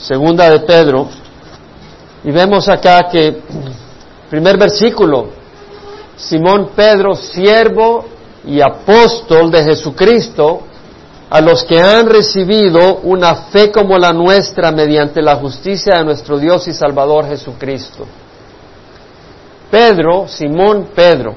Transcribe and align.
segunda 0.00 0.48
de 0.50 0.60
Pedro, 0.60 1.08
y 2.24 2.30
vemos 2.30 2.68
acá 2.68 3.08
que, 3.10 3.42
primer 4.28 4.58
versículo, 4.58 5.28
Simón 6.16 6.70
Pedro, 6.74 7.14
siervo 7.14 8.04
y 8.44 8.60
apóstol 8.60 9.50
de 9.50 9.64
Jesucristo, 9.64 10.62
a 11.30 11.40
los 11.40 11.64
que 11.64 11.80
han 11.80 12.08
recibido 12.08 12.96
una 13.04 13.34
fe 13.50 13.70
como 13.70 13.96
la 13.96 14.12
nuestra 14.12 14.72
mediante 14.72 15.22
la 15.22 15.36
justicia 15.36 15.98
de 15.98 16.04
nuestro 16.04 16.38
Dios 16.38 16.66
y 16.66 16.72
Salvador 16.72 17.28
Jesucristo. 17.28 18.04
Pedro, 19.70 20.26
Simón 20.26 20.88
Pedro, 20.94 21.34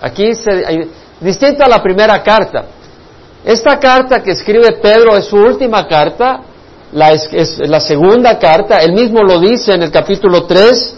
aquí 0.00 0.34
se, 0.34 0.88
distinto 1.20 1.64
a 1.64 1.68
la 1.68 1.82
primera 1.82 2.22
carta. 2.22 2.66
Esta 3.44 3.78
carta 3.78 4.22
que 4.22 4.32
escribe 4.32 4.78
Pedro 4.80 5.16
es 5.16 5.24
su 5.24 5.36
última 5.36 5.86
carta, 5.88 6.40
la, 6.92 7.12
es, 7.12 7.58
la 7.58 7.80
segunda 7.80 8.38
carta, 8.38 8.82
él 8.82 8.92
mismo 8.92 9.22
lo 9.22 9.38
dice 9.38 9.72
en 9.72 9.82
el 9.82 9.90
capítulo 9.90 10.44
3, 10.44 10.94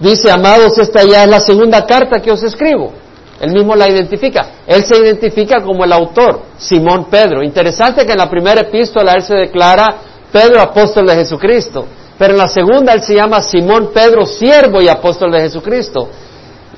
dice, 0.00 0.30
amados, 0.30 0.78
esta 0.78 1.04
ya 1.04 1.24
es 1.24 1.30
la 1.30 1.40
segunda 1.40 1.84
carta 1.86 2.20
que 2.20 2.30
os 2.30 2.42
escribo. 2.42 2.92
Él 3.40 3.52
mismo 3.52 3.76
la 3.76 3.88
identifica. 3.88 4.48
Él 4.66 4.84
se 4.84 4.96
identifica 4.98 5.62
como 5.62 5.84
el 5.84 5.92
autor, 5.92 6.42
Simón 6.58 7.06
Pedro. 7.08 7.42
Interesante 7.42 8.04
que 8.04 8.12
en 8.12 8.18
la 8.18 8.28
primera 8.28 8.62
epístola 8.62 9.12
él 9.12 9.22
se 9.22 9.34
declara 9.34 9.86
Pedro, 10.32 10.60
apóstol 10.60 11.06
de 11.06 11.14
Jesucristo. 11.14 11.86
Pero 12.18 12.32
en 12.32 12.38
la 12.38 12.48
segunda 12.48 12.92
él 12.92 13.02
se 13.02 13.14
llama 13.14 13.40
Simón 13.40 13.90
Pedro, 13.94 14.26
siervo 14.26 14.82
y 14.82 14.88
apóstol 14.88 15.30
de 15.30 15.40
Jesucristo. 15.40 16.08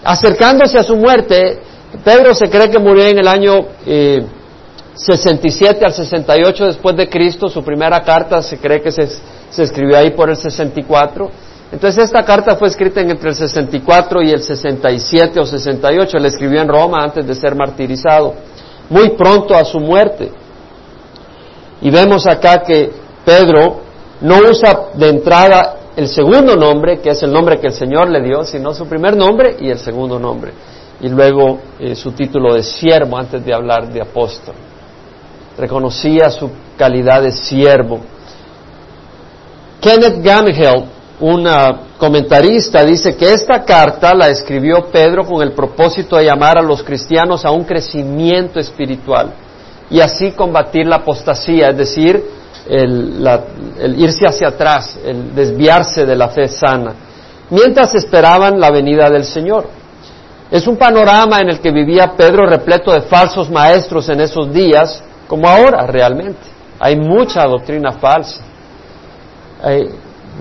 Acercándose 0.04 0.78
a 0.78 0.82
su 0.82 0.96
muerte, 0.96 1.60
Pedro 2.04 2.34
se 2.34 2.50
cree 2.50 2.68
que 2.68 2.78
murió 2.78 3.04
en 3.04 3.18
el 3.18 3.26
año 3.26 3.54
67 5.00 5.78
eh, 5.80 5.86
al 5.86 5.92
68 5.92 6.66
después 6.66 6.96
de 6.96 7.08
Cristo. 7.08 7.48
Su 7.48 7.62
primera 7.62 8.00
carta 8.02 8.42
se 8.42 8.58
cree 8.58 8.82
que 8.82 8.92
se, 8.92 9.08
se 9.50 9.62
escribió 9.62 9.96
ahí 9.96 10.10
por 10.10 10.28
el 10.28 10.36
64. 10.36 11.30
Entonces 11.72 12.04
esta 12.04 12.24
carta 12.24 12.56
fue 12.56 12.68
escrita 12.68 13.00
entre 13.00 13.30
el 13.30 13.34
64 13.34 14.22
y 14.22 14.30
el 14.30 14.42
67 14.42 15.40
o 15.40 15.46
68. 15.46 16.16
Él 16.16 16.26
escribió 16.26 16.60
en 16.60 16.68
Roma 16.68 17.02
antes 17.02 17.26
de 17.26 17.34
ser 17.34 17.54
martirizado, 17.54 18.34
muy 18.88 19.10
pronto 19.10 19.54
a 19.54 19.64
su 19.64 19.78
muerte. 19.78 20.30
Y 21.80 21.90
vemos 21.90 22.26
acá 22.26 22.62
que 22.62 22.90
Pedro 23.24 23.80
no 24.20 24.38
usa 24.50 24.90
de 24.94 25.08
entrada 25.08 25.76
el 25.96 26.08
segundo 26.08 26.56
nombre, 26.56 27.00
que 27.00 27.10
es 27.10 27.22
el 27.22 27.32
nombre 27.32 27.58
que 27.58 27.68
el 27.68 27.72
Señor 27.72 28.10
le 28.10 28.20
dio, 28.20 28.44
sino 28.44 28.74
su 28.74 28.86
primer 28.86 29.16
nombre 29.16 29.56
y 29.60 29.70
el 29.70 29.78
segundo 29.78 30.18
nombre. 30.18 30.52
Y 31.00 31.08
luego 31.08 31.60
eh, 31.78 31.94
su 31.94 32.12
título 32.12 32.54
de 32.54 32.62
siervo 32.62 33.16
antes 33.16 33.42
de 33.44 33.54
hablar 33.54 33.90
de 33.90 34.02
apóstol. 34.02 34.54
Reconocía 35.58 36.30
su 36.30 36.50
calidad 36.76 37.22
de 37.22 37.32
siervo. 37.32 38.00
Kenneth 39.80 40.22
Gamhill 40.22 40.84
un 41.20 41.46
comentarista 41.98 42.82
dice 42.82 43.14
que 43.14 43.32
esta 43.32 43.62
carta 43.62 44.14
la 44.14 44.28
escribió 44.28 44.86
Pedro 44.90 45.24
con 45.24 45.42
el 45.42 45.52
propósito 45.52 46.16
de 46.16 46.24
llamar 46.24 46.56
a 46.56 46.62
los 46.62 46.82
cristianos 46.82 47.44
a 47.44 47.50
un 47.50 47.64
crecimiento 47.64 48.58
espiritual 48.58 49.30
y 49.90 50.00
así 50.00 50.32
combatir 50.32 50.86
la 50.86 50.96
apostasía, 50.96 51.68
es 51.68 51.76
decir, 51.76 52.24
el, 52.66 53.96
irse 53.98 54.26
hacia 54.26 54.48
atrás, 54.48 54.98
el 55.04 55.34
desviarse 55.34 56.06
de 56.06 56.16
la 56.16 56.28
fe 56.28 56.48
sana, 56.48 56.94
mientras 57.50 57.94
esperaban 57.94 58.58
la 58.58 58.70
venida 58.70 59.10
del 59.10 59.24
Señor. 59.24 59.66
Es 60.50 60.66
un 60.66 60.76
panorama 60.76 61.38
en 61.38 61.50
el 61.50 61.60
que 61.60 61.70
vivía 61.70 62.14
Pedro 62.16 62.46
repleto 62.46 62.92
de 62.92 63.02
falsos 63.02 63.50
maestros 63.50 64.08
en 64.08 64.20
esos 64.20 64.52
días, 64.52 65.02
como 65.30 65.48
ahora 65.48 65.86
realmente. 65.86 66.40
Hay 66.80 66.96
mucha 66.96 67.44
doctrina 67.44 67.92
falsa. 67.92 68.40
Hay, 69.62 69.88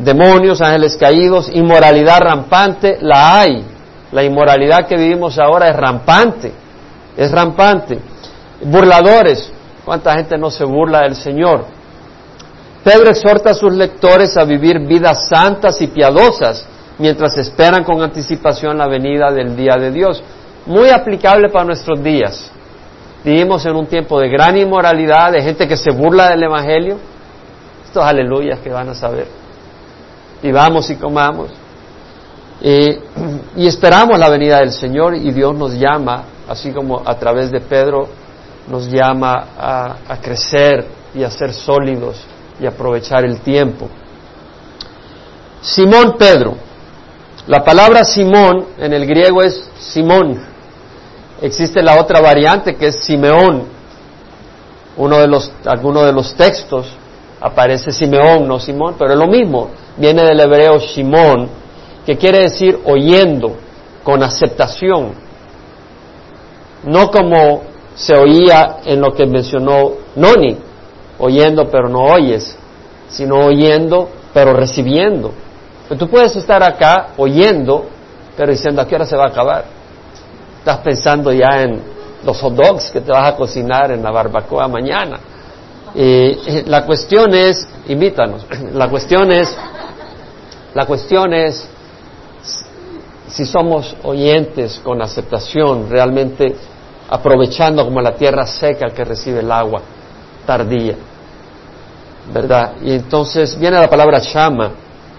demonios, 0.04 0.62
ángeles 0.62 0.98
caídos, 0.98 1.48
inmoralidad 1.54 2.20
rampante, 2.22 2.98
la 3.00 3.40
hay. 3.40 3.64
La 4.12 4.24
inmoralidad 4.24 4.88
que 4.88 4.98
vivimos 4.98 5.38
ahora 5.38 5.68
es 5.68 5.76
rampante, 5.76 6.52
es 7.16 7.32
rampante. 7.32 8.00
Burladores, 8.64 9.52
¿cuánta 9.86 10.16
gente 10.16 10.40
no 10.40 10.50
se 10.50 10.66
burla 10.66 11.02
del 11.02 11.16
Señor? 11.16 11.66
Pedro 12.84 13.12
exhorta 13.12 13.52
a 13.52 13.54
sus 13.54 13.72
lectores 13.72 14.36
a 14.38 14.44
vivir 14.44 14.80
vidas 14.80 15.28
santas 15.30 15.80
y 15.82 15.88
piadosas 15.88 16.66
mientras 16.98 17.38
esperan 17.38 17.84
con 17.84 18.02
anticipación 18.02 18.80
la 18.80 18.88
venida 18.88 19.32
del 19.32 19.56
día 19.56 19.76
de 19.80 19.92
Dios. 19.92 20.24
Muy 20.66 20.90
aplicable 20.90 21.50
para 21.50 21.66
nuestros 21.66 22.02
días. 22.02 22.52
Vivimos 23.24 23.66
en 23.66 23.76
un 23.76 23.86
tiempo 23.86 24.20
de 24.20 24.30
gran 24.30 24.58
inmoralidad, 24.58 25.32
de 25.32 25.42
gente 25.42 25.68
que 25.68 25.78
se 25.78 25.92
burla 25.92 26.30
del 26.30 26.44
Evangelio. 26.44 26.98
Estos 27.86 28.04
aleluyas 28.04 28.60
que 28.60 28.70
van 28.70 28.90
a 28.90 28.94
saber 28.94 29.40
vivamos 30.42 30.90
y 30.90 30.96
comamos. 30.96 31.50
y 32.62 33.68
esperamos 33.68 34.20
la 34.20 34.30
venida 34.30 34.60
del 34.60 34.72
Señor 34.72 35.16
y 35.16 35.32
Dios 35.32 35.56
nos 35.56 35.74
llama, 35.74 36.24
así 36.48 36.72
como 36.72 37.02
a 37.06 37.16
través 37.16 37.52
de 37.52 37.62
Pedro, 37.62 38.10
nos 38.68 38.88
llama 38.88 39.48
a, 39.58 39.96
a 40.08 40.18
crecer 40.18 40.86
y 41.16 41.24
a 41.24 41.32
ser 41.32 41.54
sólidos 41.54 42.22
y 42.60 42.66
aprovechar 42.66 43.24
el 43.24 43.40
tiempo. 43.40 43.88
Simón 45.62 46.16
Pedro. 46.18 46.56
La 47.48 47.64
palabra 47.64 48.04
Simón 48.04 48.66
en 48.78 48.94
el 48.94 49.08
griego 49.08 49.42
es 49.42 49.70
Simón. 49.80 50.40
Existe 51.42 51.82
la 51.82 52.00
otra 52.00 52.20
variante 52.22 52.76
que 52.76 52.88
es 52.88 53.04
Simeón. 53.04 53.64
Uno 54.98 55.20
de 55.20 55.28
los, 55.28 55.52
alguno 55.66 56.04
de 56.04 56.12
los 56.12 56.36
textos 56.36 56.88
aparece 57.40 57.92
Simeón, 57.92 58.48
no 58.48 58.60
Simón, 58.60 58.96
pero 58.98 59.14
es 59.14 59.18
lo 59.18 59.28
mismo 59.28 59.70
viene 60.00 60.24
del 60.24 60.40
hebreo 60.40 60.80
Shimón, 60.80 61.50
que 62.06 62.18
quiere 62.18 62.40
decir 62.40 62.80
oyendo, 62.86 63.58
con 64.04 64.24
aceptación. 64.24 65.12
No 66.84 67.12
como 67.12 67.64
se 67.94 68.16
oía 68.16 68.78
en 68.86 69.02
lo 69.02 69.14
que 69.14 69.28
mencionó 69.28 69.92
Noni, 70.16 70.58
oyendo 71.20 71.70
pero 71.70 71.90
no 71.90 72.00
oyes, 72.00 72.58
sino 73.10 73.46
oyendo 73.46 74.10
pero 74.34 74.54
recibiendo. 74.54 75.34
Pues 75.88 76.00
tú 76.00 76.08
puedes 76.08 76.36
estar 76.36 76.64
acá 76.64 77.10
oyendo, 77.18 77.86
pero 78.38 78.52
diciendo 78.52 78.82
a 78.82 78.88
qué 78.88 78.96
hora 78.96 79.06
se 79.06 79.18
va 79.18 79.26
a 79.26 79.30
acabar. 79.30 79.66
Estás 80.60 80.78
pensando 80.80 81.32
ya 81.32 81.64
en 81.64 81.82
los 82.24 82.40
hot 82.40 82.54
dogs 82.54 82.92
que 82.92 83.02
te 83.02 83.12
vas 83.12 83.34
a 83.34 83.36
cocinar 83.36 83.92
en 83.92 84.04
la 84.04 84.12
barbacoa 84.12 84.68
mañana. 84.68 85.20
Eh, 85.96 86.64
la 86.68 86.86
cuestión 86.86 87.34
es, 87.34 87.68
invítanos, 87.88 88.46
la 88.74 88.90
cuestión 88.90 89.32
es 89.32 89.58
la 90.74 90.86
cuestión 90.86 91.34
es 91.34 91.68
si 93.28 93.46
somos 93.46 93.96
oyentes 94.04 94.80
con 94.84 95.02
aceptación, 95.02 95.90
realmente 95.90 96.56
aprovechando 97.10 97.84
como 97.86 98.02
la 98.02 98.16
tierra 98.16 98.46
seca 98.46 98.90
que 98.90 99.04
recibe 99.04 99.40
el 99.40 99.52
agua 99.52 99.82
tardía. 100.46 100.96
¿Verdad? 102.32 102.74
Y 102.84 102.92
entonces 102.92 103.58
viene 103.58 103.80
la 103.80 103.90
palabra 103.90 104.20
shama, 104.20 104.72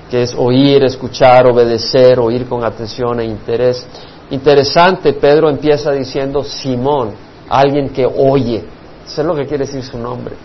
que 0.08 0.22
es 0.22 0.34
oír, 0.36 0.84
escuchar, 0.84 1.50
obedecer, 1.50 2.18
oír 2.20 2.48
con 2.48 2.64
atención 2.64 3.18
e 3.20 3.24
interés. 3.24 3.84
Interesante, 4.30 5.12
Pedro 5.12 5.50
empieza 5.50 5.90
diciendo 5.92 6.44
Simón, 6.44 7.14
alguien 7.48 7.88
que 7.90 8.06
oye. 8.06 8.64
Eso 9.04 9.20
es 9.22 9.26
lo 9.26 9.34
que 9.34 9.46
quiere 9.46 9.66
decir 9.66 9.82
su 9.82 9.98
nombre. 9.98 10.36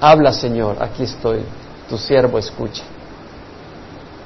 Habla, 0.00 0.32
Señor, 0.32 0.76
aquí 0.80 1.04
estoy 1.04 1.44
tu 1.92 1.98
siervo 1.98 2.38
escucha. 2.38 2.84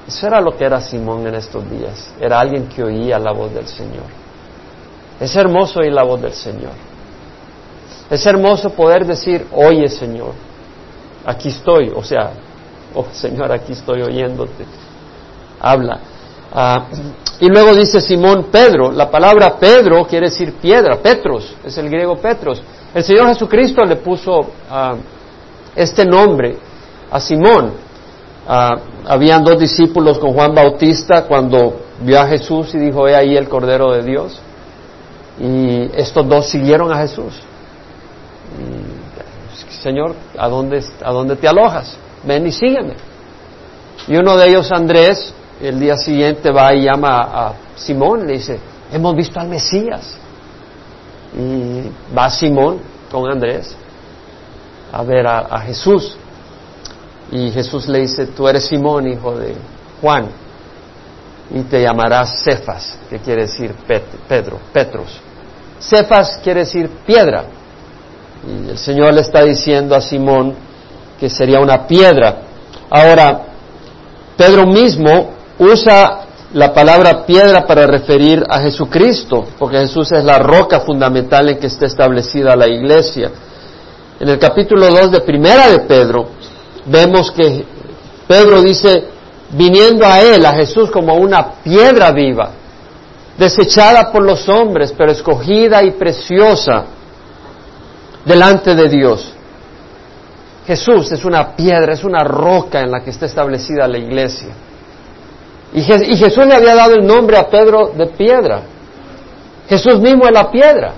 Eso 0.06 0.28
era 0.28 0.40
lo 0.40 0.56
que 0.56 0.64
era 0.64 0.80
Simón 0.80 1.26
en 1.26 1.34
estos 1.34 1.68
días. 1.68 2.12
Era 2.20 2.38
alguien 2.38 2.68
que 2.68 2.84
oía 2.84 3.18
la 3.18 3.32
voz 3.32 3.52
del 3.52 3.66
Señor. 3.66 4.06
Es 5.18 5.34
hermoso 5.34 5.80
oír 5.80 5.92
la 5.92 6.04
voz 6.04 6.22
del 6.22 6.32
Señor. 6.32 6.74
Es 8.08 8.24
hermoso 8.24 8.70
poder 8.70 9.04
decir, 9.04 9.48
oye 9.52 9.88
Señor, 9.88 10.32
aquí 11.24 11.48
estoy. 11.48 11.92
O 11.94 12.04
sea, 12.04 12.30
oh 12.94 13.06
Señor, 13.12 13.50
aquí 13.50 13.72
estoy 13.72 14.02
oyéndote. 14.02 14.64
Habla. 15.60 15.98
Ah, 16.58 16.86
y 17.38 17.48
luego 17.50 17.74
dice 17.74 18.00
Simón 18.00 18.46
Pedro. 18.50 18.90
La 18.90 19.10
palabra 19.10 19.58
Pedro 19.58 20.06
quiere 20.06 20.30
decir 20.30 20.54
piedra. 20.54 20.96
Petros, 20.96 21.54
es 21.62 21.76
el 21.76 21.90
griego 21.90 22.16
Petros. 22.16 22.62
El 22.94 23.04
Señor 23.04 23.28
Jesucristo 23.28 23.84
le 23.84 23.96
puso 23.96 24.40
ah, 24.70 24.94
este 25.74 26.06
nombre 26.06 26.56
a 27.10 27.20
Simón. 27.20 27.74
Ah, 28.48 28.74
habían 29.04 29.44
dos 29.44 29.58
discípulos 29.58 30.18
con 30.18 30.32
Juan 30.32 30.54
Bautista 30.54 31.26
cuando 31.26 31.78
vio 32.00 32.18
a 32.18 32.26
Jesús 32.26 32.74
y 32.74 32.78
dijo, 32.78 33.06
he 33.06 33.14
ahí 33.14 33.36
el 33.36 33.50
Cordero 33.50 33.92
de 33.92 34.02
Dios. 34.02 34.40
Y 35.38 35.90
estos 35.94 36.26
dos 36.26 36.46
siguieron 36.46 36.90
a 36.90 36.96
Jesús. 36.96 37.34
Señor, 39.82 40.14
¿a 40.38 40.48
dónde, 40.48 40.82
¿a 41.04 41.12
dónde 41.12 41.36
te 41.36 41.46
alojas? 41.46 41.98
Ven 42.24 42.46
y 42.46 42.52
sígueme. 42.52 42.94
Y 44.08 44.16
uno 44.16 44.38
de 44.38 44.48
ellos, 44.48 44.72
Andrés, 44.72 45.34
el 45.60 45.80
día 45.80 45.96
siguiente 45.96 46.50
va 46.50 46.74
y 46.74 46.84
llama 46.84 47.20
a 47.22 47.52
Simón, 47.76 48.26
le 48.26 48.34
dice, 48.34 48.58
hemos 48.92 49.14
visto 49.14 49.40
al 49.40 49.48
Mesías. 49.48 50.16
Y 51.38 51.90
va 52.16 52.30
Simón 52.30 52.78
con 53.10 53.30
Andrés 53.30 53.76
a 54.92 55.02
ver 55.02 55.26
a 55.26 55.58
Jesús. 55.60 56.16
Y 57.30 57.50
Jesús 57.50 57.88
le 57.88 58.00
dice, 58.00 58.26
tú 58.26 58.46
eres 58.48 58.66
Simón, 58.66 59.08
hijo 59.08 59.36
de 59.36 59.54
Juan, 60.00 60.28
y 61.50 61.62
te 61.62 61.82
llamarás 61.82 62.42
Cefas, 62.44 62.98
que 63.08 63.18
quiere 63.18 63.42
decir 63.42 63.74
Pedro, 64.28 64.58
Petros. 64.72 65.20
Cefas 65.80 66.38
quiere 66.42 66.60
decir 66.60 66.88
piedra. 67.04 67.44
Y 68.46 68.70
el 68.70 68.78
Señor 68.78 69.12
le 69.12 69.22
está 69.22 69.42
diciendo 69.42 69.94
a 69.94 70.00
Simón 70.00 70.54
que 71.18 71.28
sería 71.28 71.58
una 71.60 71.86
piedra. 71.86 72.36
Ahora, 72.88 73.42
Pedro 74.36 74.66
mismo 74.66 75.35
usa 75.58 76.20
la 76.52 76.72
palabra 76.72 77.26
piedra 77.26 77.66
para 77.66 77.86
referir 77.86 78.44
a 78.48 78.60
Jesucristo, 78.60 79.46
porque 79.58 79.78
Jesús 79.78 80.12
es 80.12 80.24
la 80.24 80.38
roca 80.38 80.80
fundamental 80.80 81.48
en 81.48 81.58
que 81.58 81.66
está 81.66 81.86
establecida 81.86 82.56
la 82.56 82.68
iglesia. 82.68 83.30
En 84.18 84.28
el 84.28 84.38
capítulo 84.38 84.88
2 84.88 85.10
de 85.10 85.20
Primera 85.20 85.68
de 85.68 85.80
Pedro, 85.80 86.28
vemos 86.86 87.30
que 87.32 87.64
Pedro 88.26 88.62
dice, 88.62 89.04
viniendo 89.50 90.06
a 90.06 90.20
él, 90.20 90.46
a 90.46 90.54
Jesús, 90.54 90.90
como 90.90 91.14
una 91.14 91.52
piedra 91.62 92.12
viva, 92.12 92.50
desechada 93.36 94.10
por 94.10 94.22
los 94.22 94.48
hombres, 94.48 94.94
pero 94.96 95.12
escogida 95.12 95.82
y 95.82 95.92
preciosa 95.92 96.84
delante 98.24 98.74
de 98.74 98.88
Dios. 98.88 99.32
Jesús 100.66 101.12
es 101.12 101.24
una 101.24 101.54
piedra, 101.54 101.92
es 101.92 102.02
una 102.02 102.24
roca 102.24 102.80
en 102.80 102.90
la 102.90 103.00
que 103.00 103.10
está 103.10 103.26
establecida 103.26 103.86
la 103.86 103.98
iglesia. 103.98 104.48
Y, 105.72 105.82
Jesús 105.82 106.46
le 106.46 106.54
había 106.54 106.74
dado 106.74 106.94
el 106.94 107.06
nombre 107.06 107.36
a 107.36 107.48
Pedro 107.48 107.92
de 107.96 108.06
piedra. 108.06 108.62
Jesús 109.68 109.98
mismo 109.98 110.26
es 110.26 110.32
la 110.32 110.50
piedra, 110.50 110.92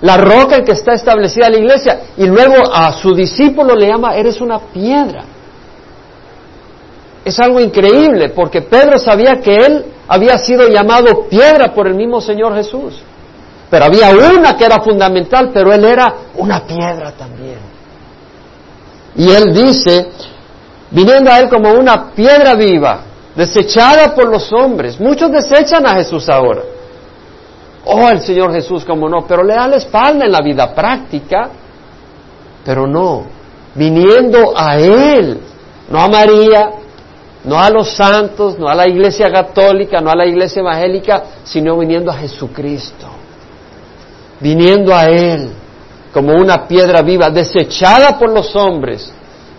la 0.00 0.16
roca 0.16 0.56
en 0.56 0.64
que 0.64 0.72
está 0.72 0.94
establecida 0.94 1.50
la 1.50 1.58
iglesia. 1.58 2.00
Y 2.16 2.26
luego 2.26 2.72
a 2.72 2.92
su 2.92 3.14
discípulo 3.14 3.74
le 3.74 3.88
llama, 3.88 4.16
eres 4.16 4.40
una 4.40 4.58
piedra. 4.58 5.24
Es 7.24 7.38
algo 7.38 7.60
increíble 7.60 8.30
porque 8.30 8.62
Pedro 8.62 8.98
sabía 8.98 9.40
que 9.40 9.56
él 9.56 9.84
había 10.08 10.38
sido 10.38 10.68
llamado 10.68 11.28
piedra 11.28 11.74
por 11.74 11.86
el 11.86 11.94
mismo 11.94 12.20
Señor 12.20 12.54
Jesús. 12.54 12.94
Pero 13.68 13.84
había 13.84 14.10
una 14.10 14.56
que 14.56 14.64
era 14.64 14.80
fundamental, 14.80 15.50
pero 15.52 15.72
él 15.72 15.84
era 15.84 16.14
una 16.36 16.64
piedra 16.64 17.12
también. 17.12 17.58
Y 19.16 19.30
él 19.30 19.52
dice, 19.52 20.08
viniendo 20.90 21.30
a 21.30 21.40
él 21.40 21.48
como 21.48 21.72
una 21.72 22.10
piedra 22.12 22.54
viva, 22.54 23.00
desechada 23.36 24.14
por 24.14 24.28
los 24.28 24.50
hombres. 24.52 24.98
Muchos 24.98 25.30
desechan 25.30 25.86
a 25.86 25.94
Jesús 25.94 26.28
ahora. 26.28 26.62
Oh, 27.84 28.08
el 28.08 28.20
Señor 28.20 28.52
Jesús, 28.52 28.84
como 28.84 29.08
no, 29.08 29.26
pero 29.28 29.44
le 29.44 29.54
da 29.54 29.68
la 29.68 29.76
espalda 29.76 30.24
en 30.24 30.32
la 30.32 30.40
vida 30.40 30.74
práctica, 30.74 31.50
pero 32.64 32.86
no, 32.86 33.26
viniendo 33.74 34.54
a 34.56 34.76
Él, 34.76 35.38
no 35.88 36.00
a 36.00 36.08
María, 36.08 36.70
no 37.44 37.60
a 37.60 37.70
los 37.70 37.90
santos, 37.90 38.58
no 38.58 38.68
a 38.68 38.74
la 38.74 38.88
iglesia 38.88 39.30
católica, 39.30 40.00
no 40.00 40.10
a 40.10 40.16
la 40.16 40.26
iglesia 40.26 40.60
evangélica, 40.60 41.22
sino 41.44 41.78
viniendo 41.78 42.10
a 42.10 42.14
Jesucristo, 42.14 43.06
viniendo 44.40 44.92
a 44.92 45.04
Él 45.04 45.50
como 46.12 46.32
una 46.32 46.66
piedra 46.66 47.02
viva, 47.02 47.30
desechada 47.30 48.18
por 48.18 48.32
los 48.32 48.56
hombres, 48.56 49.12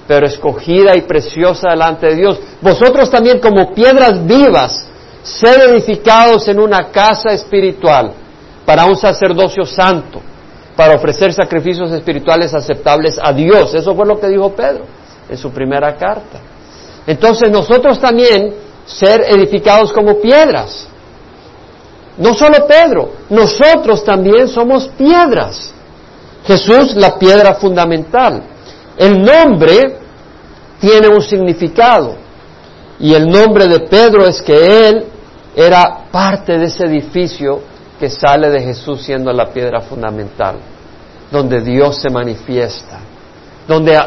pero 0.08 0.26
escogida 0.26 0.96
y 0.96 1.02
preciosa 1.02 1.70
delante 1.70 2.08
de 2.08 2.16
Dios. 2.16 2.40
Vosotros 2.62 3.10
también 3.10 3.40
como 3.40 3.74
piedras 3.74 4.26
vivas, 4.26 4.86
sed 5.22 5.74
edificados 5.74 6.48
en 6.48 6.60
una 6.60 6.90
casa 6.90 7.32
espiritual 7.32 8.14
para 8.66 8.86
un 8.86 8.96
sacerdocio 8.96 9.66
santo, 9.66 10.22
para 10.76 10.96
ofrecer 10.96 11.34
sacrificios 11.34 11.92
espirituales 11.92 12.54
aceptables 12.54 13.20
a 13.22 13.34
Dios. 13.34 13.74
Eso 13.74 13.94
fue 13.94 14.06
lo 14.06 14.20
que 14.20 14.28
dijo 14.28 14.50
Pedro 14.54 14.86
en 15.30 15.38
su 15.38 15.52
primera 15.52 15.96
carta. 15.96 16.40
Entonces 17.06 17.52
nosotros 17.52 18.00
también 18.00 18.54
ser 18.86 19.22
edificados 19.28 19.92
como 19.92 20.20
piedras. 20.20 20.88
No 22.18 22.34
solo 22.34 22.66
Pedro, 22.66 23.12
nosotros 23.30 24.04
también 24.04 24.48
somos 24.48 24.88
piedras. 24.98 25.72
Jesús 26.46 26.96
la 26.96 27.20
piedra 27.20 27.56
fundamental. 27.56 28.44
El 28.98 29.24
nombre 29.24 29.98
tiene 30.80 31.08
un 31.08 31.22
significado 31.22 32.16
y 33.00 33.14
el 33.14 33.28
nombre 33.28 33.68
de 33.68 33.82
Pedro 33.82 34.26
es 34.26 34.42
que 34.42 34.88
él 34.90 35.06
era 35.56 36.10
parte 36.12 36.58
de 36.58 36.66
ese 36.66 36.86
edificio 36.86 37.62
que 38.00 38.10
sale 38.10 38.50
de 38.50 38.62
Jesús 38.62 39.02
siendo 39.02 39.32
la 39.32 39.52
piedra 39.52 39.82
fundamental, 39.82 40.58
donde 41.32 41.62
Dios 41.62 42.00
se 42.02 42.10
manifiesta, 42.10 43.00
donde 43.68 44.00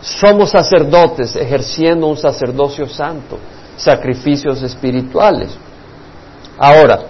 somos 0.00 0.50
sacerdotes 0.50 1.34
ejerciendo 1.36 2.06
un 2.06 2.16
sacerdocio 2.16 2.86
santo, 2.86 3.38
sacrificios 3.76 4.62
espirituales. 4.62 5.50
Ahora, 6.58 7.00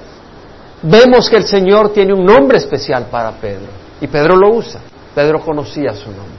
vemos 0.82 1.28
que 1.28 1.36
el 1.36 1.46
Señor 1.46 1.92
tiene 1.92 2.14
un 2.14 2.24
nombre 2.24 2.58
especial 2.58 3.06
para 3.10 3.32
Pedro 3.32 3.68
y 4.00 4.06
Pedro 4.06 4.36
lo 4.36 4.54
usa. 4.54 4.80
Pedro 5.14 5.40
conocía 5.40 5.92
su 5.94 6.10
nombre. 6.10 6.37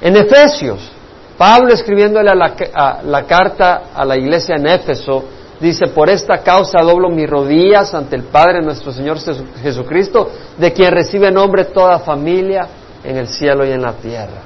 En 0.00 0.16
Efesios, 0.16 0.92
Pablo 1.36 1.72
escribiéndole 1.72 2.30
a 2.30 2.34
la, 2.34 3.24
carta 3.24 3.82
a 3.94 4.04
la 4.04 4.16
iglesia 4.16 4.56
en 4.56 4.66
Éfeso, 4.66 5.24
dice, 5.60 5.88
por 5.88 6.08
esta 6.08 6.38
causa 6.38 6.82
doblo 6.82 7.10
mis 7.10 7.28
rodillas 7.28 7.94
ante 7.94 8.16
el 8.16 8.24
Padre 8.24 8.62
nuestro 8.62 8.92
Señor 8.92 9.18
Jesucristo, 9.62 10.30
de 10.56 10.72
quien 10.72 10.92
recibe 10.92 11.30
nombre 11.30 11.66
toda 11.66 11.98
familia 12.00 12.66
en 13.02 13.16
el 13.16 13.28
cielo 13.28 13.64
y 13.64 13.70
en 13.70 13.82
la 13.82 13.92
tierra. 13.92 14.42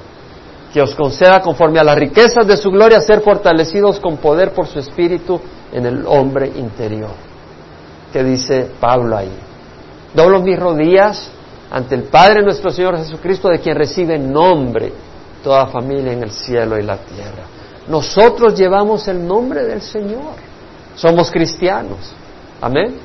Que 0.71 0.81
os 0.81 0.95
conceda 0.95 1.39
conforme 1.41 1.79
a 1.79 1.83
las 1.83 1.97
riquezas 1.97 2.47
de 2.47 2.57
su 2.57 2.71
gloria 2.71 2.99
ser 2.99 3.21
fortalecidos 3.21 3.99
con 3.99 4.17
poder 4.17 4.53
por 4.53 4.65
su 4.65 4.79
espíritu 4.79 5.39
en 5.71 5.85
el 5.85 6.03
hombre 6.07 6.51
interior. 6.55 7.11
Que 8.11 8.23
dice 8.23 8.69
Pablo 8.79 9.17
ahí. 9.17 9.31
Doblo 10.15 10.41
mis 10.41 10.59
rodillas 10.59 11.29
ante 11.71 11.93
el 11.93 12.03
Padre 12.03 12.43
nuestro 12.43 12.71
Señor 12.71 12.97
Jesucristo, 12.97 13.49
de 13.49 13.59
quien 13.59 13.75
recibe 13.75 14.17
nombre 14.17 14.91
toda 15.43 15.67
familia 15.67 16.13
en 16.13 16.23
el 16.23 16.31
cielo 16.31 16.79
y 16.79 16.83
la 16.83 16.97
tierra. 16.97 17.43
Nosotros 17.87 18.57
llevamos 18.57 19.07
el 19.07 19.27
nombre 19.27 19.63
del 19.65 19.81
Señor. 19.81 20.35
Somos 20.95 21.29
cristianos. 21.29 22.13
Amén. 22.61 22.95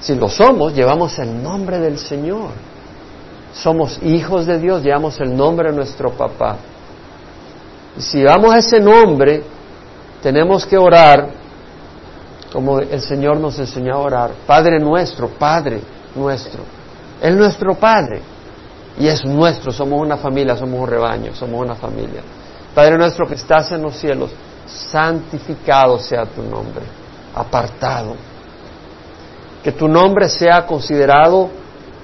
Si 0.00 0.14
lo 0.14 0.28
somos, 0.28 0.74
llevamos 0.74 1.18
el 1.18 1.42
nombre 1.42 1.78
del 1.78 1.98
Señor. 1.98 2.50
Somos 3.54 3.98
hijos 4.02 4.44
de 4.44 4.58
Dios, 4.58 4.82
llevamos 4.82 5.18
el 5.20 5.34
nombre 5.34 5.70
de 5.70 5.76
nuestro 5.76 6.10
papá. 6.10 6.56
Y 7.96 8.02
si 8.02 8.18
llevamos 8.18 8.54
ese 8.54 8.80
nombre, 8.80 9.42
tenemos 10.22 10.66
que 10.66 10.76
orar 10.76 11.30
como 12.52 12.80
el 12.80 13.00
Señor 13.00 13.38
nos 13.38 13.58
enseñó 13.58 13.94
a 13.94 13.98
orar. 13.98 14.30
Padre 14.46 14.78
nuestro, 14.78 15.28
Padre 15.28 15.80
nuestro. 16.14 16.62
Es 17.20 17.34
nuestro 17.34 17.74
Padre 17.74 18.20
y 18.98 19.08
es 19.08 19.24
nuestro, 19.24 19.72
somos 19.72 20.00
una 20.00 20.16
familia, 20.16 20.56
somos 20.56 20.80
un 20.80 20.86
rebaño, 20.86 21.34
somos 21.34 21.60
una 21.60 21.74
familia. 21.74 22.22
Padre 22.74 22.96
nuestro 22.96 23.26
que 23.26 23.34
estás 23.34 23.70
en 23.72 23.82
los 23.82 23.96
cielos, 23.96 24.30
santificado 24.66 25.98
sea 25.98 26.24
tu 26.24 26.42
nombre, 26.42 26.84
apartado. 27.34 28.14
Que 29.62 29.72
tu 29.72 29.88
nombre 29.88 30.28
sea 30.28 30.66
considerado 30.66 31.50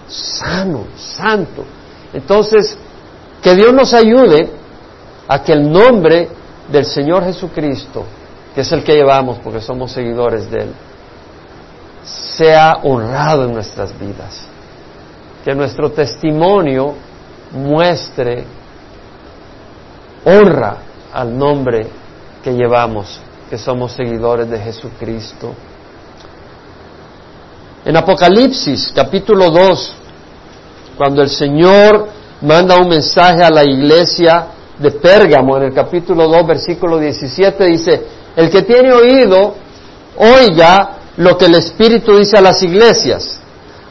sano, 0.06 0.84
santo. 0.96 1.64
Entonces, 2.12 2.76
que 3.42 3.54
Dios 3.54 3.72
nos 3.72 3.94
ayude 3.94 4.50
a 5.28 5.42
que 5.42 5.52
el 5.52 5.70
nombre 5.70 6.28
del 6.70 6.84
Señor 6.84 7.24
Jesucristo, 7.24 8.04
que 8.54 8.60
es 8.60 8.72
el 8.72 8.84
que 8.84 8.94
llevamos 8.94 9.38
porque 9.38 9.60
somos 9.60 9.92
seguidores 9.92 10.50
de 10.50 10.58
Él, 10.58 10.74
sea 12.04 12.80
honrado 12.82 13.44
en 13.44 13.54
nuestras 13.54 13.98
vidas 13.98 14.51
que 15.44 15.54
nuestro 15.54 15.90
testimonio 15.90 16.94
muestre 17.52 18.44
honra 20.24 20.76
al 21.12 21.36
nombre 21.36 21.86
que 22.42 22.52
llevamos, 22.52 23.20
que 23.50 23.58
somos 23.58 23.92
seguidores 23.92 24.48
de 24.48 24.58
Jesucristo. 24.58 25.52
En 27.84 27.96
Apocalipsis 27.96 28.92
capítulo 28.94 29.50
2, 29.50 29.94
cuando 30.96 31.22
el 31.22 31.30
Señor 31.30 32.08
manda 32.42 32.76
un 32.76 32.88
mensaje 32.88 33.42
a 33.42 33.50
la 33.50 33.64
iglesia 33.64 34.46
de 34.78 34.92
Pérgamo, 34.92 35.56
en 35.56 35.64
el 35.64 35.74
capítulo 35.74 36.28
2, 36.28 36.46
versículo 36.46 36.98
17, 36.98 37.64
dice, 37.64 38.02
el 38.36 38.50
que 38.50 38.62
tiene 38.62 38.92
oído, 38.92 39.56
oiga 40.16 40.98
lo 41.16 41.36
que 41.36 41.46
el 41.46 41.56
Espíritu 41.56 42.16
dice 42.16 42.38
a 42.38 42.40
las 42.40 42.62
iglesias. 42.62 43.40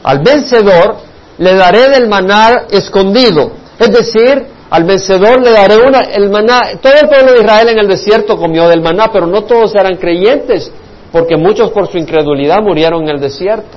Al 0.02 0.20
vencedor 0.20 1.11
le 1.42 1.54
daré 1.54 1.88
del 1.88 2.08
maná 2.08 2.66
escondido. 2.70 3.50
Es 3.76 3.90
decir, 3.90 4.46
al 4.70 4.84
vencedor 4.84 5.42
le 5.42 5.50
daré 5.50 5.76
una, 5.76 5.98
el 5.98 6.30
maná. 6.30 6.78
Todo 6.80 6.92
el 7.02 7.08
pueblo 7.08 7.32
de 7.32 7.40
Israel 7.40 7.68
en 7.70 7.78
el 7.80 7.88
desierto 7.88 8.36
comió 8.36 8.68
del 8.68 8.80
maná, 8.80 9.10
pero 9.12 9.26
no 9.26 9.42
todos 9.42 9.74
eran 9.74 9.96
creyentes, 9.96 10.70
porque 11.10 11.36
muchos 11.36 11.70
por 11.70 11.88
su 11.88 11.98
incredulidad 11.98 12.62
murieron 12.62 13.02
en 13.02 13.08
el 13.08 13.20
desierto. 13.20 13.76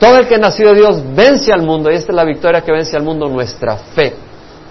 Todo 0.00 0.18
el 0.18 0.26
que 0.26 0.38
nació 0.38 0.70
de 0.70 0.74
Dios 0.74 1.02
vence 1.14 1.52
al 1.52 1.62
mundo, 1.62 1.88
y 1.88 1.94
esta 1.94 2.10
es 2.10 2.16
la 2.16 2.24
victoria 2.24 2.62
que 2.62 2.72
vence 2.72 2.96
al 2.96 3.04
mundo, 3.04 3.28
nuestra 3.28 3.76
fe. 3.76 4.14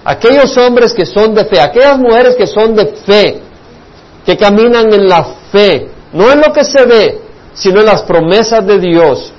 Aquellos 0.03 0.57
hombres 0.57 0.93
que 0.93 1.05
son 1.05 1.33
de 1.33 1.45
fe, 1.45 1.61
aquellas 1.61 1.97
mujeres 1.97 2.35
que 2.35 2.47
son 2.47 2.75
de 2.75 2.87
fe, 2.87 3.39
que 4.25 4.35
caminan 4.35 4.91
en 4.93 5.07
la 5.07 5.23
fe, 5.49 5.87
no 6.11 6.29
en 6.29 6.41
lo 6.41 6.51
que 6.51 6.65
se 6.65 6.83
ve, 6.85 7.21
sino 7.53 7.79
en 7.79 7.85
las 7.85 8.01
promesas 8.01 8.67
de 8.67 8.79
Dios. 8.79 9.31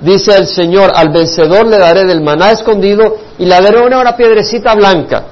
Dice 0.00 0.34
el 0.34 0.46
Señor, 0.46 0.92
al 0.94 1.10
vencedor 1.10 1.66
le 1.66 1.78
daré 1.78 2.06
del 2.06 2.22
maná 2.22 2.52
escondido 2.52 3.18
y 3.38 3.44
le 3.44 3.60
daré 3.60 3.80
una, 3.80 4.16
piedrecita 4.16 4.74
blanca 4.74 5.24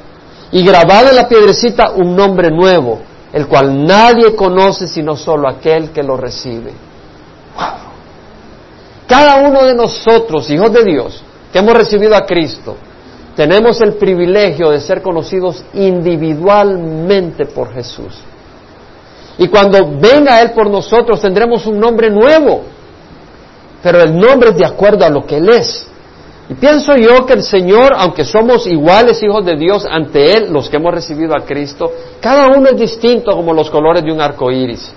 y 0.53 0.63
grabado 0.63 1.09
en 1.09 1.17
la 1.17 1.29
piedrecita 1.29 1.93
un 1.93 2.15
nombre 2.15 2.51
nuevo, 2.51 3.01
el 3.33 3.47
cual 3.47 3.87
nadie 3.87 4.35
conoce 4.35 4.87
sino 4.87 5.17
solo 5.17 5.49
aquel 5.49 5.91
que 5.91 6.03
lo 6.03 6.17
recibe. 6.17 6.73
Cada 9.07 9.37
uno 9.49 9.65
de 9.65 9.75
nosotros, 9.75 10.51
hijos 10.51 10.71
de 10.71 10.85
Dios, 10.85 11.23
que 11.51 11.61
hemos 11.61 11.75
recibido 11.75 12.15
a 12.15 12.27
Cristo, 12.27 12.77
tenemos 13.35 13.81
el 13.81 13.95
privilegio 13.95 14.69
de 14.71 14.81
ser 14.81 15.01
conocidos 15.01 15.65
individualmente 15.73 17.47
por 17.47 17.73
Jesús. 17.73 18.19
Y 19.39 19.49
cuando 19.49 19.79
venga 19.99 20.43
Él 20.43 20.51
por 20.51 20.69
nosotros 20.69 21.23
tendremos 21.23 21.65
un 21.65 21.79
nombre 21.79 22.11
nuevo, 22.11 22.65
pero 23.83 24.03
el 24.03 24.19
nombre 24.19 24.51
es 24.51 24.57
de 24.57 24.67
acuerdo 24.67 25.05
a 25.05 25.11
lo 25.11 25.25
que 25.27 25.37
Él 25.37 25.49
es. 25.49 25.87
Y 26.51 26.55
pienso 26.55 26.97
yo 26.97 27.27
que 27.27 27.35
el 27.35 27.43
Señor, 27.43 27.95
aunque 27.97 28.25
somos 28.25 28.67
iguales 28.67 29.23
hijos 29.23 29.45
de 29.45 29.57
Dios 29.57 29.85
ante 29.89 30.33
Él, 30.33 30.51
los 30.51 30.69
que 30.69 30.77
hemos 30.77 30.95
recibido 30.95 31.35
a 31.37 31.45
Cristo, 31.45 31.93
cada 32.21 32.49
uno 32.57 32.71
es 32.71 32.77
distinto 32.77 33.33
como 33.33 33.53
los 33.53 33.69
colores 33.71 34.03
de 34.03 34.13
un 34.13 34.21
arco 34.21 34.51
iris. 34.51 34.91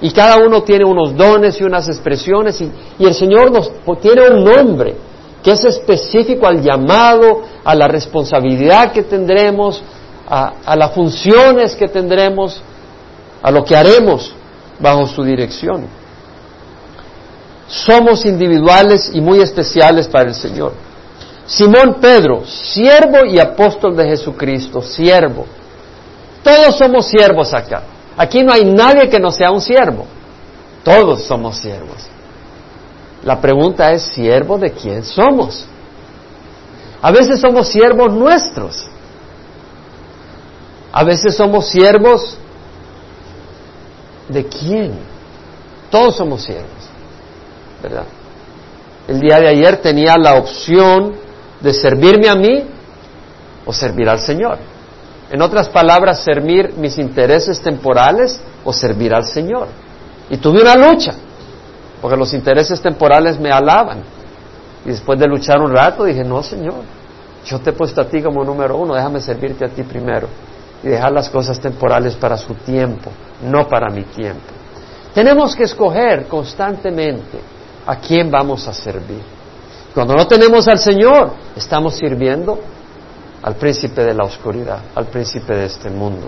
Y 0.00 0.10
cada 0.10 0.36
uno 0.44 0.62
tiene 0.62 0.84
unos 0.84 1.16
dones 1.16 1.60
y 1.60 1.64
unas 1.64 1.88
expresiones, 1.88 2.60
y, 2.60 2.70
el 2.98 3.14
Señor 3.14 3.50
nos 3.50 3.70
tiene 4.00 4.28
un 4.28 4.44
nombre 4.44 4.96
que 5.42 5.52
es 5.52 5.64
específico 5.64 6.46
al 6.46 6.60
llamado, 6.60 7.42
a 7.64 7.74
la 7.74 7.86
responsabilidad 7.86 8.90
que 8.90 9.04
tendremos, 9.04 9.80
a 10.28 10.74
las 10.76 10.92
funciones 10.92 11.76
que 11.76 11.86
tendremos, 11.86 12.60
a 13.40 13.50
lo 13.52 13.64
que 13.64 13.76
haremos 13.76 14.34
bajo 14.80 15.06
su 15.06 15.22
dirección. 15.22 15.86
Somos 17.68 18.24
individuales 18.24 19.10
y 19.12 19.20
muy 19.20 19.40
especiales 19.40 20.06
para 20.08 20.28
el 20.28 20.34
Señor. 20.34 20.72
Simón 21.46 21.98
Pedro, 22.00 22.44
siervo 22.44 23.24
y 23.26 23.38
apóstol 23.38 23.96
de 23.96 24.08
Jesucristo, 24.08 24.82
siervo. 24.82 25.46
Todos 26.42 26.76
somos 26.76 27.06
siervos 27.06 27.52
acá. 27.54 27.82
Aquí 28.16 28.42
no 28.42 28.52
hay 28.52 28.64
nadie 28.64 29.08
que 29.08 29.18
no 29.18 29.30
sea 29.30 29.50
un 29.50 29.60
siervo. 29.60 30.06
Todos 30.84 31.24
somos 31.24 31.56
siervos. 31.56 32.06
La 33.24 33.40
pregunta 33.40 33.90
es, 33.92 34.02
¿siervo 34.02 34.56
de 34.56 34.70
quién 34.70 35.02
somos? 35.04 35.66
A 37.02 37.10
veces 37.10 37.40
somos 37.40 37.68
siervos 37.68 38.12
nuestros. 38.12 38.86
A 40.92 41.04
veces 41.04 41.36
somos 41.36 41.68
siervos 41.68 42.38
de 44.28 44.46
quién. 44.46 44.98
Todos 45.90 46.16
somos 46.16 46.42
siervos, 46.42 46.75
El 49.08 49.20
día 49.20 49.38
de 49.38 49.48
ayer 49.48 49.76
tenía 49.78 50.16
la 50.16 50.34
opción 50.34 51.14
de 51.60 51.72
servirme 51.72 52.28
a 52.28 52.34
mí 52.34 52.64
o 53.64 53.72
servir 53.72 54.08
al 54.08 54.18
Señor. 54.18 54.58
En 55.30 55.42
otras 55.42 55.68
palabras, 55.68 56.20
servir 56.22 56.74
mis 56.76 56.98
intereses 56.98 57.60
temporales 57.60 58.40
o 58.64 58.72
servir 58.72 59.12
al 59.14 59.24
Señor. 59.24 59.68
Y 60.30 60.36
tuve 60.36 60.62
una 60.62 60.76
lucha, 60.76 61.14
porque 62.00 62.16
los 62.16 62.32
intereses 62.32 62.80
temporales 62.80 63.38
me 63.38 63.50
alaban. 63.50 64.02
Y 64.84 64.90
después 64.90 65.18
de 65.18 65.26
luchar 65.26 65.60
un 65.60 65.72
rato 65.72 66.04
dije, 66.04 66.22
no, 66.22 66.42
Señor, 66.42 66.82
yo 67.44 67.58
te 67.60 67.70
he 67.70 67.72
puesto 67.72 68.00
a 68.00 68.04
ti 68.04 68.22
como 68.22 68.44
número 68.44 68.76
uno, 68.76 68.94
déjame 68.94 69.20
servirte 69.20 69.64
a 69.64 69.68
ti 69.68 69.82
primero 69.82 70.28
y 70.82 70.88
dejar 70.88 71.12
las 71.12 71.28
cosas 71.28 71.58
temporales 71.58 72.14
para 72.14 72.36
su 72.36 72.54
tiempo, 72.54 73.10
no 73.42 73.68
para 73.68 73.88
mi 73.90 74.02
tiempo. 74.04 74.52
Tenemos 75.14 75.56
que 75.56 75.64
escoger 75.64 76.26
constantemente 76.26 77.38
a 77.86 77.96
quién 77.96 78.30
vamos 78.30 78.66
a 78.68 78.72
servir. 78.72 79.22
Cuando 79.94 80.14
no 80.14 80.26
tenemos 80.26 80.68
al 80.68 80.78
Señor, 80.78 81.32
estamos 81.56 81.94
sirviendo 81.94 82.58
al 83.42 83.54
príncipe 83.54 84.04
de 84.04 84.12
la 84.12 84.24
oscuridad, 84.24 84.80
al 84.94 85.06
príncipe 85.06 85.54
de 85.54 85.66
este 85.66 85.88
mundo. 85.88 86.26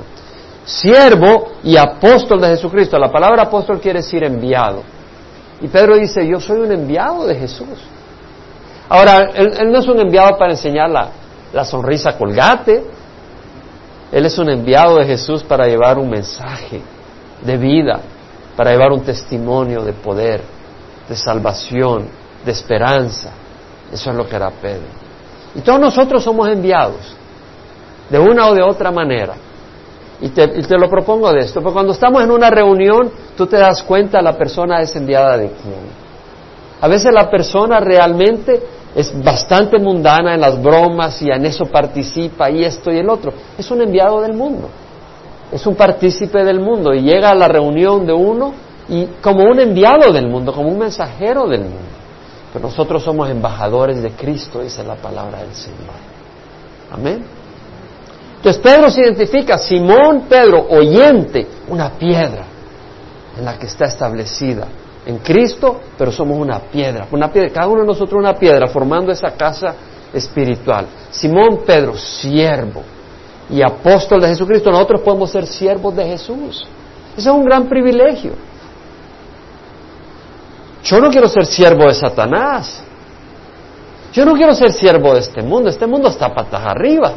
Siervo 0.65 1.53
y 1.65 1.77
apóstol 1.77 2.41
de 2.41 2.49
Jesucristo. 2.49 2.99
La 2.99 3.11
palabra 3.11 3.43
apóstol 3.43 3.81
quiere 3.81 4.01
decir 4.01 4.23
enviado. 4.23 4.83
Y 5.61 5.69
Pedro 5.69 5.97
dice, 5.97 6.27
yo 6.27 6.41
soy 6.41 6.61
un 6.61 6.73
enviado 6.73 7.27
de 7.27 7.35
Jesús. 7.35 7.79
Ahora, 8.89 9.31
él, 9.35 9.71
no 9.71 9.81
es 9.81 9.89
un 9.89 10.01
enviado 10.01 10.39
para 10.39 10.53
enseñar 10.53 10.89
la, 10.89 11.09
la 11.53 11.65
sonrisa 11.65 12.17
colgate, 12.17 12.85
él 14.11 14.25
es 14.25 14.39
un 14.39 14.51
enviado 14.51 14.97
de 14.97 15.05
Jesús 15.05 15.43
para 15.43 15.67
llevar 15.67 15.99
un 15.99 16.09
mensaje 16.09 16.81
de 17.43 17.57
vida, 17.57 18.01
para 18.57 18.71
llevar 18.71 18.93
un 18.93 19.03
testimonio 19.03 19.83
de 19.83 19.93
poder, 19.93 20.41
de 21.09 21.17
salvación, 21.17 22.07
de 22.45 22.53
esperanza. 22.53 23.31
Eso 23.93 24.11
es 24.11 24.17
lo 24.17 24.29
que 24.29 24.37
era 24.37 24.51
Pedro. 24.51 24.87
Y 25.55 25.61
todos 25.61 25.81
nosotros 25.81 26.23
somos 26.23 26.49
enviados, 26.49 27.17
de 28.11 28.19
una 28.19 28.49
o 28.49 28.55
de 28.55 28.63
otra 28.63 28.91
manera. 28.91 29.35
Y 30.21 30.31
te, 30.31 30.79
lo 30.79 30.91
propongo 30.91 31.33
de 31.33 31.41
esto, 31.41 31.63
porque 31.63 31.75
cuando 31.75 31.93
estamos 31.93 32.23
en 32.23 32.31
una 32.31 32.51
reunión, 32.51 33.11
tú 33.37 33.47
te 33.47 33.57
das 33.57 33.83
cuenta 33.85 34.21
la 34.21 34.37
persona 34.37 34.81
es 34.81 34.95
enviada 34.97 35.37
de 35.37 35.47
quién. 35.47 36.09
A 36.81 36.89
veces 36.89 37.13
la 37.13 37.31
persona 37.31 37.79
realmente 37.81 38.61
es 38.95 39.13
bastante 39.23 39.79
mundana 39.79 40.35
en 40.35 40.41
las 40.41 40.61
bromas 40.61 41.23
y 41.23 41.31
en 41.31 41.47
eso 41.47 41.67
participa 41.67 42.51
y 42.51 42.65
esto 42.65 42.91
y 42.91 42.99
el 42.99 43.09
otro. 43.09 43.33
Es 43.57 43.71
un 43.71 43.81
enviado 43.81 44.21
del 44.21 44.33
mundo, 44.33 44.69
es 45.53 45.65
un 45.67 45.77
partícipe 45.77 46.45
del 46.45 46.61
mundo 46.61 46.93
y 46.93 47.03
llega 47.03 47.31
a 47.31 47.35
la 47.35 47.47
reunión 47.47 48.05
de 48.05 48.13
uno 48.13 48.53
y 48.89 49.07
como 49.21 49.45
un 49.45 49.61
enviado 49.61 50.13
del 50.13 50.29
mundo, 50.29 50.53
como 50.53 50.69
un 50.69 50.79
mensajero 50.79 51.47
del 51.47 51.63
mundo. 51.63 51.99
Pero 52.53 52.67
nosotros 52.67 53.03
somos 53.03 53.29
embajadores 53.29 54.03
de 54.03 54.11
Cristo, 54.13 54.61
dice 54.61 54.83
la 54.83 54.97
palabra 54.97 55.41
del 55.41 55.55
Señor. 55.55 55.95
Amén. 56.91 57.25
Entonces 58.37 58.63
Pedro 58.63 58.91
se 58.91 59.03
identifica, 59.03 59.59
Simón 59.59 60.23
Pedro, 60.29 60.67
oyente, 60.71 61.47
una 61.69 61.91
piedra 61.91 62.45
en 63.37 63.45
la 63.45 63.59
que 63.59 63.67
está 63.67 63.87
establecida 63.87 64.67
en 65.05 65.19
Cristo, 65.19 65.81
pero 65.97 66.13
somos 66.13 66.39
una 66.39 66.59
piedra, 66.61 67.07
una 67.11 67.31
piedra, 67.31 67.51
cada 67.51 67.67
uno 67.67 67.81
de 67.83 67.87
nosotros 67.87 68.19
una 68.19 68.35
piedra 68.35 68.69
formando 68.69 69.13
esa 69.13 69.31
casa 69.31 69.75
espiritual. 70.13 70.87
Simón 71.11 71.61
Pedro, 71.67 71.97
siervo 71.97 72.83
y 73.51 73.61
apóstol 73.63 74.21
de 74.21 74.29
Jesucristo, 74.29 74.71
nosotros 74.71 75.01
podemos 75.03 75.31
ser 75.31 75.47
siervos 75.47 75.95
de 75.97 76.05
Jesús. 76.05 76.67
Eso 77.17 77.31
es 77.31 77.37
un 77.37 77.45
gran 77.45 77.69
privilegio. 77.69 78.33
Yo 80.83 81.01
no 81.01 81.11
quiero 81.11 81.29
ser 81.29 81.47
siervo 81.47 81.87
de 81.87 81.95
Satanás. 81.95 82.83
Yo 84.13 84.25
no 84.25 84.35
quiero 84.35 84.55
ser 84.55 84.73
siervo 84.73 85.15
de 85.15 85.21
este 85.21 85.43
mundo. 85.43 85.69
Este 85.69 85.87
mundo 85.87 86.09
está 86.09 86.33
patas 86.35 86.63
arriba. 86.65 87.13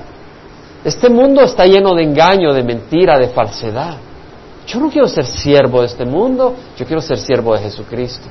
Este 0.83 1.09
mundo 1.09 1.41
está 1.41 1.65
lleno 1.65 1.93
de 1.93 2.03
engaño, 2.03 2.53
de 2.53 2.63
mentira, 2.63 3.17
de 3.17 3.29
falsedad. 3.29 3.97
Yo 4.65 4.79
no 4.79 4.89
quiero 4.89 5.07
ser 5.07 5.25
siervo 5.25 5.81
de 5.81 5.87
este 5.87 6.05
mundo, 6.05 6.55
yo 6.77 6.85
quiero 6.85 7.01
ser 7.01 7.17
siervo 7.17 7.53
de 7.55 7.63
Jesucristo. 7.63 8.27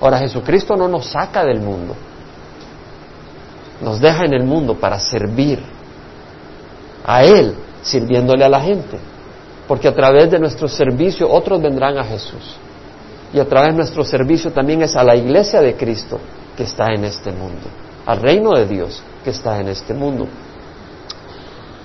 Ahora, 0.00 0.18
Jesucristo 0.18 0.76
no 0.76 0.88
nos 0.88 1.06
saca 1.06 1.44
del 1.44 1.60
mundo, 1.60 1.94
nos 3.80 4.00
deja 4.00 4.24
en 4.24 4.34
el 4.34 4.44
mundo 4.44 4.74
para 4.74 4.98
servir 4.98 5.62
a 7.04 7.24
Él, 7.24 7.54
sirviéndole 7.82 8.44
a 8.44 8.48
la 8.48 8.60
gente. 8.60 8.98
Porque 9.68 9.88
a 9.88 9.94
través 9.94 10.30
de 10.30 10.38
nuestro 10.38 10.68
servicio 10.68 11.30
otros 11.30 11.62
vendrán 11.62 11.96
a 11.96 12.04
Jesús. 12.04 12.56
Y 13.32 13.40
a 13.40 13.46
través 13.46 13.70
de 13.70 13.78
nuestro 13.78 14.04
servicio 14.04 14.52
también 14.52 14.82
es 14.82 14.94
a 14.96 15.02
la 15.02 15.16
iglesia 15.16 15.60
de 15.60 15.74
Cristo 15.74 16.20
que 16.56 16.64
está 16.64 16.92
en 16.92 17.04
este 17.04 17.32
mundo, 17.32 17.66
al 18.04 18.20
reino 18.20 18.50
de 18.50 18.66
Dios 18.66 19.02
que 19.24 19.30
está 19.30 19.58
en 19.60 19.68
este 19.68 19.94
mundo. 19.94 20.28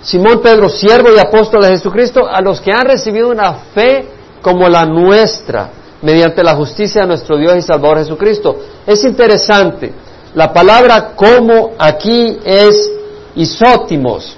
Simón 0.01 0.41
Pedro, 0.41 0.69
siervo 0.69 1.09
y 1.15 1.19
apóstol 1.19 1.63
de 1.63 1.69
Jesucristo, 1.69 2.27
a 2.27 2.41
los 2.41 2.61
que 2.61 2.71
han 2.71 2.85
recibido 2.85 3.29
una 3.29 3.53
fe 3.73 4.05
como 4.41 4.67
la 4.69 4.85
nuestra, 4.85 5.69
mediante 6.01 6.43
la 6.43 6.55
justicia 6.55 7.01
de 7.01 7.07
nuestro 7.07 7.37
Dios 7.37 7.55
y 7.57 7.61
Salvador 7.61 7.99
Jesucristo. 7.99 8.57
Es 8.85 9.03
interesante, 9.03 9.91
la 10.35 10.53
palabra 10.53 11.13
como 11.15 11.71
aquí 11.77 12.37
es 12.43 12.91
isótimos. 13.35 14.37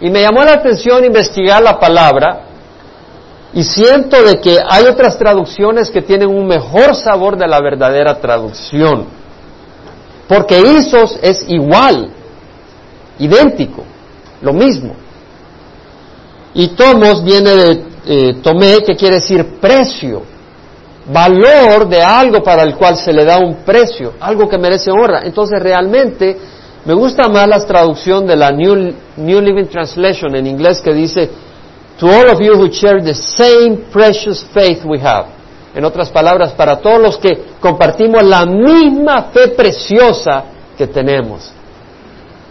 Y 0.00 0.10
me 0.10 0.22
llamó 0.22 0.44
la 0.44 0.54
atención 0.54 1.04
investigar 1.04 1.62
la 1.62 1.78
palabra 1.78 2.47
y 3.52 3.64
siento 3.64 4.22
de 4.22 4.40
que 4.40 4.58
hay 4.68 4.84
otras 4.84 5.18
traducciones 5.18 5.90
que 5.90 6.02
tienen 6.02 6.28
un 6.28 6.46
mejor 6.46 6.94
sabor 6.94 7.36
de 7.36 7.48
la 7.48 7.60
verdadera 7.60 8.20
traducción. 8.20 9.06
Porque 10.28 10.60
isos 10.60 11.18
es 11.22 11.44
igual, 11.48 12.10
idéntico 13.18 13.84
lo 14.42 14.52
mismo. 14.52 14.94
Y 16.54 16.68
tomos 16.68 17.24
viene 17.24 17.50
de 17.50 17.84
eh, 18.10 18.34
tomé, 18.42 18.78
que 18.86 18.96
quiere 18.96 19.16
decir 19.16 19.58
precio, 19.60 20.22
valor 21.12 21.88
de 21.88 22.02
algo 22.02 22.42
para 22.42 22.62
el 22.62 22.74
cual 22.76 22.96
se 22.96 23.12
le 23.12 23.24
da 23.24 23.38
un 23.38 23.56
precio, 23.64 24.14
algo 24.20 24.48
que 24.48 24.58
merece 24.58 24.90
honra. 24.90 25.22
Entonces 25.24 25.60
realmente 25.60 26.36
Me 26.84 26.94
gusta 26.94 27.28
más 27.28 27.46
la 27.46 27.58
traducción 27.66 28.26
de 28.26 28.34
la 28.34 28.50
New, 28.50 28.94
New 29.16 29.40
Living 29.42 29.66
Translation 29.66 30.34
en 30.36 30.46
inglés 30.46 30.80
que 30.80 30.94
dice, 30.94 31.28
To 31.98 32.06
all 32.06 32.30
of 32.30 32.40
you 32.40 32.54
who 32.54 32.72
share 32.72 33.00
the 33.00 33.14
same 33.14 33.90
precious 33.90 34.44
faith 34.54 34.84
we 34.84 35.00
have. 35.00 35.26
En 35.74 35.84
otras 35.84 36.10
palabras, 36.10 36.52
para 36.52 36.76
todos 36.80 37.00
los 37.00 37.18
que 37.18 37.56
compartimos 37.60 38.22
la 38.24 38.46
misma 38.46 39.30
fe 39.32 39.48
preciosa 39.48 40.44
que 40.76 40.86
tenemos. 40.86 41.52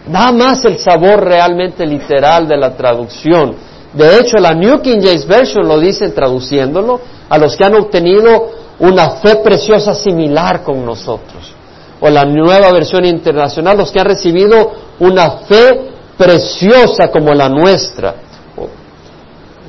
Da 0.06 0.32
más 0.32 0.64
el 0.64 0.78
sabor 0.78 1.24
realmente 1.24 1.84
literal 1.86 2.46
de 2.46 2.56
la 2.56 2.76
traducción. 2.76 3.54
De 3.92 4.18
hecho, 4.18 4.36
la 4.38 4.52
New 4.52 4.80
King 4.80 5.00
James 5.02 5.26
Version 5.26 5.66
lo 5.66 5.80
dice 5.80 6.10
traduciéndolo 6.10 7.00
a 7.28 7.38
los 7.38 7.56
que 7.56 7.64
han 7.64 7.74
obtenido 7.74 8.50
una 8.80 9.10
fe 9.16 9.36
preciosa 9.36 9.94
similar 9.94 10.62
con 10.62 10.84
nosotros. 10.84 11.52
O 12.00 12.08
la 12.08 12.24
nueva 12.24 12.70
versión 12.70 13.04
internacional, 13.04 13.76
los 13.76 13.90
que 13.90 13.98
han 13.98 14.06
recibido 14.06 14.72
una 15.00 15.30
fe 15.48 15.90
preciosa 16.16 17.08
como 17.08 17.34
la 17.34 17.48
nuestra. 17.48 18.27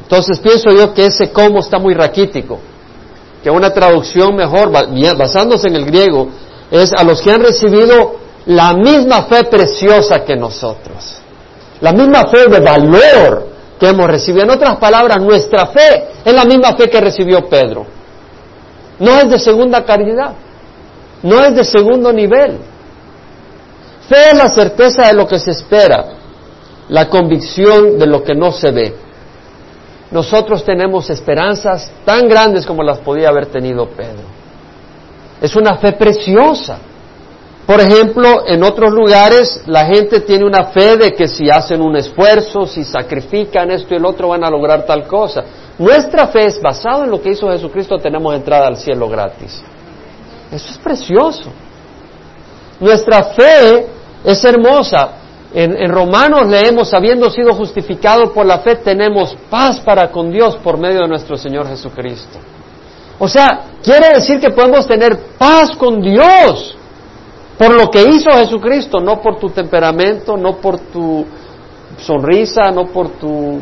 Entonces 0.10 0.40
pienso 0.40 0.72
yo 0.72 0.92
que 0.92 1.06
ese 1.06 1.32
cómo 1.32 1.60
está 1.60 1.78
muy 1.78 1.94
raquítico, 1.94 2.58
que 3.44 3.52
una 3.52 3.72
traducción 3.72 4.36
mejor, 4.36 4.72
basándose 5.16 5.68
en 5.68 5.76
el 5.76 5.86
griego, 5.86 6.30
es 6.72 6.92
a 6.94 7.04
los 7.04 7.22
que 7.22 7.32
han 7.32 7.44
recibido 7.44 8.16
la 8.48 8.74
misma 8.74 9.24
fe 9.26 9.44
preciosa 9.44 10.26
que 10.26 10.36
nosotros, 10.36 11.18
la 11.82 11.92
misma 11.92 12.26
fe 12.26 12.48
de 12.48 12.60
valor 12.60 13.50
que 13.80 13.88
hemos 13.88 14.08
recibido. 14.08 14.46
En 14.46 14.50
otras 14.50 14.78
palabras, 14.78 15.22
nuestra 15.22 15.68
fe 15.68 16.08
es 16.26 16.34
la 16.34 16.44
misma 16.44 16.74
fe 16.74 16.90
que 16.90 17.00
recibió 17.00 17.48
Pedro. 17.48 17.86
No 18.98 19.12
es 19.12 19.30
de 19.30 19.38
segunda 19.38 19.86
calidad, 19.86 20.34
no 21.22 21.46
es 21.46 21.54
de 21.54 21.64
segundo 21.64 22.12
nivel. 22.12 22.58
Fe 24.10 24.32
es 24.32 24.38
la 24.40 24.50
certeza 24.50 25.06
de 25.06 25.14
lo 25.14 25.28
que 25.28 25.38
se 25.38 25.52
espera, 25.52 26.04
la 26.90 27.08
convicción 27.08 28.00
de 28.00 28.08
lo 28.08 28.24
que 28.24 28.34
no 28.34 28.52
se 28.52 28.72
ve. 28.72 29.09
Nosotros 30.12 30.64
tenemos 30.66 31.10
esperanzas 31.10 31.92
tan 32.04 32.28
grandes 32.28 32.66
como 32.66 32.82
las 32.82 32.98
podía 33.00 33.30
haber 33.30 33.48
tenido 33.48 33.88
Pedro. 33.90 34.24
Es 35.42 35.56
una 35.56 35.78
fe 35.78 35.94
preciosa. 35.94 36.80
Por 37.66 37.80
ejemplo, 37.80 38.48
en 38.48 38.64
otros 38.64 38.92
lugares 38.92 39.62
la 39.68 39.86
gente 39.86 40.22
tiene 40.22 40.44
una 40.44 40.66
fe 40.66 40.98
de 40.98 41.12
que 41.12 41.28
si 41.28 41.52
hacen 41.52 41.82
un 41.82 41.96
esfuerzo, 41.96 42.66
si 42.66 42.84
sacrifican 42.84 43.70
esto 43.70 43.94
y 43.94 43.98
el 43.98 44.06
otro 44.06 44.30
van 44.30 44.44
a 44.44 44.50
lograr 44.50 44.86
tal 44.88 45.06
cosa. 45.06 45.44
Nuestra 45.78 46.28
fe 46.28 46.48
es 46.48 46.60
basada 46.60 47.06
en 47.06 47.12
lo 47.12 47.22
que 47.22 47.30
hizo 47.30 47.48
Jesucristo, 47.48 47.98
tenemos 48.00 48.34
entrada 48.34 48.66
al 48.68 48.78
cielo 48.78 49.08
gratis. 49.08 49.62
Eso 50.52 50.72
es 50.72 50.78
precioso. 50.80 51.52
Nuestra 52.80 53.24
fe 53.24 53.86
es 54.24 54.44
hermosa. 54.44 55.10
En, 55.52 55.90
Romanos 55.90 56.48
leemos, 56.48 56.94
habiendo 56.94 57.30
sido 57.32 57.54
justificados 57.56 58.30
por 58.30 58.46
la 58.46 58.60
fe, 58.60 58.76
tenemos 58.76 59.36
paz 59.50 59.80
para 59.80 60.12
con 60.12 60.32
Dios 60.32 60.58
por 60.58 60.78
medio 60.78 61.02
de 61.02 61.08
nuestro 61.08 61.36
Señor 61.38 61.68
Jesucristo. 61.68 62.38
O 63.18 63.28
sea, 63.28 63.62
quiere 63.84 64.10
decir 64.14 64.40
que 64.40 64.52
podemos 64.52 64.86
tener 64.88 65.18
paz 65.38 65.76
con 65.76 66.02
Dios 66.02 66.76
por 67.58 67.76
lo 67.76 67.90
que 67.90 68.04
hizo 68.04 68.30
Jesucristo, 68.32 69.00
no 69.00 69.20
por 69.20 69.38
tu 69.38 69.50
temperamento, 69.50 70.38
no 70.38 70.58
por 70.58 70.80
tu 70.80 71.26
sonrisa, 71.98 72.72
no 72.72 72.86
por 72.86 73.10
tu 73.10 73.60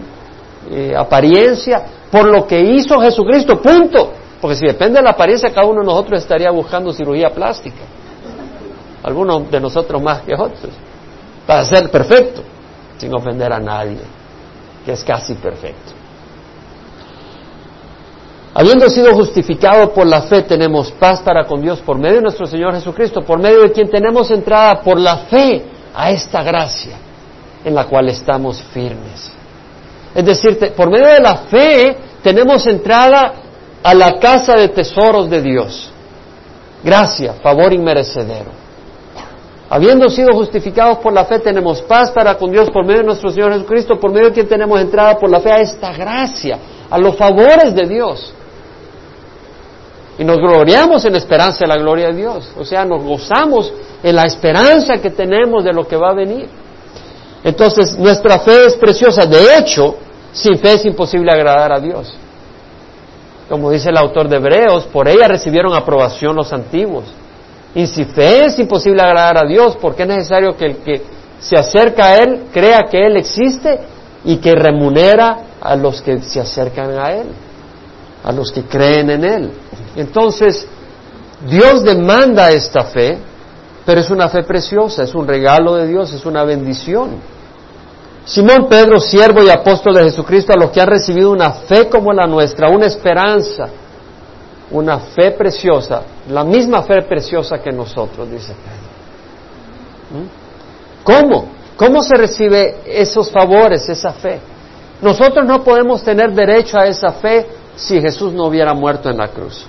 eh, 0.69 0.93
apariencia, 0.95 1.83
por 2.11 2.25
lo 2.25 2.45
que 2.45 2.59
hizo 2.59 2.99
Jesucristo, 2.99 3.59
punto. 3.61 4.11
Porque 4.39 4.57
si 4.57 4.67
depende 4.67 4.99
de 4.99 5.03
la 5.03 5.11
apariencia, 5.11 5.49
cada 5.49 5.65
uno 5.65 5.79
de 5.79 5.87
nosotros 5.87 6.21
estaría 6.21 6.51
buscando 6.51 6.91
cirugía 6.93 7.29
plástica. 7.29 7.81
Algunos 9.01 9.49
de 9.49 9.59
nosotros 9.59 10.01
más 10.01 10.21
que 10.21 10.35
otros. 10.35 10.71
Para 11.47 11.63
ser 11.65 11.89
perfecto, 11.89 12.43
sin 12.97 13.15
ofender 13.15 13.51
a 13.53 13.59
nadie, 13.59 14.01
que 14.85 14.91
es 14.91 15.03
casi 15.03 15.33
perfecto. 15.35 15.93
Habiendo 18.53 18.89
sido 18.89 19.13
justificados 19.15 19.91
por 19.91 20.05
la 20.05 20.21
fe, 20.23 20.41
tenemos 20.41 20.91
paz 20.91 21.21
para 21.21 21.45
con 21.45 21.61
Dios 21.61 21.79
por 21.79 21.97
medio 21.97 22.15
de 22.15 22.21
nuestro 22.23 22.47
Señor 22.47 22.73
Jesucristo, 22.73 23.21
por 23.21 23.39
medio 23.39 23.61
de 23.61 23.71
quien 23.71 23.89
tenemos 23.89 24.29
entrada 24.31 24.81
por 24.81 24.99
la 24.99 25.17
fe 25.17 25.63
a 25.95 26.11
esta 26.11 26.43
gracia 26.43 26.97
en 27.63 27.75
la 27.75 27.85
cual 27.85 28.09
estamos 28.09 28.61
firmes. 28.73 29.31
Es 30.15 30.25
decir, 30.25 30.73
por 30.75 30.89
medio 30.89 31.07
de 31.07 31.19
la 31.19 31.35
fe 31.35 31.97
tenemos 32.23 32.65
entrada 32.65 33.33
a 33.83 33.93
la 33.93 34.19
casa 34.19 34.55
de 34.55 34.69
tesoros 34.69 35.29
de 35.29 35.41
Dios. 35.41 35.91
Gracia, 36.83 37.33
favor 37.33 37.71
inmerecedero. 37.71 38.66
Habiendo 39.69 40.09
sido 40.09 40.33
justificados 40.33 40.99
por 40.99 41.11
la 41.11 41.25
fe, 41.25 41.39
tenemos 41.39 41.81
paz 41.81 42.11
para 42.11 42.35
con 42.35 42.51
Dios 42.51 42.69
por 42.69 42.85
medio 42.85 42.99
de 42.99 43.07
nuestro 43.07 43.29
Señor 43.29 43.51
Jesucristo, 43.53 43.99
por 43.99 44.11
medio 44.11 44.27
de 44.27 44.33
quien 44.33 44.47
tenemos 44.47 44.79
entrada 44.79 45.17
por 45.17 45.29
la 45.29 45.41
fe 45.41 45.51
a 45.51 45.59
esta 45.59 45.91
gracia, 45.91 46.57
a 46.89 46.97
los 46.97 47.17
favores 47.17 47.75
de 47.75 47.85
Dios. 47.85 48.33
Y 50.17 50.23
nos 50.23 50.37
gloriamos 50.37 51.03
en 51.05 51.15
esperanza 51.15 51.59
de 51.65 51.67
la 51.67 51.77
gloria 51.77 52.07
de 52.07 52.13
Dios. 52.13 52.49
O 52.57 52.63
sea, 52.63 52.85
nos 52.85 53.03
gozamos 53.03 53.71
en 54.01 54.15
la 54.15 54.25
esperanza 54.25 54.97
que 54.99 55.11
tenemos 55.11 55.63
de 55.63 55.73
lo 55.73 55.85
que 55.85 55.97
va 55.97 56.11
a 56.11 56.15
venir. 56.15 56.47
Entonces, 57.43 57.97
nuestra 57.99 58.39
fe 58.39 58.65
es 58.65 58.75
preciosa. 58.75 59.25
De 59.25 59.57
hecho, 59.57 59.95
sin 60.31 60.57
fe 60.57 60.75
es 60.75 60.85
imposible 60.85 61.31
agradar 61.31 61.73
a 61.73 61.79
Dios. 61.79 62.15
Como 63.49 63.69
dice 63.69 63.89
el 63.89 63.97
autor 63.97 64.27
de 64.27 64.37
Hebreos, 64.37 64.85
por 64.85 65.07
ella 65.07 65.27
recibieron 65.27 65.73
aprobación 65.73 66.35
los 66.35 66.51
antiguos. 66.51 67.05
Y 67.75 67.87
si 67.87 68.05
fe 68.05 68.45
es 68.45 68.57
imposible 68.59 69.01
agradar 69.01 69.45
a 69.45 69.47
Dios, 69.47 69.77
porque 69.79 70.03
es 70.03 70.09
necesario 70.09 70.55
que 70.55 70.65
el 70.65 70.77
que 70.77 71.01
se 71.39 71.55
acerca 71.55 72.07
a 72.07 72.17
Él 72.17 72.45
crea 72.51 72.85
que 72.89 73.05
Él 73.05 73.17
existe 73.17 73.79
y 74.23 74.37
que 74.37 74.55
remunera 74.55 75.39
a 75.61 75.75
los 75.75 76.01
que 76.01 76.19
se 76.21 76.39
acercan 76.39 76.97
a 76.99 77.11
Él, 77.11 77.27
a 78.23 78.31
los 78.31 78.51
que 78.51 78.63
creen 78.63 79.09
en 79.09 79.23
Él. 79.23 79.51
Entonces, 79.95 80.67
Dios 81.47 81.83
demanda 81.83 82.51
esta 82.51 82.85
fe, 82.85 83.17
pero 83.85 84.01
es 84.01 84.09
una 84.09 84.27
fe 84.27 84.43
preciosa, 84.43 85.03
es 85.03 85.13
un 85.13 85.27
regalo 85.27 85.75
de 85.75 85.87
Dios, 85.87 86.11
es 86.13 86.25
una 86.25 86.43
bendición. 86.43 87.11
Simón 88.25 88.67
Pedro, 88.69 88.99
siervo 88.99 89.43
y 89.43 89.49
apóstol 89.49 89.95
de 89.95 90.03
Jesucristo, 90.03 90.51
a 90.51 90.57
los 90.57 90.71
que 90.71 90.81
han 90.81 90.87
recibido 90.87 91.31
una 91.31 91.51
fe 91.51 91.87
como 91.87 92.11
la 92.11 92.27
nuestra, 92.27 92.69
una 92.69 92.87
esperanza, 92.87 93.69
una 94.71 94.99
fe 94.99 95.31
preciosa, 95.31 96.01
la 96.29 96.43
misma 96.43 96.83
fe 96.83 97.01
preciosa 97.03 97.59
que 97.59 97.71
nosotros, 97.71 98.29
dice 98.29 98.53
Pedro. 98.53 100.23
¿Mm? 100.23 100.47
¿Cómo? 101.03 101.49
¿Cómo 101.77 102.01
se 102.03 102.15
recibe 102.15 102.77
esos 102.85 103.31
favores, 103.31 103.87
esa 103.87 104.11
fe? 104.13 104.39
Nosotros 105.01 105.45
no 105.45 105.63
podemos 105.63 106.03
tener 106.03 106.33
derecho 106.33 106.77
a 106.77 106.87
esa 106.87 107.11
fe 107.13 107.45
si 107.75 108.01
Jesús 108.01 108.33
no 108.33 108.45
hubiera 108.45 108.73
muerto 108.73 109.09
en 109.09 109.17
la 109.17 109.27
cruz. 109.27 109.65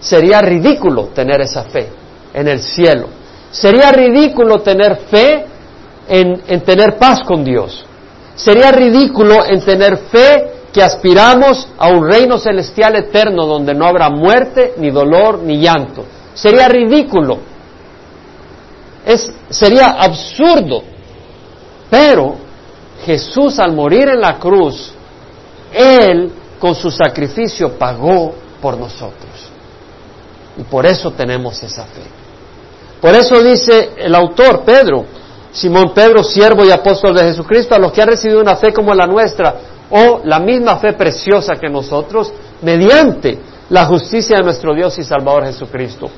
Sería 0.00 0.40
ridículo 0.40 1.08
tener 1.14 1.42
esa 1.42 1.64
fe 1.64 1.88
en 2.32 2.48
el 2.48 2.60
cielo. 2.60 3.08
Sería 3.50 3.92
ridículo 3.92 4.62
tener 4.62 4.96
fe 5.10 5.44
en, 6.08 6.42
en 6.46 6.60
tener 6.62 6.96
paz 6.96 7.20
con 7.22 7.44
Dios. 7.44 7.84
Sería 8.34 8.72
ridículo 8.72 9.44
en 9.44 9.60
tener 9.60 9.98
fe 9.98 10.51
que 10.72 10.82
aspiramos 10.82 11.68
a 11.78 11.88
un 11.88 12.08
reino 12.08 12.38
celestial 12.38 12.96
eterno 12.96 13.46
donde 13.46 13.74
no 13.74 13.86
habrá 13.86 14.08
muerte, 14.08 14.74
ni 14.78 14.90
dolor, 14.90 15.40
ni 15.40 15.58
llanto. 15.60 16.04
Sería 16.34 16.66
ridículo. 16.68 17.38
Es, 19.04 19.30
sería 19.50 19.88
absurdo. 19.90 20.82
Pero 21.90 22.36
Jesús 23.04 23.58
al 23.58 23.74
morir 23.74 24.08
en 24.08 24.20
la 24.20 24.38
cruz, 24.38 24.92
Él 25.72 26.32
con 26.58 26.74
su 26.74 26.90
sacrificio 26.90 27.76
pagó 27.76 28.32
por 28.62 28.78
nosotros. 28.78 29.50
Y 30.56 30.62
por 30.62 30.86
eso 30.86 31.10
tenemos 31.10 31.62
esa 31.62 31.84
fe. 31.84 32.02
Por 33.00 33.14
eso 33.14 33.42
dice 33.42 33.90
el 33.96 34.14
autor, 34.14 34.62
Pedro, 34.64 35.04
Simón 35.50 35.92
Pedro, 35.92 36.22
siervo 36.22 36.64
y 36.64 36.70
apóstol 36.70 37.14
de 37.14 37.24
Jesucristo, 37.24 37.74
a 37.74 37.78
los 37.78 37.92
que 37.92 38.00
han 38.00 38.08
recibido 38.08 38.40
una 38.40 38.56
fe 38.56 38.72
como 38.72 38.94
la 38.94 39.06
nuestra, 39.06 39.54
o 39.92 40.22
la 40.24 40.40
misma 40.40 40.76
fe 40.76 40.94
preciosa 40.94 41.56
que 41.56 41.68
nosotros, 41.68 42.32
mediante 42.62 43.38
la 43.68 43.84
justicia 43.84 44.38
de 44.38 44.42
nuestro 44.42 44.74
Dios 44.74 44.98
y 44.98 45.04
Salvador 45.04 45.44
Jesucristo. 45.44 46.10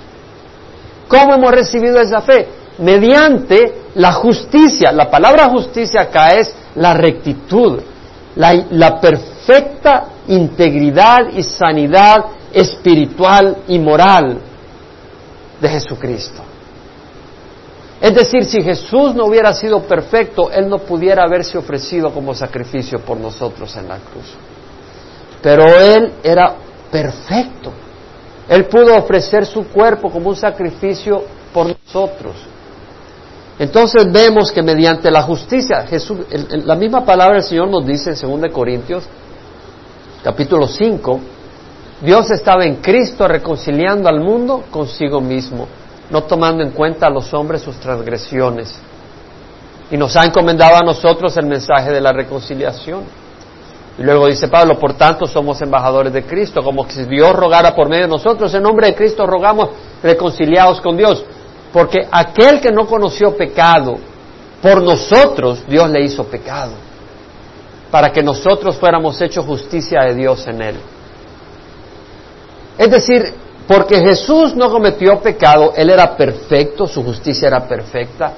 ¿Cómo 1.09 1.35
hemos 1.35 1.51
recibido 1.51 2.01
esa 2.01 2.21
fe? 2.21 2.49
Mediante 2.79 3.83
la 3.97 4.13
justicia. 4.13 4.93
La 4.93 5.11
palabra 5.11 5.49
justicia 5.49 6.03
acá 6.03 6.31
es 6.37 6.55
la 6.77 6.95
rectitud, 6.95 7.81
la, 8.37 8.55
la 8.71 9.01
perfecta 9.01 10.05
integridad 10.29 11.29
y 11.35 11.43
sanidad 11.43 12.25
espiritual 12.53 13.59
y 13.67 13.79
moral 13.81 14.39
de 15.61 15.69
Jesucristo. 15.69 16.44
Es 18.05 18.15
decir, 18.15 18.45
si 18.45 18.61
Jesús 18.61 19.15
no 19.15 19.25
hubiera 19.25 19.55
sido 19.55 19.81
perfecto, 19.85 20.51
Él 20.51 20.69
no 20.69 20.77
pudiera 20.81 21.25
haberse 21.25 21.57
ofrecido 21.57 22.13
como 22.13 22.35
sacrificio 22.35 22.99
por 22.99 23.17
nosotros 23.17 23.75
en 23.79 23.89
la 23.89 23.97
cruz. 23.97 24.27
Pero 25.41 25.65
Él 25.65 26.13
era 26.23 26.55
perfecto. 26.91 27.73
Él 28.47 28.67
pudo 28.67 28.95
ofrecer 28.95 29.47
su 29.47 29.69
cuerpo 29.69 30.11
como 30.11 30.29
un 30.29 30.37
sacrificio 30.37 31.25
por 31.51 31.69
nosotros. 31.69 32.35
Entonces 33.59 34.13
vemos 34.13 34.53
que 34.53 34.63
mediante 34.63 35.11
la 35.11 35.23
justicia, 35.23 35.87
Jesús, 35.87 36.27
la 36.51 36.75
misma 36.75 37.07
palabra 37.07 37.37
del 37.37 37.45
Señor 37.45 37.69
nos 37.69 37.87
dice 37.87 38.11
en 38.11 38.41
2 38.43 38.53
Corintios, 38.53 39.05
capítulo 40.23 40.67
5, 40.67 41.21
Dios 42.03 42.31
estaba 42.31 42.67
en 42.67 42.83
Cristo 42.83 43.27
reconciliando 43.27 44.11
al 44.11 44.21
mundo 44.21 44.65
consigo 44.71 45.23
mismo, 45.23 45.67
no 46.11 46.25
tomando 46.25 46.63
en 46.63 46.71
cuenta 46.71 47.07
a 47.07 47.11
los 47.11 47.33
hombres 47.35 47.63
sus 47.63 47.77
transgresiones. 47.77 48.79
Y 49.91 49.97
nos 49.97 50.17
ha 50.17 50.25
encomendado 50.25 50.77
a 50.77 50.81
nosotros 50.81 51.37
el 51.37 51.47
mensaje 51.47 51.91
de 51.91 52.01
la 52.01 52.13
reconciliación. 52.13 53.03
Y 53.99 54.03
luego 54.03 54.27
dice 54.27 54.49
Pablo, 54.49 54.79
por 54.79 54.95
tanto 54.95 55.27
somos 55.27 55.61
embajadores 55.63 56.13
de 56.13 56.25
Cristo, 56.25 56.63
como 56.63 56.89
si 56.89 57.05
Dios 57.05 57.33
rogara 57.35 57.75
por 57.75 57.89
medio 57.89 58.05
de 58.05 58.09
nosotros, 58.09 58.53
en 58.55 58.63
nombre 58.63 58.89
de 58.89 58.95
Cristo 58.95 59.27
rogamos 59.27 59.71
reconciliados 60.03 60.81
con 60.81 60.97
Dios. 60.97 61.25
Porque 61.73 62.07
aquel 62.11 62.61
que 62.61 62.73
no 62.73 62.87
conoció 62.87 63.37
pecado, 63.37 63.97
por 64.61 64.83
nosotros 64.83 65.65
Dios 65.69 65.89
le 65.91 66.05
hizo 66.05 66.25
pecado, 66.25 66.73
para 67.91 68.11
que 68.11 68.23
nosotros 68.23 68.77
fuéramos 68.77 69.21
hechos 69.21 69.45
justicia 69.45 70.03
de 70.03 70.15
Dios 70.15 70.47
en 70.47 70.63
él. 70.63 70.77
Es 72.79 72.91
decir, 72.91 73.33
porque 73.67 74.01
Jesús 74.01 74.55
no 74.55 74.71
cometió 74.71 75.21
pecado, 75.21 75.73
Él 75.77 75.91
era 75.91 76.17
perfecto, 76.17 76.87
su 76.87 77.03
justicia 77.03 77.49
era 77.49 77.67
perfecta. 77.67 78.33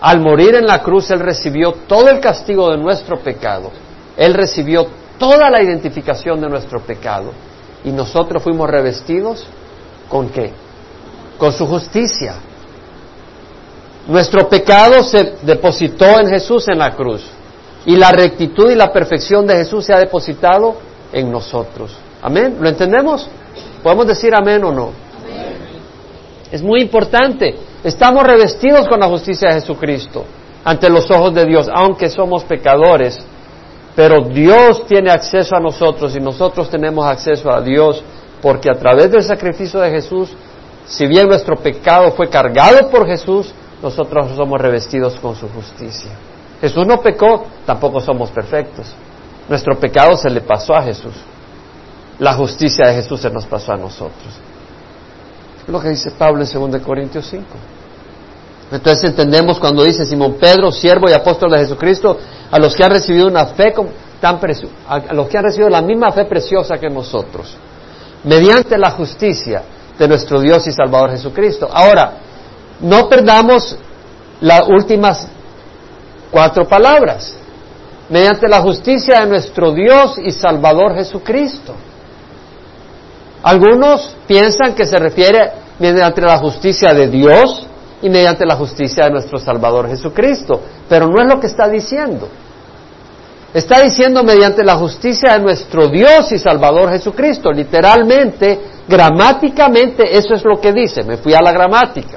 Al 0.00 0.20
morir 0.20 0.54
en 0.54 0.66
la 0.66 0.82
cruz, 0.82 1.10
Él 1.10 1.20
recibió 1.20 1.72
todo 1.86 2.08
el 2.08 2.20
castigo 2.20 2.70
de 2.70 2.78
nuestro 2.78 3.18
pecado. 3.18 3.70
Él 4.16 4.32
recibió 4.34 4.86
toda 5.18 5.50
la 5.50 5.62
identificación 5.62 6.40
de 6.40 6.48
nuestro 6.48 6.80
pecado. 6.80 7.32
Y 7.84 7.90
nosotros 7.90 8.42
fuimos 8.42 8.68
revestidos 8.70 9.46
con 10.08 10.30
qué? 10.30 10.52
Con 11.38 11.52
su 11.52 11.66
justicia. 11.66 12.36
Nuestro 14.08 14.48
pecado 14.48 15.02
se 15.02 15.34
depositó 15.42 16.20
en 16.20 16.28
Jesús 16.28 16.68
en 16.68 16.78
la 16.78 16.94
cruz. 16.94 17.22
Y 17.86 17.96
la 17.96 18.12
rectitud 18.12 18.70
y 18.70 18.74
la 18.74 18.92
perfección 18.92 19.46
de 19.46 19.56
Jesús 19.56 19.84
se 19.84 19.92
ha 19.92 19.98
depositado 19.98 20.76
en 21.12 21.30
nosotros. 21.30 21.94
Amén. 22.22 22.56
¿Lo 22.58 22.68
entendemos? 22.68 23.28
¿Podemos 23.84 24.06
decir 24.06 24.34
amén 24.34 24.64
o 24.64 24.72
no? 24.72 24.92
Es 26.50 26.62
muy 26.62 26.80
importante. 26.80 27.54
Estamos 27.84 28.24
revestidos 28.24 28.88
con 28.88 28.98
la 28.98 29.08
justicia 29.08 29.50
de 29.50 29.60
Jesucristo 29.60 30.24
ante 30.64 30.88
los 30.88 31.10
ojos 31.10 31.34
de 31.34 31.44
Dios, 31.44 31.68
aunque 31.70 32.08
somos 32.08 32.44
pecadores. 32.44 33.22
Pero 33.94 34.22
Dios 34.22 34.86
tiene 34.86 35.10
acceso 35.10 35.54
a 35.54 35.60
nosotros 35.60 36.16
y 36.16 36.18
nosotros 36.18 36.70
tenemos 36.70 37.04
acceso 37.04 37.50
a 37.52 37.60
Dios 37.60 38.02
porque 38.40 38.70
a 38.70 38.78
través 38.78 39.10
del 39.10 39.22
sacrificio 39.22 39.80
de 39.80 39.90
Jesús, 39.90 40.30
si 40.86 41.06
bien 41.06 41.28
nuestro 41.28 41.56
pecado 41.56 42.10
fue 42.12 42.30
cargado 42.30 42.88
por 42.88 43.06
Jesús, 43.06 43.52
nosotros 43.82 44.30
somos 44.34 44.58
revestidos 44.58 45.16
con 45.16 45.36
su 45.36 45.46
justicia. 45.50 46.10
Jesús 46.58 46.86
no 46.86 47.02
pecó, 47.02 47.44
tampoco 47.66 48.00
somos 48.00 48.30
perfectos. 48.30 48.86
Nuestro 49.46 49.78
pecado 49.78 50.16
se 50.16 50.30
le 50.30 50.40
pasó 50.40 50.74
a 50.74 50.82
Jesús. 50.82 51.12
La 52.18 52.34
justicia 52.34 52.86
de 52.88 52.94
Jesús 52.94 53.20
se 53.20 53.30
nos 53.30 53.46
pasó 53.46 53.72
a 53.72 53.76
nosotros. 53.76 54.32
Es 55.62 55.68
lo 55.68 55.80
que 55.80 55.88
dice 55.90 56.10
Pablo 56.12 56.44
en 56.44 56.72
2 56.72 56.82
Corintios 56.82 57.26
5. 57.28 57.44
Entonces 58.72 59.10
entendemos 59.10 59.58
cuando 59.58 59.82
dice 59.84 60.04
Simón 60.04 60.34
Pedro, 60.34 60.72
siervo 60.72 61.08
y 61.08 61.12
apóstol 61.12 61.50
de 61.50 61.58
Jesucristo, 61.58 62.18
a 62.50 62.58
los 62.58 62.74
que 62.74 62.84
han 62.84 62.90
recibido 62.90 63.26
una 63.26 63.46
fe 63.46 63.72
tan 64.20 64.40
a 64.88 65.12
los 65.12 65.28
que 65.28 65.36
han 65.36 65.44
recibido 65.44 65.68
la 65.68 65.82
misma 65.82 66.10
fe 66.12 66.24
preciosa 66.24 66.78
que 66.78 66.88
nosotros, 66.88 67.56
mediante 68.24 68.78
la 68.78 68.90
justicia 68.92 69.62
de 69.98 70.08
nuestro 70.08 70.40
Dios 70.40 70.66
y 70.66 70.72
Salvador 70.72 71.10
Jesucristo. 71.10 71.68
Ahora, 71.70 72.14
no 72.80 73.08
perdamos 73.08 73.76
las 74.40 74.66
últimas 74.66 75.28
cuatro 76.30 76.66
palabras, 76.66 77.36
mediante 78.08 78.48
la 78.48 78.60
justicia 78.60 79.20
de 79.20 79.26
nuestro 79.26 79.72
Dios 79.72 80.18
y 80.18 80.30
Salvador 80.30 80.94
Jesucristo. 80.94 81.74
Algunos 83.44 84.16
piensan 84.26 84.74
que 84.74 84.86
se 84.86 84.96
refiere 84.96 85.52
mediante 85.78 86.22
la 86.22 86.38
justicia 86.38 86.94
de 86.94 87.08
Dios 87.08 87.66
y 88.00 88.08
mediante 88.08 88.46
la 88.46 88.56
justicia 88.56 89.04
de 89.04 89.10
nuestro 89.10 89.38
Salvador 89.38 89.86
Jesucristo, 89.86 90.62
pero 90.88 91.08
no 91.08 91.20
es 91.22 91.28
lo 91.28 91.38
que 91.38 91.48
está 91.48 91.68
diciendo. 91.68 92.26
Está 93.52 93.82
diciendo 93.82 94.24
mediante 94.24 94.64
la 94.64 94.76
justicia 94.76 95.34
de 95.34 95.40
nuestro 95.40 95.88
Dios 95.88 96.32
y 96.32 96.38
Salvador 96.38 96.90
Jesucristo. 96.90 97.52
Literalmente, 97.52 98.58
gramáticamente, 98.88 100.16
eso 100.16 100.34
es 100.34 100.42
lo 100.42 100.58
que 100.58 100.72
dice. 100.72 101.04
Me 101.04 101.18
fui 101.18 101.34
a 101.34 101.42
la 101.42 101.52
gramática. 101.52 102.16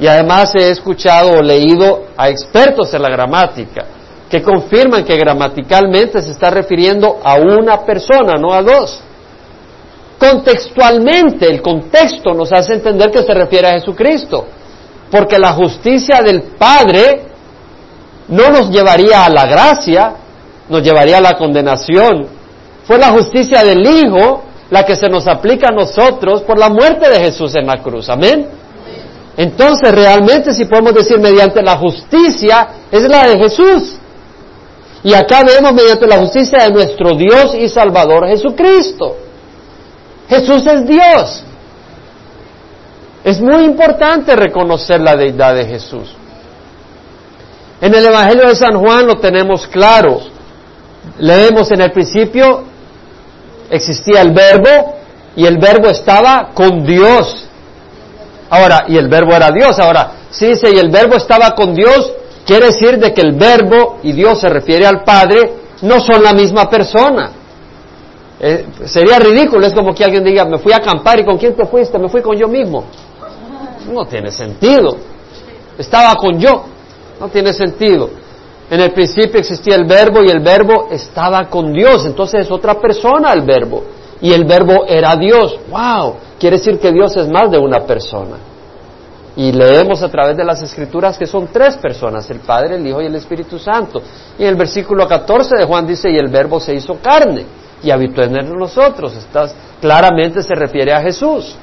Y 0.00 0.08
además 0.08 0.52
he 0.56 0.68
escuchado 0.68 1.30
o 1.38 1.42
leído 1.42 2.06
a 2.16 2.28
expertos 2.28 2.92
en 2.92 3.02
la 3.02 3.08
gramática 3.08 3.84
que 4.28 4.42
confirman 4.42 5.04
que 5.04 5.16
gramaticalmente 5.16 6.20
se 6.20 6.32
está 6.32 6.50
refiriendo 6.50 7.20
a 7.22 7.36
una 7.36 7.84
persona, 7.84 8.34
no 8.36 8.52
a 8.52 8.62
dos. 8.62 9.00
Contextualmente, 10.18 11.46
el 11.46 11.60
contexto 11.60 12.32
nos 12.32 12.52
hace 12.52 12.74
entender 12.74 13.10
que 13.10 13.22
se 13.22 13.34
refiere 13.34 13.68
a 13.68 13.72
Jesucristo, 13.72 14.46
porque 15.10 15.38
la 15.38 15.52
justicia 15.52 16.20
del 16.22 16.42
Padre 16.42 17.22
no 18.28 18.50
nos 18.50 18.70
llevaría 18.70 19.24
a 19.24 19.30
la 19.30 19.46
gracia, 19.46 20.14
nos 20.68 20.82
llevaría 20.82 21.18
a 21.18 21.20
la 21.20 21.36
condenación. 21.36 22.26
Fue 22.86 22.98
la 22.98 23.10
justicia 23.10 23.62
del 23.62 23.86
Hijo 23.86 24.44
la 24.70 24.84
que 24.84 24.96
se 24.96 25.08
nos 25.08 25.26
aplica 25.26 25.68
a 25.68 25.74
nosotros 25.74 26.42
por 26.42 26.58
la 26.58 26.68
muerte 26.68 27.08
de 27.08 27.20
Jesús 27.20 27.54
en 27.54 27.66
la 27.66 27.82
cruz. 27.82 28.08
Amén. 28.08 28.48
Entonces, 29.36 29.92
realmente, 29.92 30.54
si 30.54 30.64
podemos 30.64 30.94
decir 30.94 31.18
mediante 31.18 31.62
la 31.62 31.76
justicia, 31.76 32.68
es 32.90 33.02
la 33.08 33.26
de 33.26 33.38
Jesús. 33.38 33.96
Y 35.02 35.12
acá 35.12 35.42
vemos 35.44 35.72
mediante 35.72 36.06
la 36.06 36.18
justicia 36.18 36.64
de 36.64 36.70
nuestro 36.70 37.14
Dios 37.14 37.54
y 37.54 37.68
Salvador 37.68 38.26
Jesucristo. 38.26 39.16
Jesús 40.28 40.66
es 40.66 40.86
Dios. 40.86 41.44
Es 43.24 43.40
muy 43.40 43.64
importante 43.64 44.36
reconocer 44.36 45.00
la 45.00 45.14
deidad 45.14 45.54
de 45.54 45.64
Jesús. 45.64 46.14
En 47.80 47.94
el 47.94 48.06
Evangelio 48.06 48.48
de 48.48 48.56
San 48.56 48.78
Juan 48.78 49.06
lo 49.06 49.16
tenemos 49.16 49.66
claro. 49.66 50.20
Leemos 51.18 51.70
en 51.70 51.80
el 51.80 51.92
principio, 51.92 52.64
existía 53.70 54.22
el 54.22 54.32
verbo 54.32 54.96
y 55.36 55.46
el 55.46 55.58
verbo 55.58 55.88
estaba 55.88 56.50
con 56.54 56.84
Dios. 56.84 57.46
Ahora, 58.50 58.84
y 58.88 58.96
el 58.96 59.08
verbo 59.08 59.34
era 59.34 59.50
Dios. 59.50 59.78
Ahora, 59.78 60.12
si 60.30 60.46
dice, 60.46 60.70
y 60.72 60.78
el 60.78 60.90
verbo 60.90 61.16
estaba 61.16 61.54
con 61.54 61.74
Dios, 61.74 62.12
quiere 62.46 62.66
decir 62.66 62.98
de 62.98 63.12
que 63.12 63.22
el 63.22 63.32
verbo 63.32 63.98
y 64.02 64.12
Dios 64.12 64.40
se 64.40 64.48
refiere 64.48 64.86
al 64.86 65.02
Padre, 65.02 65.52
no 65.82 66.00
son 66.00 66.22
la 66.22 66.32
misma 66.32 66.68
persona. 66.68 67.30
Eh, 68.46 68.66
sería 68.84 69.18
ridículo, 69.18 69.66
es 69.66 69.72
como 69.72 69.94
que 69.94 70.04
alguien 70.04 70.22
diga, 70.22 70.44
me 70.44 70.58
fui 70.58 70.70
a 70.70 70.76
acampar 70.76 71.18
y 71.18 71.24
con 71.24 71.38
quién 71.38 71.56
te 71.56 71.64
fuiste, 71.64 71.98
me 71.98 72.10
fui 72.10 72.20
con 72.20 72.36
yo 72.36 72.46
mismo. 72.46 72.84
No 73.90 74.04
tiene 74.04 74.30
sentido. 74.30 74.98
Estaba 75.78 76.14
con 76.16 76.38
yo, 76.38 76.62
no 77.18 77.28
tiene 77.28 77.54
sentido. 77.54 78.10
En 78.68 78.80
el 78.80 78.92
principio 78.92 79.40
existía 79.40 79.76
el 79.76 79.86
verbo 79.86 80.22
y 80.22 80.28
el 80.28 80.40
verbo 80.40 80.88
estaba 80.90 81.48
con 81.48 81.72
Dios, 81.72 82.04
entonces 82.04 82.44
es 82.44 82.50
otra 82.50 82.78
persona 82.78 83.32
el 83.32 83.40
verbo. 83.40 83.82
Y 84.20 84.30
el 84.30 84.44
verbo 84.44 84.84
era 84.86 85.16
Dios. 85.16 85.58
¡Wow! 85.70 86.16
Quiere 86.38 86.58
decir 86.58 86.78
que 86.78 86.92
Dios 86.92 87.16
es 87.16 87.26
más 87.30 87.50
de 87.50 87.56
una 87.56 87.80
persona. 87.86 88.36
Y 89.36 89.52
leemos 89.52 90.02
a 90.02 90.10
través 90.10 90.36
de 90.36 90.44
las 90.44 90.60
escrituras 90.60 91.16
que 91.16 91.26
son 91.26 91.48
tres 91.50 91.78
personas, 91.78 92.28
el 92.28 92.40
Padre, 92.40 92.76
el 92.76 92.86
Hijo 92.86 93.00
y 93.00 93.06
el 93.06 93.14
Espíritu 93.14 93.58
Santo. 93.58 94.02
Y 94.38 94.42
en 94.42 94.50
el 94.50 94.56
versículo 94.56 95.08
14 95.08 95.56
de 95.56 95.64
Juan 95.64 95.86
dice, 95.86 96.10
y 96.10 96.18
el 96.18 96.28
verbo 96.28 96.60
se 96.60 96.74
hizo 96.74 96.98
carne 97.00 97.63
y 97.84 97.90
habitó 97.90 98.22
en 98.22 98.32
nosotros. 98.58 99.14
Estás, 99.14 99.54
claramente 99.80 100.42
se 100.42 100.54
refiere 100.54 100.92
a 100.92 101.02
Jesús. 101.02 101.54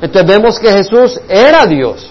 Entonces 0.00 0.26
vemos 0.26 0.58
que 0.58 0.72
Jesús 0.72 1.20
era 1.28 1.66
Dios. 1.66 2.10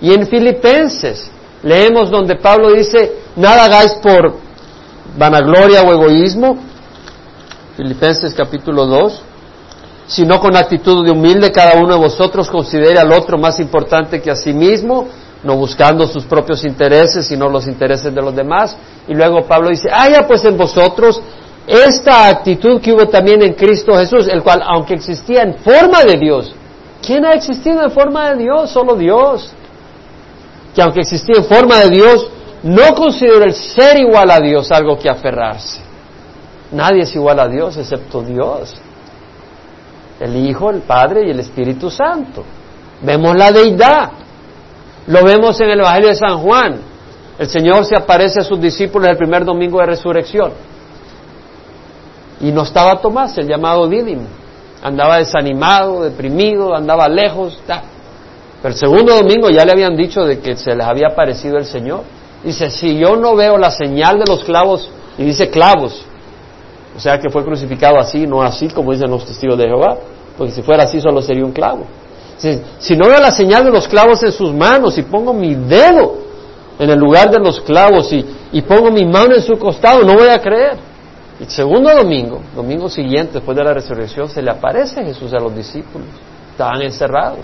Y 0.00 0.12
en 0.12 0.26
Filipenses 0.26 1.30
leemos 1.62 2.10
donde 2.10 2.34
Pablo 2.36 2.72
dice, 2.72 3.12
nada 3.36 3.64
hagáis 3.64 3.94
por 4.02 4.34
vanagloria 5.16 5.82
o 5.82 5.92
egoísmo. 5.92 6.58
Filipenses 7.76 8.34
capítulo 8.34 8.86
2 8.86 9.22
sino 10.06 10.40
con 10.40 10.56
actitud 10.56 11.04
de 11.04 11.10
humilde 11.10 11.50
cada 11.50 11.80
uno 11.80 11.94
de 11.94 12.00
vosotros 12.00 12.50
considere 12.50 12.98
al 12.98 13.12
otro 13.12 13.38
más 13.38 13.58
importante 13.60 14.20
que 14.20 14.30
a 14.30 14.36
sí 14.36 14.52
mismo, 14.52 15.08
no 15.42 15.56
buscando 15.56 16.06
sus 16.06 16.24
propios 16.24 16.64
intereses, 16.64 17.26
sino 17.26 17.48
los 17.48 17.66
intereses 17.66 18.14
de 18.14 18.20
los 18.20 18.34
demás. 18.34 18.76
Y 19.08 19.14
luego 19.14 19.46
Pablo 19.46 19.70
dice, 19.70 19.88
haya 19.90 20.26
pues 20.26 20.44
en 20.44 20.56
vosotros 20.56 21.20
esta 21.66 22.28
actitud 22.28 22.80
que 22.80 22.92
hubo 22.92 23.08
también 23.08 23.42
en 23.42 23.54
Cristo 23.54 23.94
Jesús, 23.94 24.28
el 24.28 24.42
cual, 24.42 24.62
aunque 24.64 24.94
existía 24.94 25.42
en 25.42 25.54
forma 25.54 26.02
de 26.04 26.16
Dios, 26.16 26.54
¿quién 27.04 27.24
ha 27.24 27.32
existido 27.32 27.82
en 27.82 27.90
forma 27.90 28.30
de 28.30 28.42
Dios? 28.42 28.70
Solo 28.70 28.96
Dios. 28.96 29.52
Que 30.74 30.82
aunque 30.82 31.00
existía 31.00 31.36
en 31.36 31.44
forma 31.44 31.78
de 31.80 31.90
Dios, 31.90 32.30
no 32.62 32.94
considera 32.94 33.44
el 33.44 33.54
ser 33.54 33.98
igual 33.98 34.30
a 34.30 34.40
Dios 34.40 34.70
algo 34.72 34.98
que 34.98 35.08
aferrarse. 35.08 35.80
Nadie 36.72 37.02
es 37.02 37.14
igual 37.14 37.38
a 37.38 37.48
Dios 37.48 37.76
excepto 37.76 38.22
Dios. 38.22 38.74
El 40.18 40.36
Hijo, 40.36 40.70
el 40.70 40.80
Padre 40.80 41.26
y 41.26 41.30
el 41.30 41.40
Espíritu 41.40 41.90
Santo. 41.90 42.44
Vemos 43.02 43.36
la 43.36 43.52
deidad. 43.52 44.10
Lo 45.06 45.24
vemos 45.24 45.60
en 45.60 45.70
el 45.70 45.80
Evangelio 45.80 46.08
de 46.08 46.14
San 46.14 46.38
Juan. 46.38 46.80
El 47.38 47.48
Señor 47.48 47.84
se 47.84 47.96
aparece 47.96 48.40
a 48.40 48.44
sus 48.44 48.60
discípulos 48.60 49.10
el 49.10 49.16
primer 49.16 49.44
domingo 49.44 49.80
de 49.80 49.86
resurrección. 49.86 50.52
Y 52.42 52.50
no 52.50 52.62
estaba 52.62 53.00
Tomás, 53.00 53.38
el 53.38 53.46
llamado 53.46 53.88
Dídimo. 53.88 54.26
Andaba 54.82 55.18
desanimado, 55.18 56.02
deprimido, 56.02 56.74
andaba 56.74 57.08
lejos. 57.08 57.58
Pero 57.64 58.74
el 58.74 58.78
segundo 58.78 59.14
domingo 59.14 59.48
ya 59.48 59.64
le 59.64 59.72
habían 59.72 59.96
dicho 59.96 60.24
de 60.24 60.40
que 60.40 60.56
se 60.56 60.74
les 60.74 60.84
había 60.84 61.06
aparecido 61.12 61.56
el 61.56 61.64
Señor. 61.64 62.02
Dice, 62.42 62.68
si 62.68 62.98
yo 62.98 63.16
no 63.16 63.36
veo 63.36 63.56
la 63.56 63.70
señal 63.70 64.18
de 64.18 64.24
los 64.26 64.44
clavos, 64.44 64.90
y 65.16 65.24
dice 65.24 65.48
clavos, 65.50 66.04
o 66.96 67.00
sea 67.00 67.18
que 67.18 67.30
fue 67.30 67.44
crucificado 67.44 67.98
así, 67.98 68.26
no 68.26 68.42
así 68.42 68.68
como 68.68 68.92
dicen 68.92 69.10
los 69.10 69.24
testigos 69.24 69.56
de 69.56 69.64
Jehová, 69.64 69.96
porque 70.36 70.52
si 70.52 70.62
fuera 70.62 70.84
así 70.84 71.00
solo 71.00 71.22
sería 71.22 71.44
un 71.44 71.52
clavo. 71.52 71.86
Si, 72.38 72.96
no 72.96 73.08
veo 73.08 73.20
la 73.20 73.30
señal 73.30 73.64
de 73.64 73.70
los 73.70 73.86
clavos 73.86 74.20
en 74.24 74.32
sus 74.32 74.52
manos 74.52 74.98
y 74.98 75.02
pongo 75.02 75.32
mi 75.32 75.54
dedo 75.54 76.16
en 76.76 76.90
el 76.90 76.98
lugar 76.98 77.30
de 77.30 77.38
los 77.38 77.60
clavos 77.60 78.12
y, 78.12 78.24
y 78.50 78.62
pongo 78.62 78.90
mi 78.90 79.04
mano 79.04 79.36
en 79.36 79.42
su 79.42 79.56
costado, 79.56 80.02
no 80.02 80.14
voy 80.14 80.28
a 80.28 80.40
creer. 80.40 80.91
El 81.42 81.50
segundo 81.50 81.92
domingo, 81.92 82.40
domingo 82.54 82.88
siguiente, 82.88 83.32
después 83.34 83.56
de 83.56 83.64
la 83.64 83.74
resurrección, 83.74 84.28
se 84.28 84.40
le 84.40 84.52
aparece 84.52 85.02
Jesús 85.02 85.32
a 85.32 85.40
los 85.40 85.52
discípulos. 85.52 86.06
Estaban 86.52 86.80
encerrados. 86.82 87.40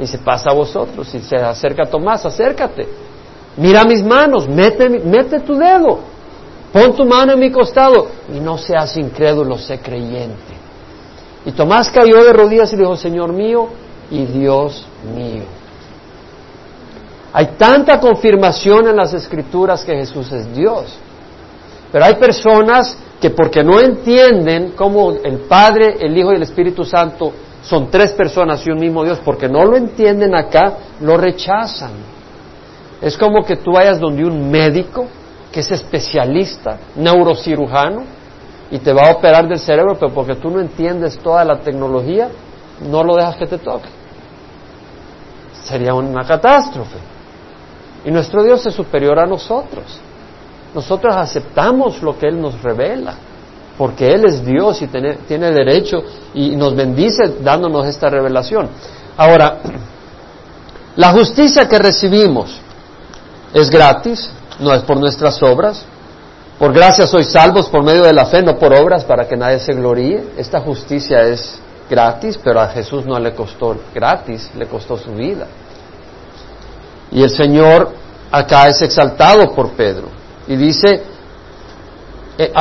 Y 0.00 0.06
se 0.06 0.16
pasa 0.16 0.48
a 0.48 0.54
vosotros. 0.54 1.14
Y 1.14 1.18
se 1.18 1.36
acerca 1.36 1.84
Tomás, 1.84 2.24
acércate. 2.24 2.88
Mira 3.58 3.84
mis 3.84 4.02
manos, 4.02 4.48
mete, 4.48 4.88
mete 4.88 5.40
tu 5.40 5.54
dedo. 5.54 5.98
Pon 6.72 6.96
tu 6.96 7.04
mano 7.04 7.34
en 7.34 7.40
mi 7.40 7.50
costado. 7.50 8.06
Y 8.34 8.40
no 8.40 8.56
seas 8.56 8.96
incrédulo, 8.96 9.58
sé 9.58 9.80
creyente. 9.80 10.54
Y 11.44 11.52
Tomás 11.52 11.90
cayó 11.90 12.24
de 12.24 12.32
rodillas 12.32 12.72
y 12.72 12.76
dijo, 12.76 12.96
Señor 12.96 13.34
mío 13.34 13.68
y 14.10 14.24
Dios 14.24 14.86
mío. 15.14 15.44
Hay 17.34 17.48
tanta 17.58 18.00
confirmación 18.00 18.88
en 18.88 18.96
las 18.96 19.12
escrituras 19.12 19.84
que 19.84 19.94
Jesús 19.94 20.32
es 20.32 20.56
Dios. 20.56 20.86
Pero 21.92 22.04
hay 22.06 22.14
personas 22.14 22.96
que 23.20 23.30
porque 23.30 23.62
no 23.62 23.78
entienden 23.78 24.72
cómo 24.74 25.12
el 25.12 25.40
Padre, 25.40 25.96
el 26.00 26.16
Hijo 26.16 26.32
y 26.32 26.36
el 26.36 26.42
Espíritu 26.42 26.84
Santo 26.84 27.32
son 27.62 27.90
tres 27.90 28.12
personas 28.12 28.66
y 28.66 28.70
un 28.70 28.80
mismo 28.80 29.04
Dios, 29.04 29.20
porque 29.24 29.48
no 29.48 29.64
lo 29.64 29.76
entienden 29.76 30.34
acá, 30.34 30.72
lo 31.00 31.16
rechazan. 31.16 31.92
Es 33.00 33.16
como 33.16 33.44
que 33.44 33.56
tú 33.56 33.72
vayas 33.72 34.00
donde 34.00 34.24
un 34.24 34.50
médico 34.50 35.06
que 35.52 35.60
es 35.60 35.70
especialista, 35.70 36.78
neurocirujano, 36.96 38.02
y 38.70 38.78
te 38.78 38.92
va 38.92 39.08
a 39.08 39.12
operar 39.12 39.46
del 39.46 39.58
cerebro, 39.58 39.96
pero 40.00 40.12
porque 40.14 40.34
tú 40.34 40.50
no 40.50 40.58
entiendes 40.58 41.18
toda 41.18 41.44
la 41.44 41.60
tecnología, 41.60 42.30
no 42.80 43.04
lo 43.04 43.16
dejas 43.16 43.36
que 43.36 43.46
te 43.46 43.58
toque. 43.58 43.88
Sería 45.64 45.92
una 45.92 46.24
catástrofe. 46.24 46.96
Y 48.04 48.10
nuestro 48.10 48.42
Dios 48.42 48.64
es 48.64 48.74
superior 48.74 49.18
a 49.18 49.26
nosotros. 49.26 50.00
Nosotros 50.74 51.14
aceptamos 51.14 52.02
lo 52.02 52.18
que 52.18 52.28
Él 52.28 52.40
nos 52.40 52.60
revela, 52.62 53.14
porque 53.76 54.12
Él 54.14 54.24
es 54.24 54.44
Dios 54.44 54.80
y 54.80 54.86
tiene, 54.86 55.52
derecho 55.52 56.02
y 56.32 56.56
nos 56.56 56.74
bendice 56.74 57.36
dándonos 57.40 57.86
esta 57.86 58.08
revelación. 58.08 58.68
Ahora, 59.16 59.58
la 60.96 61.12
justicia 61.12 61.68
que 61.68 61.78
recibimos 61.78 62.58
es 63.52 63.68
gratis, 63.68 64.30
no 64.60 64.72
es 64.72 64.82
por 64.82 64.98
nuestras 64.98 65.42
obras. 65.42 65.84
Por 66.58 66.72
gracia 66.72 67.06
sois 67.06 67.30
salvos 67.30 67.68
por 67.68 67.82
medio 67.82 68.04
de 68.04 68.12
la 68.12 68.26
fe, 68.26 68.40
no 68.42 68.56
por 68.56 68.72
obras, 68.72 69.04
para 69.04 69.26
que 69.26 69.36
nadie 69.36 69.58
se 69.58 69.74
gloríe. 69.74 70.24
Esta 70.36 70.60
justicia 70.60 71.20
es 71.22 71.58
gratis, 71.90 72.38
pero 72.42 72.60
a 72.60 72.68
Jesús 72.68 73.04
no 73.04 73.18
le 73.18 73.34
costó 73.34 73.76
gratis, 73.92 74.48
le 74.56 74.66
costó 74.66 74.96
su 74.96 75.12
vida. 75.12 75.48
Y 77.10 77.22
el 77.22 77.30
Señor 77.30 77.90
acá 78.30 78.68
es 78.68 78.80
exaltado 78.80 79.54
por 79.54 79.70
Pedro 79.70 80.21
y 80.48 80.56
dice, 80.56 81.02
eh, 82.38 82.52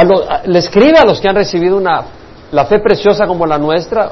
le 0.45 0.59
escribe 0.59 0.97
a 0.99 1.05
los 1.05 1.19
que 1.19 1.29
han 1.29 1.35
recibido 1.35 1.77
una, 1.77 2.03
la 2.51 2.65
fe 2.65 2.79
preciosa 2.79 3.25
como 3.25 3.45
la 3.45 3.57
nuestra, 3.57 4.11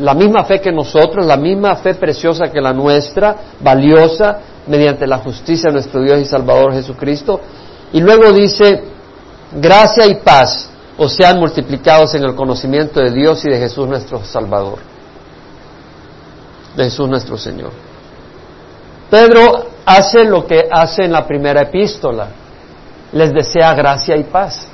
la 0.00 0.14
misma 0.14 0.44
fe 0.44 0.60
que 0.60 0.72
nosotros, 0.72 1.24
la 1.24 1.36
misma 1.36 1.76
fe 1.76 1.94
preciosa 1.94 2.50
que 2.50 2.60
la 2.60 2.72
nuestra, 2.72 3.36
valiosa 3.60 4.38
mediante 4.66 5.06
la 5.06 5.18
justicia 5.18 5.68
de 5.68 5.74
nuestro 5.74 6.02
Dios 6.02 6.20
y 6.20 6.24
Salvador 6.24 6.72
Jesucristo. 6.72 7.40
Y 7.92 8.00
luego 8.00 8.32
dice, 8.32 8.82
gracia 9.52 10.06
y 10.06 10.16
paz 10.16 10.70
os 10.96 11.14
sean 11.14 11.38
multiplicados 11.38 12.14
en 12.14 12.24
el 12.24 12.34
conocimiento 12.34 13.00
de 13.00 13.10
Dios 13.10 13.44
y 13.44 13.50
de 13.50 13.58
Jesús 13.58 13.86
nuestro 13.86 14.24
Salvador, 14.24 14.78
de 16.76 16.84
Jesús 16.84 17.08
nuestro 17.08 17.36
Señor. 17.36 17.70
Pedro 19.10 19.66
hace 19.84 20.24
lo 20.24 20.46
que 20.46 20.66
hace 20.70 21.04
en 21.04 21.12
la 21.12 21.26
primera 21.26 21.62
epístola, 21.62 22.28
les 23.14 23.32
desea 23.32 23.72
gracia 23.74 24.16
y 24.16 24.24
paz. 24.24 24.68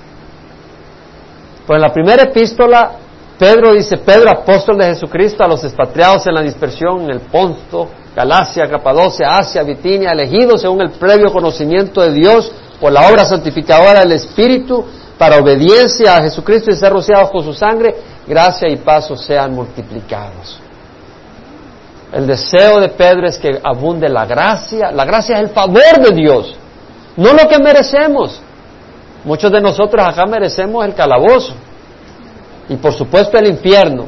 Pues 1.66 1.76
en 1.76 1.82
la 1.82 1.92
primera 1.92 2.24
epístola, 2.24 2.92
Pedro 3.38 3.72
dice, 3.72 3.98
Pedro, 3.98 4.30
apóstol 4.30 4.78
de 4.78 4.86
Jesucristo, 4.86 5.44
a 5.44 5.48
los 5.48 5.62
expatriados 5.62 6.26
en 6.26 6.34
la 6.34 6.42
dispersión, 6.42 7.02
en 7.02 7.10
el 7.10 7.20
Ponto, 7.20 7.88
Galacia, 8.16 8.68
Capadocia, 8.68 9.28
Asia, 9.30 9.62
Bitinia, 9.62 10.12
elegidos 10.12 10.62
según 10.62 10.80
el 10.82 10.90
previo 10.90 11.32
conocimiento 11.32 12.00
de 12.02 12.12
Dios 12.12 12.50
por 12.80 12.92
la 12.92 13.08
obra 13.08 13.24
santificadora 13.24 14.00
del 14.00 14.12
Espíritu, 14.12 14.84
para 15.16 15.36
obediencia 15.36 16.16
a 16.16 16.22
Jesucristo 16.22 16.70
y 16.70 16.76
ser 16.76 16.92
rociados 16.92 17.30
con 17.30 17.44
su 17.44 17.52
sangre, 17.52 17.94
gracia 18.26 18.68
y 18.70 18.76
paso 18.76 19.16
sean 19.16 19.54
multiplicados. 19.54 20.58
El 22.10 22.26
deseo 22.26 22.80
de 22.80 22.88
Pedro 22.88 23.28
es 23.28 23.38
que 23.38 23.60
abunde 23.62 24.08
la 24.08 24.24
gracia. 24.24 24.90
La 24.90 25.04
gracia 25.04 25.36
es 25.36 25.42
el 25.42 25.50
favor 25.50 26.00
de 26.02 26.14
Dios, 26.14 26.56
no 27.16 27.32
lo 27.32 27.48
que 27.48 27.58
merecemos. 27.58 28.40
Muchos 29.24 29.50
de 29.52 29.60
nosotros 29.60 30.06
acá 30.06 30.24
merecemos 30.26 30.84
el 30.84 30.94
calabozo 30.94 31.54
y 32.68 32.76
por 32.76 32.92
supuesto 32.92 33.36
el 33.36 33.48
infierno, 33.48 34.06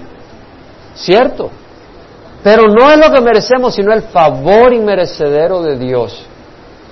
¿cierto? 0.95 1.51
Pero 2.43 2.65
no 2.69 2.91
es 2.91 2.99
lo 2.99 3.13
que 3.13 3.21
merecemos, 3.21 3.75
sino 3.75 3.93
el 3.93 4.03
favor 4.03 4.73
inmerecedero 4.73 5.63
de 5.63 5.77
Dios. 5.77 6.25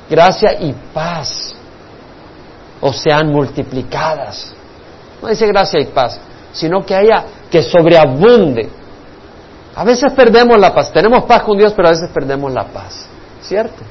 Gracia 0.08 0.56
y 0.60 0.74
paz 0.92 1.54
o 2.80 2.92
sean 2.92 3.28
multiplicadas. 3.28 4.52
No 5.22 5.28
dice 5.28 5.46
gracia 5.46 5.80
y 5.80 5.86
paz, 5.86 6.18
sino 6.52 6.84
que 6.84 6.94
haya, 6.94 7.24
que 7.50 7.62
sobreabunde. 7.62 8.68
A 9.74 9.84
veces 9.84 10.12
perdemos 10.12 10.58
la 10.58 10.74
paz, 10.74 10.92
tenemos 10.92 11.24
paz 11.24 11.42
con 11.42 11.56
Dios, 11.56 11.72
pero 11.74 11.88
a 11.88 11.92
veces 11.92 12.10
perdemos 12.10 12.52
la 12.52 12.64
paz, 12.64 13.06
¿cierto? 13.42 13.82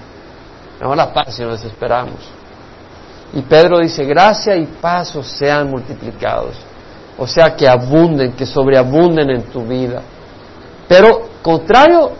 Tenemos 0.79 0.97
la 0.97 1.13
paz 1.13 1.37
y 1.37 1.43
nos 1.43 1.61
desesperamos. 1.61 2.15
Y 3.33 3.41
Pedro 3.41 3.79
dice, 3.79 4.05
gracia 4.05 4.55
y 4.55 4.65
paz 4.65 5.15
o 5.15 5.21
sean 5.21 5.69
multiplicados, 5.69 6.55
o 7.17 7.27
sea, 7.27 7.55
que 7.55 7.67
abunden, 7.67 8.31
que 8.31 8.45
sobreabunden 8.45 9.29
en 9.29 9.43
tu 9.43 9.61
vida. 9.65 10.01
Pero 10.87 11.29
contrario, 11.41 12.11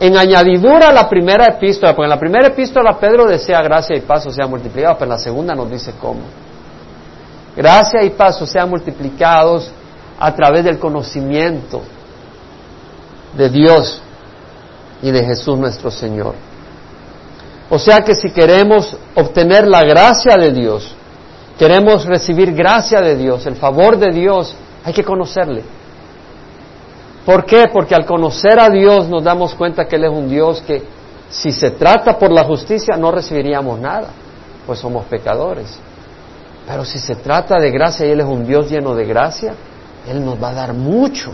en 0.00 0.16
añadidura 0.16 0.88
a 0.88 0.92
la 0.92 1.08
primera 1.08 1.46
epístola, 1.46 1.92
porque 1.94 2.06
en 2.06 2.10
la 2.10 2.20
primera 2.20 2.46
epístola 2.46 2.98
Pedro 2.98 3.26
desea 3.26 3.60
gracia 3.62 3.96
y 3.96 4.00
paz 4.00 4.26
o 4.26 4.30
sea 4.30 4.46
multiplicado, 4.46 4.94
pero 4.94 5.06
en 5.06 5.10
la 5.10 5.18
segunda 5.18 5.54
nos 5.54 5.70
dice 5.70 5.92
cómo. 6.00 6.20
Gracia 7.56 8.04
y 8.04 8.10
paz 8.10 8.38
sean 8.48 8.70
multiplicados 8.70 9.70
a 10.18 10.32
través 10.32 10.64
del 10.64 10.78
conocimiento 10.78 11.82
de 13.36 13.50
Dios 13.50 14.00
y 15.02 15.10
de 15.10 15.24
Jesús 15.24 15.58
nuestro 15.58 15.90
Señor. 15.90 16.34
O 17.70 17.78
sea 17.78 18.02
que 18.02 18.14
si 18.14 18.30
queremos 18.30 18.96
obtener 19.14 19.66
la 19.66 19.82
gracia 19.82 20.36
de 20.36 20.52
Dios, 20.52 20.94
queremos 21.58 22.06
recibir 22.06 22.54
gracia 22.54 23.00
de 23.00 23.16
Dios, 23.16 23.46
el 23.46 23.56
favor 23.56 23.98
de 23.98 24.10
Dios, 24.10 24.54
hay 24.84 24.92
que 24.92 25.04
conocerle. 25.04 25.62
¿Por 27.26 27.44
qué? 27.44 27.66
Porque 27.70 27.94
al 27.94 28.06
conocer 28.06 28.58
a 28.58 28.70
Dios 28.70 29.08
nos 29.08 29.22
damos 29.22 29.54
cuenta 29.54 29.86
que 29.86 29.96
Él 29.96 30.04
es 30.04 30.10
un 30.10 30.30
Dios 30.30 30.62
que 30.62 30.82
si 31.28 31.52
se 31.52 31.72
trata 31.72 32.18
por 32.18 32.32
la 32.32 32.44
justicia 32.44 32.96
no 32.96 33.10
recibiríamos 33.10 33.78
nada, 33.78 34.08
pues 34.66 34.78
somos 34.78 35.04
pecadores. 35.04 35.78
Pero 36.66 36.86
si 36.86 36.98
se 36.98 37.16
trata 37.16 37.58
de 37.58 37.70
gracia 37.70 38.06
y 38.06 38.12
Él 38.12 38.20
es 38.20 38.26
un 38.26 38.46
Dios 38.46 38.70
lleno 38.70 38.94
de 38.94 39.04
gracia, 39.04 39.52
Él 40.08 40.24
nos 40.24 40.42
va 40.42 40.50
a 40.50 40.54
dar 40.54 40.72
mucho. 40.72 41.32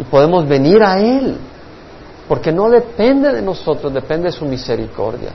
Y 0.00 0.04
podemos 0.04 0.48
venir 0.48 0.82
a 0.82 0.98
Él, 0.98 1.36
porque 2.32 2.50
no 2.50 2.70
depende 2.70 3.30
de 3.30 3.42
nosotros, 3.42 3.92
depende 3.92 4.30
de 4.30 4.32
su 4.32 4.46
misericordia. 4.46 5.32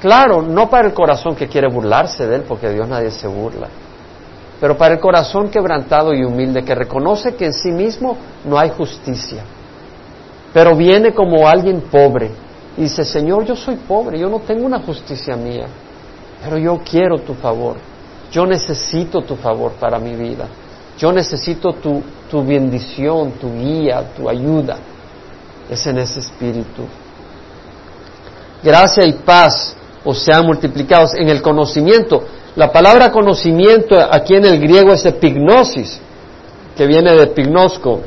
Claro, 0.00 0.42
no 0.42 0.70
para 0.70 0.86
el 0.86 0.94
corazón 0.94 1.34
que 1.34 1.48
quiere 1.48 1.68
burlarse 1.68 2.24
de 2.24 2.36
Él, 2.36 2.44
porque 2.46 2.70
Dios 2.70 2.86
nadie 2.86 3.10
se 3.10 3.26
burla 3.26 3.66
pero 4.60 4.76
para 4.76 4.94
el 4.94 5.00
corazón 5.00 5.50
quebrantado 5.50 6.14
y 6.14 6.24
humilde 6.24 6.62
que 6.62 6.74
reconoce 6.74 7.34
que 7.34 7.46
en 7.46 7.52
sí 7.52 7.70
mismo 7.70 8.16
no 8.44 8.58
hay 8.58 8.70
justicia, 8.70 9.42
pero 10.52 10.74
viene 10.74 11.12
como 11.12 11.46
alguien 11.46 11.82
pobre 11.82 12.30
y 12.76 12.82
dice, 12.82 13.04
Señor, 13.04 13.44
yo 13.44 13.54
soy 13.54 13.76
pobre, 13.76 14.18
yo 14.18 14.28
no 14.28 14.40
tengo 14.40 14.64
una 14.64 14.80
justicia 14.80 15.36
mía, 15.36 15.66
pero 16.42 16.56
yo 16.56 16.80
quiero 16.88 17.18
tu 17.18 17.34
favor, 17.34 17.76
yo 18.30 18.46
necesito 18.46 19.20
tu 19.22 19.36
favor 19.36 19.72
para 19.72 19.98
mi 19.98 20.14
vida, 20.14 20.48
yo 20.96 21.12
necesito 21.12 21.74
tu, 21.74 22.02
tu 22.30 22.42
bendición, 22.42 23.32
tu 23.32 23.52
guía, 23.52 24.04
tu 24.16 24.28
ayuda. 24.28 24.78
Es 25.70 25.86
en 25.86 25.98
ese 25.98 26.20
espíritu. 26.20 26.82
gracia 28.62 29.04
y 29.06 29.12
paz 29.12 29.76
os 30.04 30.22
sean 30.22 30.46
multiplicados 30.46 31.14
en 31.14 31.28
el 31.28 31.42
conocimiento. 31.42 32.24
La 32.54 32.72
palabra 32.72 33.10
conocimiento 33.10 33.96
aquí 33.98 34.34
en 34.34 34.44
el 34.46 34.58
griego 34.60 34.92
es 34.92 35.04
epignosis, 35.04 36.00
que 36.76 36.86
viene 36.86 37.14
de 37.14 37.24
epignosco. 37.24 38.00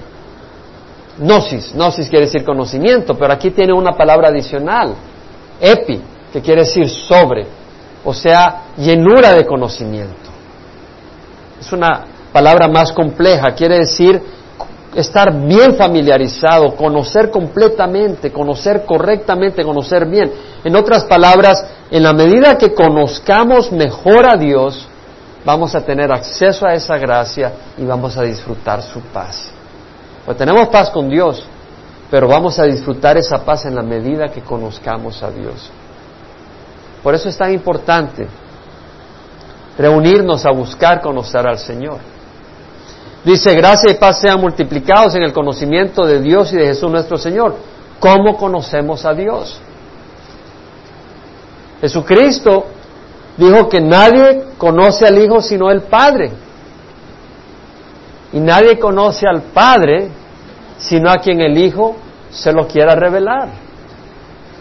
Gnosis, 1.18 1.74
gnosis 1.74 2.08
quiere 2.08 2.26
decir 2.26 2.46
conocimiento, 2.46 3.16
pero 3.18 3.34
aquí 3.34 3.52
tiene 3.52 3.74
una 3.74 3.92
palabra 3.92 4.30
adicional, 4.30 4.96
epi, 5.60 6.02
que 6.32 6.42
quiere 6.42 6.62
decir 6.62 6.90
sobre, 6.90 7.46
o 8.06 8.14
sea, 8.14 8.64
llenura 8.78 9.34
de 9.34 9.46
conocimiento. 9.46 10.30
Es 11.60 11.72
una 11.74 12.06
palabra 12.32 12.70
más 12.70 12.94
compleja, 12.94 13.52
quiere 13.56 13.80
decir 13.80 14.22
estar 14.96 15.32
bien 15.46 15.76
familiarizado, 15.76 16.76
conocer 16.76 17.30
completamente, 17.30 18.32
conocer 18.32 18.86
correctamente, 18.86 19.64
conocer 19.64 20.08
bien. 20.08 20.32
En 20.64 20.76
otras 20.76 21.06
palabras, 21.06 21.66
en 21.92 22.04
la 22.04 22.14
medida 22.14 22.58
que 22.58 22.74
conozcamos 22.74 23.72
mejor 23.72 24.32
a 24.32 24.38
Dios, 24.38 24.88
vamos 25.46 25.76
a 25.76 25.82
tener 25.82 26.12
acceso 26.12 26.66
a 26.66 26.74
esa 26.74 26.98
gracia 26.98 27.52
y 27.78 27.86
vamos 27.86 28.18
a 28.18 28.24
disfrutar 28.24 28.82
su 28.82 29.00
paz. 29.02 29.52
Pues 30.26 30.38
tenemos 30.38 30.68
paz 30.70 30.90
con 30.90 31.10
Dios, 31.10 31.46
pero 32.10 32.28
vamos 32.28 32.60
a 32.60 32.64
disfrutar 32.64 33.18
esa 33.18 33.44
paz 33.46 33.66
en 33.66 33.76
la 33.76 33.84
medida 33.84 34.28
que 34.30 34.42
conozcamos 34.42 35.22
a 35.24 35.32
Dios. 35.32 35.72
Por 37.04 37.16
eso 37.16 37.30
es 37.30 37.38
tan 37.38 37.54
importante 37.54 38.28
reunirnos 39.78 40.46
a 40.46 40.52
buscar 40.52 41.00
conocer 41.02 41.48
al 41.48 41.58
Señor. 41.58 42.00
Dice, 43.24 43.54
gracia 43.54 43.92
y 43.92 43.96
paz 43.96 44.22
sean 44.22 44.40
multiplicados 44.40 45.16
en 45.16 45.24
el 45.24 45.34
conocimiento 45.34 46.06
de 46.06 46.22
Dios 46.22 46.54
y 46.54 46.58
de 46.58 46.68
Jesús 46.68 46.90
nuestro 46.90 47.18
Señor. 47.18 47.56
¿Cómo 48.00 48.38
conocemos 48.38 49.06
a 49.06 49.14
Dios? 49.14 49.60
Jesucristo 51.82 52.66
dijo 53.38 53.68
que 53.68 53.82
nadie 53.82 54.46
conoce 54.58 55.06
al 55.06 55.18
Hijo 55.22 55.42
sino 55.42 55.70
el 55.70 55.82
Padre. 55.82 56.32
Y 58.32 58.40
nadie 58.40 58.80
conoce 58.80 59.28
al 59.28 59.42
Padre 59.42 60.10
sino 60.78 61.10
a 61.10 61.18
quien 61.18 61.42
el 61.42 61.58
Hijo 61.58 61.98
se 62.32 62.54
lo 62.54 62.68
quiera 62.68 62.96
revelar. 62.96 63.50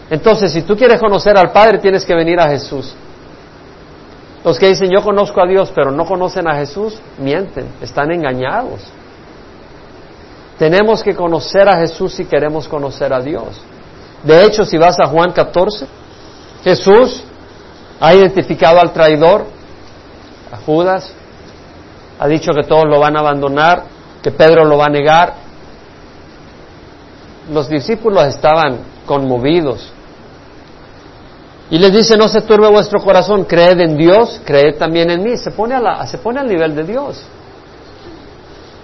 Entonces, 0.09 0.51
si 0.51 0.63
tú 0.63 0.75
quieres 0.75 0.99
conocer 0.99 1.37
al 1.37 1.51
Padre, 1.51 1.77
tienes 1.77 2.03
que 2.03 2.15
venir 2.15 2.39
a 2.39 2.49
Jesús. 2.49 2.95
Los 4.43 4.57
que 4.57 4.67
dicen 4.67 4.89
yo 4.89 5.03
conozco 5.03 5.41
a 5.41 5.47
Dios 5.47 5.71
pero 5.75 5.91
no 5.91 6.05
conocen 6.05 6.47
a 6.47 6.55
Jesús, 6.55 6.99
mienten, 7.17 7.67
están 7.81 8.11
engañados. 8.11 8.81
Tenemos 10.57 11.03
que 11.03 11.15
conocer 11.15 11.67
a 11.69 11.77
Jesús 11.77 12.13
si 12.13 12.25
queremos 12.25 12.67
conocer 12.67 13.13
a 13.13 13.21
Dios. 13.21 13.61
De 14.23 14.43
hecho, 14.43 14.65
si 14.65 14.77
vas 14.77 14.99
a 14.99 15.07
Juan 15.07 15.31
14, 15.31 15.87
Jesús 16.63 17.23
ha 17.99 18.13
identificado 18.13 18.79
al 18.79 18.91
traidor, 18.91 19.45
a 20.51 20.57
Judas, 20.57 21.13
ha 22.19 22.27
dicho 22.27 22.51
que 22.51 22.63
todos 22.63 22.85
lo 22.85 22.99
van 22.99 23.15
a 23.15 23.19
abandonar, 23.19 23.83
que 24.21 24.31
Pedro 24.31 24.65
lo 24.65 24.77
va 24.77 24.85
a 24.85 24.89
negar. 24.89 25.33
Los 27.51 27.69
discípulos 27.69 28.25
estaban 28.25 28.79
conmovidos, 29.05 29.91
y 31.71 31.77
les 31.77 31.93
dice, 31.93 32.17
no 32.17 32.27
se 32.27 32.41
turbe 32.41 32.67
vuestro 32.67 32.99
corazón, 32.99 33.43
creed 33.43 33.79
en 33.79 33.95
Dios, 33.95 34.41
creed 34.43 34.77
también 34.77 35.11
en 35.11 35.23
mí. 35.23 35.37
Se 35.37 35.51
pone, 35.51 35.75
a 35.75 35.79
la, 35.79 36.07
se 36.07 36.17
pone 36.17 36.39
al 36.39 36.47
nivel 36.47 36.75
de 36.75 36.83
Dios. 36.83 37.21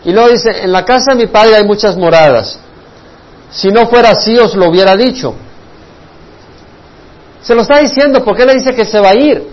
Y 0.03 0.11
luego 0.11 0.29
dice, 0.29 0.63
en 0.63 0.71
la 0.71 0.85
casa 0.85 1.15
de 1.15 1.25
mi 1.25 1.27
padre 1.27 1.55
hay 1.55 1.63
muchas 1.63 1.97
moradas. 1.97 2.59
Si 3.49 3.69
no 3.69 3.87
fuera 3.87 4.11
así, 4.11 4.37
os 4.37 4.55
lo 4.55 4.69
hubiera 4.69 4.95
dicho. 4.95 5.33
Se 7.41 7.55
lo 7.55 7.63
está 7.63 7.79
diciendo 7.79 8.23
porque 8.23 8.45
le 8.45 8.53
dice 8.53 8.75
que 8.75 8.85
se 8.85 8.99
va 8.99 9.09
a 9.09 9.15
ir. 9.15 9.47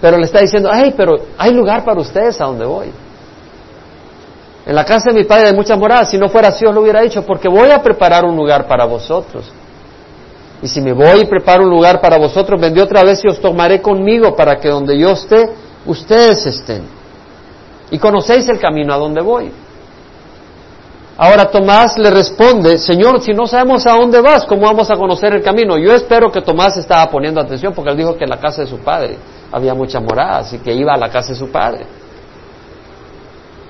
Pero 0.00 0.18
le 0.18 0.24
está 0.24 0.40
diciendo, 0.40 0.70
hey, 0.72 0.92
pero 0.96 1.14
hay 1.38 1.52
lugar 1.52 1.84
para 1.84 2.00
ustedes 2.00 2.40
a 2.40 2.46
donde 2.46 2.66
voy. 2.66 2.90
En 4.66 4.74
la 4.74 4.84
casa 4.84 5.10
de 5.10 5.14
mi 5.14 5.24
padre 5.24 5.46
hay 5.46 5.54
muchas 5.54 5.78
moradas. 5.78 6.10
Si 6.10 6.18
no 6.18 6.28
fuera 6.28 6.48
así, 6.48 6.66
os 6.66 6.74
lo 6.74 6.80
hubiera 6.80 7.00
dicho, 7.00 7.24
porque 7.24 7.48
voy 7.48 7.70
a 7.70 7.80
preparar 7.80 8.24
un 8.24 8.34
lugar 8.34 8.66
para 8.66 8.84
vosotros. 8.84 9.52
Y 10.62 10.68
si 10.68 10.80
me 10.80 10.92
voy 10.92 11.20
y 11.20 11.24
preparo 11.26 11.64
un 11.64 11.70
lugar 11.70 12.00
para 12.00 12.16
vosotros, 12.16 12.60
vendré 12.60 12.82
otra 12.82 13.02
vez 13.02 13.22
y 13.24 13.28
os 13.28 13.40
tomaré 13.40 13.82
conmigo 13.82 14.34
para 14.34 14.56
que 14.58 14.68
donde 14.68 14.98
yo 14.98 15.10
esté, 15.10 15.50
ustedes 15.84 16.46
estén. 16.46 16.82
Y 17.90 17.98
conocéis 17.98 18.48
el 18.48 18.58
camino 18.58 18.94
a 18.94 18.96
donde 18.96 19.20
voy. 19.20 19.52
Ahora 21.18 21.46
Tomás 21.46 21.96
le 21.96 22.10
responde, 22.10 22.76
Señor, 22.76 23.22
si 23.22 23.32
no 23.32 23.46
sabemos 23.46 23.86
a 23.86 23.92
dónde 23.92 24.20
vas, 24.20 24.44
¿cómo 24.44 24.62
vamos 24.62 24.90
a 24.90 24.96
conocer 24.96 25.32
el 25.32 25.42
camino? 25.42 25.78
Yo 25.78 25.92
espero 25.92 26.30
que 26.30 26.42
Tomás 26.42 26.76
estaba 26.76 27.10
poniendo 27.10 27.40
atención 27.40 27.72
porque 27.72 27.90
él 27.90 27.96
dijo 27.96 28.16
que 28.16 28.24
en 28.24 28.30
la 28.30 28.38
casa 28.38 28.62
de 28.62 28.68
su 28.68 28.78
padre 28.78 29.16
había 29.50 29.72
muchas 29.72 30.02
moradas 30.02 30.52
y 30.52 30.58
que 30.58 30.74
iba 30.74 30.92
a 30.92 30.98
la 30.98 31.08
casa 31.08 31.30
de 31.30 31.38
su 31.38 31.50
padre. 31.50 31.86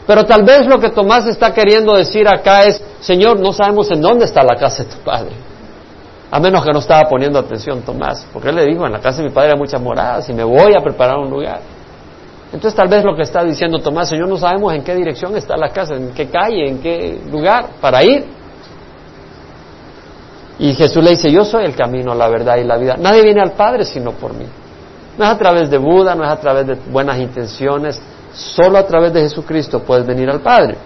Pero 0.07 0.25
tal 0.25 0.43
vez 0.43 0.67
lo 0.67 0.79
que 0.79 0.91
Tomás 0.91 1.27
está 1.27 1.53
queriendo 1.53 1.95
decir 1.95 2.27
acá 2.27 2.65
es, 2.65 2.83
Señor, 3.01 3.39
no 3.39 3.53
sabemos 3.53 3.91
en 3.93 4.01
dónde 4.01 4.25
está 4.25 4.43
la 4.43 4.57
casa 4.57 4.83
de 4.83 4.91
tu 4.91 4.97
padre. 4.99 5.33
A 6.37 6.39
menos 6.39 6.63
que 6.63 6.71
no 6.71 6.81
estaba 6.81 7.09
poniendo 7.09 7.39
atención 7.39 7.81
Tomás, 7.81 8.27
porque 8.31 8.51
él 8.51 8.57
le 8.57 8.67
dijo, 8.67 8.85
en 8.85 8.93
la 8.93 9.01
casa 9.01 9.23
de 9.23 9.29
mi 9.29 9.35
padre 9.35 9.53
hay 9.53 9.59
muchas 9.59 9.81
moradas 9.81 10.29
y 10.29 10.35
me 10.35 10.45
voy 10.45 10.75
a 10.79 10.83
preparar 10.83 11.17
un 11.17 11.31
lugar. 11.31 11.61
Entonces 12.53 12.75
tal 12.75 12.89
vez 12.89 13.03
lo 13.05 13.17
que 13.17 13.23
está 13.23 13.43
diciendo 13.43 13.79
Tomás, 13.79 14.11
Señor, 14.11 14.29
no 14.29 14.37
sabemos 14.37 14.75
en 14.75 14.85
qué 14.85 14.95
dirección 14.95 15.35
está 15.35 15.57
la 15.57 15.71
casa, 15.71 15.95
en 15.95 16.11
qué 16.13 16.27
calle, 16.27 16.69
en 16.69 16.79
qué 16.81 17.19
lugar 17.31 17.69
para 17.81 18.05
ir. 18.05 18.27
Y 20.59 20.75
Jesús 20.75 21.03
le 21.03 21.13
dice, 21.13 21.33
yo 21.33 21.43
soy 21.43 21.65
el 21.65 21.75
camino, 21.75 22.15
la 22.15 22.29
verdad 22.29 22.59
y 22.59 22.65
la 22.65 22.77
vida. 22.77 22.97
Nadie 22.99 23.23
viene 23.23 23.41
al 23.41 23.53
Padre 23.53 23.87
sino 23.87 24.11
por 24.11 24.35
mí. 24.35 24.45
No 25.17 25.25
es 25.25 25.31
a 25.31 25.39
través 25.39 25.71
de 25.71 25.79
Buda, 25.79 26.15
no 26.15 26.23
es 26.23 26.31
a 26.31 26.37
través 26.39 26.67
de 26.67 26.75
buenas 26.75 27.19
intenciones, 27.19 27.99
solo 28.35 28.77
a 28.77 28.87
través 28.87 29.11
de 29.15 29.23
Jesucristo 29.23 29.81
puedes 29.81 30.07
venir 30.07 30.29
al 30.29 30.41
Padre. 30.41 30.77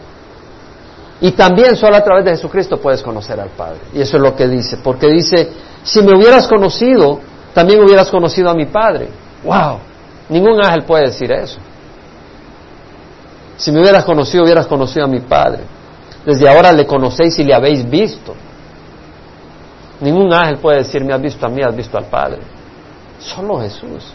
Y 1.21 1.33
también 1.33 1.77
solo 1.77 1.97
a 1.97 2.03
través 2.03 2.25
de 2.25 2.31
Jesucristo 2.33 2.79
puedes 2.79 3.03
conocer 3.03 3.39
al 3.39 3.51
Padre. 3.51 3.81
Y 3.93 4.01
eso 4.01 4.17
es 4.17 4.23
lo 4.23 4.35
que 4.35 4.49
dice. 4.49 4.79
Porque 4.79 5.09
dice, 5.09 5.53
si 5.83 6.03
me 6.03 6.17
hubieras 6.17 6.49
conocido, 6.49 7.21
también 7.53 7.83
hubieras 7.83 8.11
conocido 8.11 8.49
a 8.49 8.55
mi 8.55 8.67
Padre. 8.67 9.09
¡Wow! 9.45 9.79
Ningún 10.31 10.65
ángel 10.65 10.85
puede 10.85 11.07
decir 11.07 11.31
eso. 11.31 11.59
Si 13.57 13.71
me 13.71 13.81
hubieras 13.81 14.05
conocido, 14.05 14.45
hubieras 14.45 14.67
conocido 14.67 15.05
a 15.05 15.09
mi 15.09 15.21
Padre. 15.21 15.65
Desde 16.25 16.49
ahora 16.49 16.73
le 16.73 16.87
conocéis 16.87 17.39
y 17.39 17.45
le 17.45 17.55
habéis 17.55 17.89
visto. 17.89 18.35
Ningún 20.01 20.33
ángel 20.33 20.57
puede 20.57 20.79
decir, 20.79 21.05
me 21.05 21.13
has 21.13 21.21
visto 21.21 21.45
a 21.45 21.51
mí, 21.51 21.63
has 21.63 21.77
visto 21.77 21.99
al 21.99 22.07
Padre. 22.07 22.39
Solo 23.19 23.61
Jesús. 23.61 24.15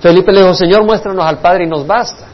Felipe 0.00 0.32
le 0.32 0.40
dijo, 0.40 0.54
Señor, 0.54 0.84
muéstranos 0.84 1.24
al 1.24 1.38
Padre 1.38 1.64
y 1.64 1.68
nos 1.68 1.86
basta. 1.86 2.26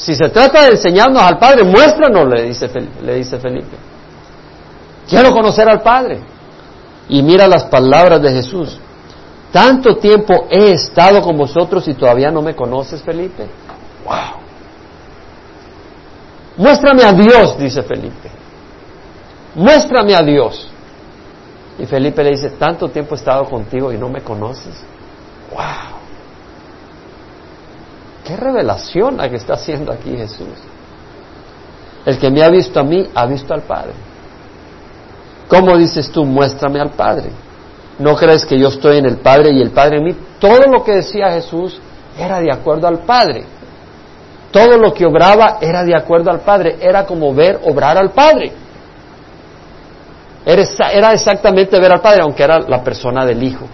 Si 0.00 0.14
se 0.14 0.30
trata 0.30 0.62
de 0.62 0.68
enseñarnos 0.70 1.22
al 1.22 1.38
Padre, 1.38 1.62
muéstranos, 1.62 2.26
le 2.26 2.44
dice, 2.44 2.68
Felipe. 3.38 3.76
Quiero 5.06 5.30
conocer 5.30 5.68
al 5.68 5.82
Padre. 5.82 6.20
Y 7.10 7.22
mira 7.22 7.46
las 7.46 7.64
palabras 7.64 8.22
de 8.22 8.30
Jesús. 8.32 8.78
Tanto 9.52 9.96
tiempo 9.96 10.46
he 10.48 10.70
estado 10.70 11.20
con 11.20 11.36
vosotros 11.36 11.86
y 11.86 11.92
todavía 11.94 12.30
no 12.30 12.40
me 12.40 12.54
conoces, 12.56 13.02
Felipe. 13.02 13.46
¡Wow! 14.06 14.40
Muéstrame 16.56 17.02
a 17.04 17.12
Dios, 17.12 17.58
dice 17.58 17.82
Felipe. 17.82 18.30
Muéstrame 19.54 20.14
a 20.14 20.22
Dios. 20.22 20.66
Y 21.78 21.84
Felipe 21.84 22.24
le 22.24 22.30
dice, 22.30 22.50
tanto 22.50 22.88
tiempo 22.88 23.14
he 23.14 23.18
estado 23.18 23.44
contigo 23.44 23.92
y 23.92 23.98
no 23.98 24.08
me 24.08 24.22
conoces. 24.22 24.82
¡Wow! 25.52 25.99
¿Qué 28.30 28.36
revelación 28.36 29.16
la 29.16 29.28
que 29.28 29.34
está 29.34 29.54
haciendo 29.54 29.90
aquí 29.90 30.16
Jesús? 30.16 30.46
El 32.06 32.16
que 32.16 32.30
me 32.30 32.44
ha 32.44 32.48
visto 32.48 32.78
a 32.78 32.84
mí, 32.84 33.08
ha 33.12 33.26
visto 33.26 33.52
al 33.52 33.62
Padre. 33.62 33.90
¿Cómo 35.48 35.76
dices 35.76 36.12
tú, 36.12 36.24
muéstrame 36.24 36.78
al 36.78 36.90
Padre? 36.90 37.30
¿No 37.98 38.14
crees 38.14 38.46
que 38.46 38.56
yo 38.56 38.68
estoy 38.68 38.98
en 38.98 39.06
el 39.06 39.16
Padre 39.16 39.50
y 39.52 39.60
el 39.60 39.72
Padre 39.72 39.98
en 39.98 40.04
mí? 40.04 40.16
Todo 40.38 40.60
lo 40.70 40.84
que 40.84 40.92
decía 40.92 41.32
Jesús 41.32 41.80
era 42.16 42.40
de 42.40 42.52
acuerdo 42.52 42.86
al 42.86 43.00
Padre. 43.00 43.46
Todo 44.52 44.78
lo 44.78 44.94
que 44.94 45.06
obraba 45.06 45.58
era 45.60 45.82
de 45.82 45.96
acuerdo 45.96 46.30
al 46.30 46.38
Padre. 46.38 46.76
Era 46.80 47.04
como 47.04 47.34
ver 47.34 47.58
obrar 47.64 47.98
al 47.98 48.10
Padre. 48.10 48.52
Era 50.46 51.12
exactamente 51.12 51.80
ver 51.80 51.92
al 51.92 52.00
Padre, 52.00 52.22
aunque 52.22 52.44
era 52.44 52.60
la 52.60 52.84
persona 52.84 53.26
del 53.26 53.42
Hijo. 53.42 53.66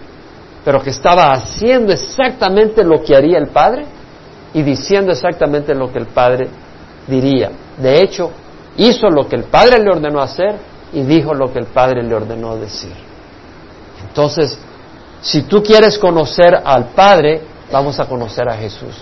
Pero 0.65 0.81
que 0.81 0.89
estaba 0.89 1.27
haciendo 1.27 1.93
exactamente 1.93 2.83
lo 2.83 3.03
que 3.03 3.15
haría 3.15 3.37
el 3.37 3.49
Padre 3.49 3.96
y 4.57 4.63
diciendo 4.63 5.13
exactamente 5.13 5.75
lo 5.75 5.93
que 5.93 5.99
el 5.99 6.07
Padre 6.07 6.49
diría. 7.07 7.51
De 7.77 8.01
hecho, 8.01 8.31
hizo 8.79 9.11
lo 9.11 9.29
que 9.29 9.37
el 9.37 9.45
Padre 9.45 9.79
le 9.81 9.91
ordenó 9.91 10.23
hacer 10.23 10.57
y 10.95 11.03
dijo 11.03 11.35
lo 11.35 11.53
que 11.53 11.59
el 11.59 11.67
Padre 11.67 12.03
le 12.03 12.15
ordenó 12.15 12.57
decir. 12.57 12.95
Entonces, 14.09 14.59
si 15.21 15.43
tú 15.43 15.63
quieres 15.63 15.99
conocer 15.99 16.59
al 16.65 16.87
Padre, 16.87 17.43
vamos 17.71 18.01
a 18.01 18.07
conocer 18.07 18.49
a 18.49 18.57
Jesús. 18.57 18.95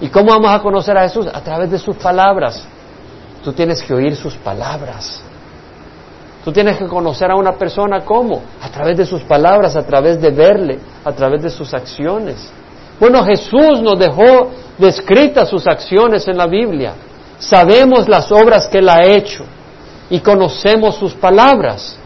¿Y 0.00 0.08
cómo 0.08 0.32
vamos 0.32 0.50
a 0.50 0.60
conocer 0.60 0.98
a 0.98 1.02
Jesús? 1.02 1.28
A 1.32 1.40
través 1.40 1.70
de 1.70 1.78
sus 1.78 1.94
palabras. 1.94 2.64
Tú 3.44 3.52
tienes 3.52 3.84
que 3.84 3.94
oír 3.94 4.16
sus 4.16 4.34
palabras. 4.34 5.22
Tú 6.44 6.50
tienes 6.50 6.78
que 6.78 6.86
conocer 6.86 7.30
a 7.30 7.36
una 7.36 7.52
persona 7.52 8.04
cómo? 8.04 8.42
A 8.60 8.70
través 8.70 8.96
de 8.96 9.06
sus 9.06 9.22
palabras, 9.22 9.76
a 9.76 9.86
través 9.86 10.20
de 10.20 10.32
verle, 10.32 10.80
a 11.04 11.12
través 11.12 11.42
de 11.42 11.50
sus 11.50 11.72
acciones. 11.74 12.50
Bueno, 12.98 13.24
Jesús 13.24 13.80
nos 13.82 13.98
dejó 13.98 14.50
descritas 14.78 15.48
sus 15.48 15.66
acciones 15.66 16.26
en 16.28 16.36
la 16.36 16.46
Biblia. 16.46 16.94
Sabemos 17.38 18.08
las 18.08 18.32
obras 18.32 18.66
que 18.66 18.78
Él 18.78 18.88
ha 18.88 19.04
hecho 19.04 19.44
y 20.08 20.20
conocemos 20.20 20.96
sus 20.96 21.14
palabras. 21.14 21.96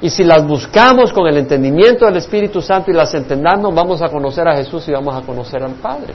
Y 0.00 0.10
si 0.10 0.24
las 0.24 0.46
buscamos 0.46 1.12
con 1.12 1.26
el 1.28 1.38
entendimiento 1.38 2.06
del 2.06 2.16
Espíritu 2.16 2.60
Santo 2.60 2.90
y 2.90 2.94
las 2.94 3.14
entendamos, 3.14 3.74
vamos 3.74 4.02
a 4.02 4.08
conocer 4.08 4.48
a 4.48 4.56
Jesús 4.56 4.88
y 4.88 4.92
vamos 4.92 5.16
a 5.16 5.24
conocer 5.24 5.62
al 5.62 5.74
Padre. 5.74 6.14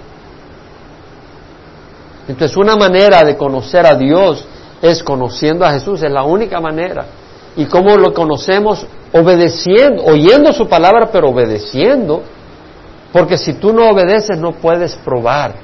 Entonces, 2.27 2.57
una 2.57 2.75
manera 2.75 3.23
de 3.23 3.37
conocer 3.37 3.85
a 3.85 3.95
Dios 3.95 4.45
es 4.81 5.01
conociendo 5.01 5.65
a 5.65 5.71
Jesús, 5.71 6.03
es 6.03 6.11
la 6.11 6.23
única 6.23 6.59
manera. 6.59 7.05
¿Y 7.55 7.65
cómo 7.65 7.97
lo 7.97 8.13
conocemos? 8.13 8.85
Obedeciendo, 9.13 10.03
oyendo 10.03 10.51
su 10.51 10.67
palabra, 10.67 11.09
pero 11.11 11.29
obedeciendo. 11.29 12.21
Porque 13.11 13.37
si 13.37 13.53
tú 13.53 13.73
no 13.73 13.89
obedeces, 13.89 14.37
no 14.37 14.53
puedes 14.53 14.95
probar. 14.97 15.55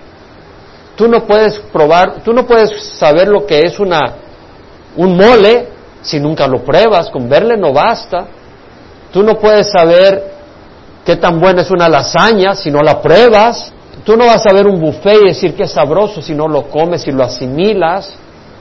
Tú 0.95 1.07
no 1.07 1.25
puedes 1.25 1.59
probar, 1.59 2.21
tú 2.23 2.33
no 2.33 2.45
puedes 2.45 2.97
saber 2.97 3.27
lo 3.27 3.45
que 3.45 3.61
es 3.61 3.79
una, 3.79 4.13
un 4.95 5.17
mole 5.17 5.67
si 6.01 6.19
nunca 6.19 6.47
lo 6.47 6.63
pruebas. 6.63 7.09
Con 7.09 7.27
verle 7.27 7.57
no 7.57 7.73
basta. 7.73 8.27
Tú 9.11 9.23
no 9.23 9.37
puedes 9.39 9.71
saber 9.71 10.33
qué 11.05 11.15
tan 11.15 11.39
buena 11.39 11.61
es 11.61 11.71
una 11.71 11.89
lasaña 11.89 12.55
si 12.55 12.71
no 12.71 12.81
la 12.81 13.01
pruebas. 13.01 13.71
Tú 14.03 14.17
no 14.17 14.25
vas 14.25 14.45
a 14.45 14.53
ver 14.53 14.67
un 14.67 14.79
buffet 14.79 15.21
y 15.23 15.27
decir 15.27 15.55
que 15.55 15.63
es 15.63 15.71
sabroso 15.71 16.21
si 16.21 16.33
no 16.33 16.47
lo 16.47 16.63
comes 16.63 17.07
y 17.07 17.11
lo 17.11 17.23
asimilas. 17.23 18.13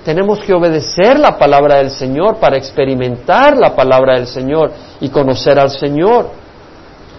Tenemos 0.05 0.41
que 0.41 0.53
obedecer 0.53 1.19
la 1.19 1.39
palabra 1.39 1.77
del 1.77 1.91
Señor 1.91 2.37
para 2.37 2.57
experimentar 2.57 3.57
la 3.57 3.75
palabra 3.75 4.15
del 4.15 4.27
Señor 4.27 4.73
y 5.01 5.09
conocer 5.09 5.59
al 5.59 5.71
Señor. 5.71 6.31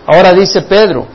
Ahora 0.06 0.34
dice 0.34 0.64
Pedro, 0.64 1.08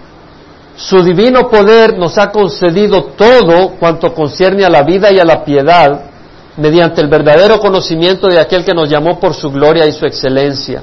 su 0.79 1.03
divino 1.03 1.49
poder 1.49 1.99
nos 1.99 2.17
ha 2.19 2.31
concedido 2.31 3.03
todo 3.17 3.71
cuanto 3.81 4.15
concierne 4.15 4.65
a 4.65 4.71
la 4.71 4.85
vida 4.85 5.11
y 5.11 5.19
a 5.19 5.25
la 5.25 5.45
piedad 5.45 6.03
mediante 6.57 7.01
el 7.01 7.09
verdadero 7.09 7.59
conocimiento 7.59 8.29
de 8.29 8.39
aquel 8.39 8.65
que 8.65 8.73
nos 8.73 8.89
llamó 8.89 9.19
por 9.19 9.35
su 9.35 9.51
gloria 9.51 9.87
y 9.87 9.93
su 9.93 10.07
excelencia. 10.07 10.81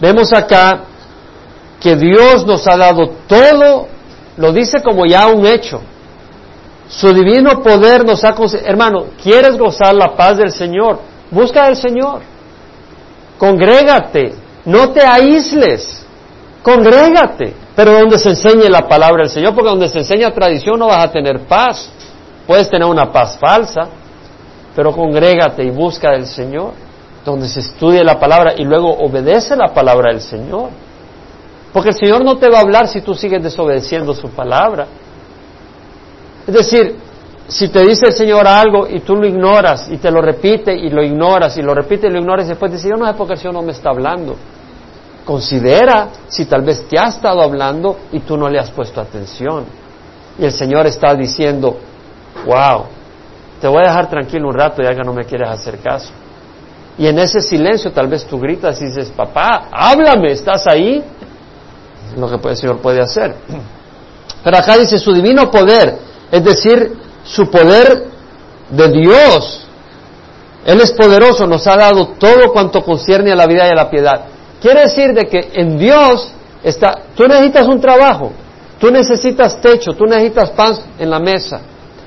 Vemos 0.00 0.32
acá 0.32 0.84
que 1.78 1.96
Dios 1.96 2.46
nos 2.46 2.66
ha 2.66 2.78
dado 2.78 3.10
todo, 3.26 3.88
lo 4.38 4.52
dice 4.52 4.82
como 4.82 5.04
ya 5.04 5.26
un 5.26 5.44
hecho, 5.44 5.82
su 6.88 7.12
divino 7.12 7.62
poder 7.62 8.06
nos 8.06 8.24
ha 8.24 8.32
concedido. 8.32 8.70
Hermano, 8.70 9.04
¿quieres 9.22 9.58
gozar 9.58 9.94
la 9.94 10.16
paz 10.16 10.38
del 10.38 10.50
Señor? 10.50 10.98
Busca 11.30 11.66
al 11.66 11.76
Señor. 11.76 12.22
Congrégate. 13.36 14.34
No 14.64 14.92
te 14.92 15.02
aísles. 15.02 16.06
Congrégate. 16.62 17.63
Pero 17.76 17.92
donde 17.92 18.18
se 18.18 18.30
enseñe 18.30 18.68
la 18.68 18.86
palabra 18.86 19.22
del 19.22 19.30
Señor, 19.30 19.54
porque 19.54 19.70
donde 19.70 19.88
se 19.88 19.98
enseña 19.98 20.32
tradición 20.32 20.78
no 20.78 20.86
vas 20.86 21.06
a 21.06 21.10
tener 21.10 21.40
paz. 21.40 21.90
Puedes 22.46 22.68
tener 22.70 22.86
una 22.86 23.10
paz 23.10 23.38
falsa, 23.38 23.88
pero 24.76 24.92
congrégate 24.92 25.64
y 25.64 25.70
busca 25.70 26.12
del 26.12 26.26
Señor, 26.26 26.72
donde 27.24 27.48
se 27.48 27.60
estudie 27.60 28.04
la 28.04 28.20
palabra 28.20 28.54
y 28.56 28.64
luego 28.64 28.90
obedece 28.90 29.56
la 29.56 29.72
palabra 29.72 30.12
del 30.12 30.20
Señor. 30.20 30.68
Porque 31.72 31.88
el 31.88 31.96
Señor 31.96 32.24
no 32.24 32.36
te 32.36 32.48
va 32.48 32.58
a 32.58 32.60
hablar 32.60 32.86
si 32.86 33.00
tú 33.00 33.14
sigues 33.14 33.42
desobedeciendo 33.42 34.14
su 34.14 34.28
palabra. 34.28 34.86
Es 36.46 36.54
decir, 36.54 36.96
si 37.48 37.68
te 37.68 37.82
dice 37.82 38.06
el 38.06 38.12
Señor 38.12 38.46
algo 38.46 38.86
y 38.88 39.00
tú 39.00 39.16
lo 39.16 39.26
ignoras 39.26 39.88
y 39.90 39.96
te 39.96 40.10
lo 40.10 40.20
repite 40.20 40.74
y 40.74 40.90
lo 40.90 41.02
ignoras 41.02 41.56
y 41.56 41.62
lo 41.62 41.74
repite 41.74 42.06
y 42.06 42.10
lo 42.10 42.20
ignoras 42.20 42.46
y 42.46 42.50
después 42.50 42.70
dice, 42.70 42.88
yo 42.88 42.96
no 42.96 43.06
sé 43.06 43.14
por 43.14 43.26
qué 43.26 43.32
el 43.32 43.38
Señor 43.38 43.54
no 43.54 43.62
me 43.62 43.72
está 43.72 43.90
hablando. 43.90 44.36
Considera 45.24 46.08
si 46.28 46.44
tal 46.46 46.62
vez 46.62 46.86
te 46.88 46.98
ha 46.98 47.08
estado 47.08 47.42
hablando 47.42 47.98
y 48.12 48.20
tú 48.20 48.36
no 48.36 48.48
le 48.48 48.58
has 48.58 48.70
puesto 48.70 49.00
atención. 49.00 49.64
Y 50.38 50.44
el 50.44 50.52
Señor 50.52 50.86
está 50.86 51.14
diciendo, 51.14 51.78
wow, 52.46 52.84
te 53.60 53.68
voy 53.68 53.82
a 53.84 53.88
dejar 53.88 54.10
tranquilo 54.10 54.48
un 54.48 54.54
rato 54.54 54.82
ya 54.82 54.94
que 54.94 55.02
no 55.02 55.12
me 55.12 55.24
quieres 55.24 55.48
hacer 55.48 55.78
caso. 55.78 56.10
Y 56.98 57.06
en 57.06 57.18
ese 57.18 57.40
silencio 57.40 57.92
tal 57.92 58.08
vez 58.08 58.24
tú 58.24 58.38
gritas 58.38 58.80
y 58.80 58.86
dices, 58.86 59.10
papá, 59.16 59.68
háblame, 59.72 60.32
¿estás 60.32 60.66
ahí? 60.66 61.02
Lo 62.16 62.28
que 62.28 62.48
el 62.48 62.56
Señor 62.56 62.78
puede 62.80 63.00
hacer. 63.00 63.34
Pero 64.44 64.56
acá 64.56 64.76
dice 64.76 64.98
su 64.98 65.12
divino 65.12 65.50
poder 65.50 65.98
es 66.34 66.42
decir, 66.42 66.96
su 67.24 67.48
poder 67.48 68.06
de 68.68 68.88
Dios. 68.88 69.66
Él 70.66 70.80
es 70.80 70.90
poderoso, 70.90 71.46
nos 71.46 71.64
ha 71.68 71.76
dado 71.76 72.08
todo 72.18 72.52
cuanto 72.52 72.82
concierne 72.82 73.30
a 73.30 73.36
la 73.36 73.46
vida 73.46 73.68
y 73.68 73.70
a 73.70 73.74
la 73.74 73.88
piedad. 73.88 74.20
Quiere 74.64 74.80
decir 74.80 75.12
de 75.12 75.26
que 75.26 75.50
en 75.56 75.76
Dios 75.76 76.32
está, 76.62 76.98
tú 77.14 77.28
necesitas 77.28 77.66
un 77.66 77.78
trabajo, 77.78 78.32
tú 78.80 78.90
necesitas 78.90 79.60
techo, 79.60 79.92
tú 79.92 80.06
necesitas 80.06 80.52
pan 80.52 80.74
en 80.98 81.10
la 81.10 81.18
mesa, 81.18 81.60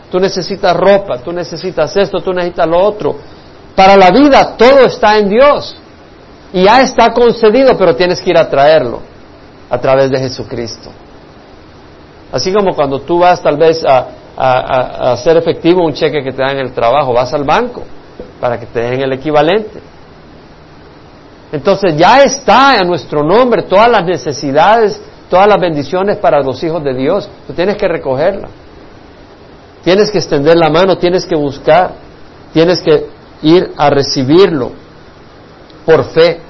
tú 0.09 0.19
necesitas 0.19 0.75
ropa, 0.75 1.19
tú 1.19 1.31
necesitas 1.31 1.95
esto, 1.95 2.19
tú 2.19 2.33
necesitas 2.33 2.65
lo 2.65 2.83
otro. 2.83 3.15
Para 3.75 3.95
la 3.95 4.09
vida 4.09 4.57
todo 4.57 4.87
está 4.87 5.19
en 5.19 5.29
Dios 5.29 5.77
y 6.51 6.63
ya 6.63 6.81
está 6.81 7.13
concedido, 7.13 7.77
pero 7.77 7.95
tienes 7.95 8.19
que 8.21 8.31
ir 8.31 8.39
a 8.39 8.49
traerlo 8.49 9.01
a 9.69 9.77
través 9.77 10.09
de 10.09 10.17
Jesucristo. 10.17 10.89
Así 12.31 12.51
como 12.51 12.75
cuando 12.75 13.01
tú 13.01 13.19
vas 13.19 13.39
tal 13.39 13.57
vez 13.57 13.85
a, 13.85 15.11
hacer 15.13 15.37
efectivo 15.37 15.85
un 15.85 15.93
cheque 15.93 16.23
que 16.23 16.31
te 16.31 16.41
dan 16.41 16.57
en 16.57 16.65
el 16.65 16.71
trabajo, 16.71 17.13
vas 17.13 17.31
al 17.35 17.43
banco 17.43 17.83
para 18.41 18.59
que 18.59 18.65
te 18.65 18.79
den 18.79 19.01
el 19.01 19.13
equivalente. 19.13 19.79
Entonces 21.51 21.95
ya 21.95 22.23
está 22.23 22.79
a 22.79 22.83
nuestro 22.83 23.23
nombre 23.23 23.63
todas 23.63 23.89
las 23.89 24.05
necesidades, 24.05 24.99
todas 25.29 25.47
las 25.47 25.59
bendiciones 25.59 26.17
para 26.17 26.41
los 26.41 26.61
hijos 26.63 26.83
de 26.83 26.93
Dios. 26.93 27.29
Tú 27.47 27.53
tienes 27.53 27.77
que 27.77 27.87
recogerla. 27.87 28.49
Tienes 29.83 30.11
que 30.11 30.17
extender 30.17 30.57
la 30.57 30.69
mano, 30.69 30.97
tienes 30.97 31.25
que 31.25 31.35
buscar, 31.35 31.91
tienes 32.51 32.81
que 32.81 33.05
ir 33.43 33.71
a 33.77 33.89
recibirlo 33.89 34.71
por 35.85 36.03
fe. 36.05 36.41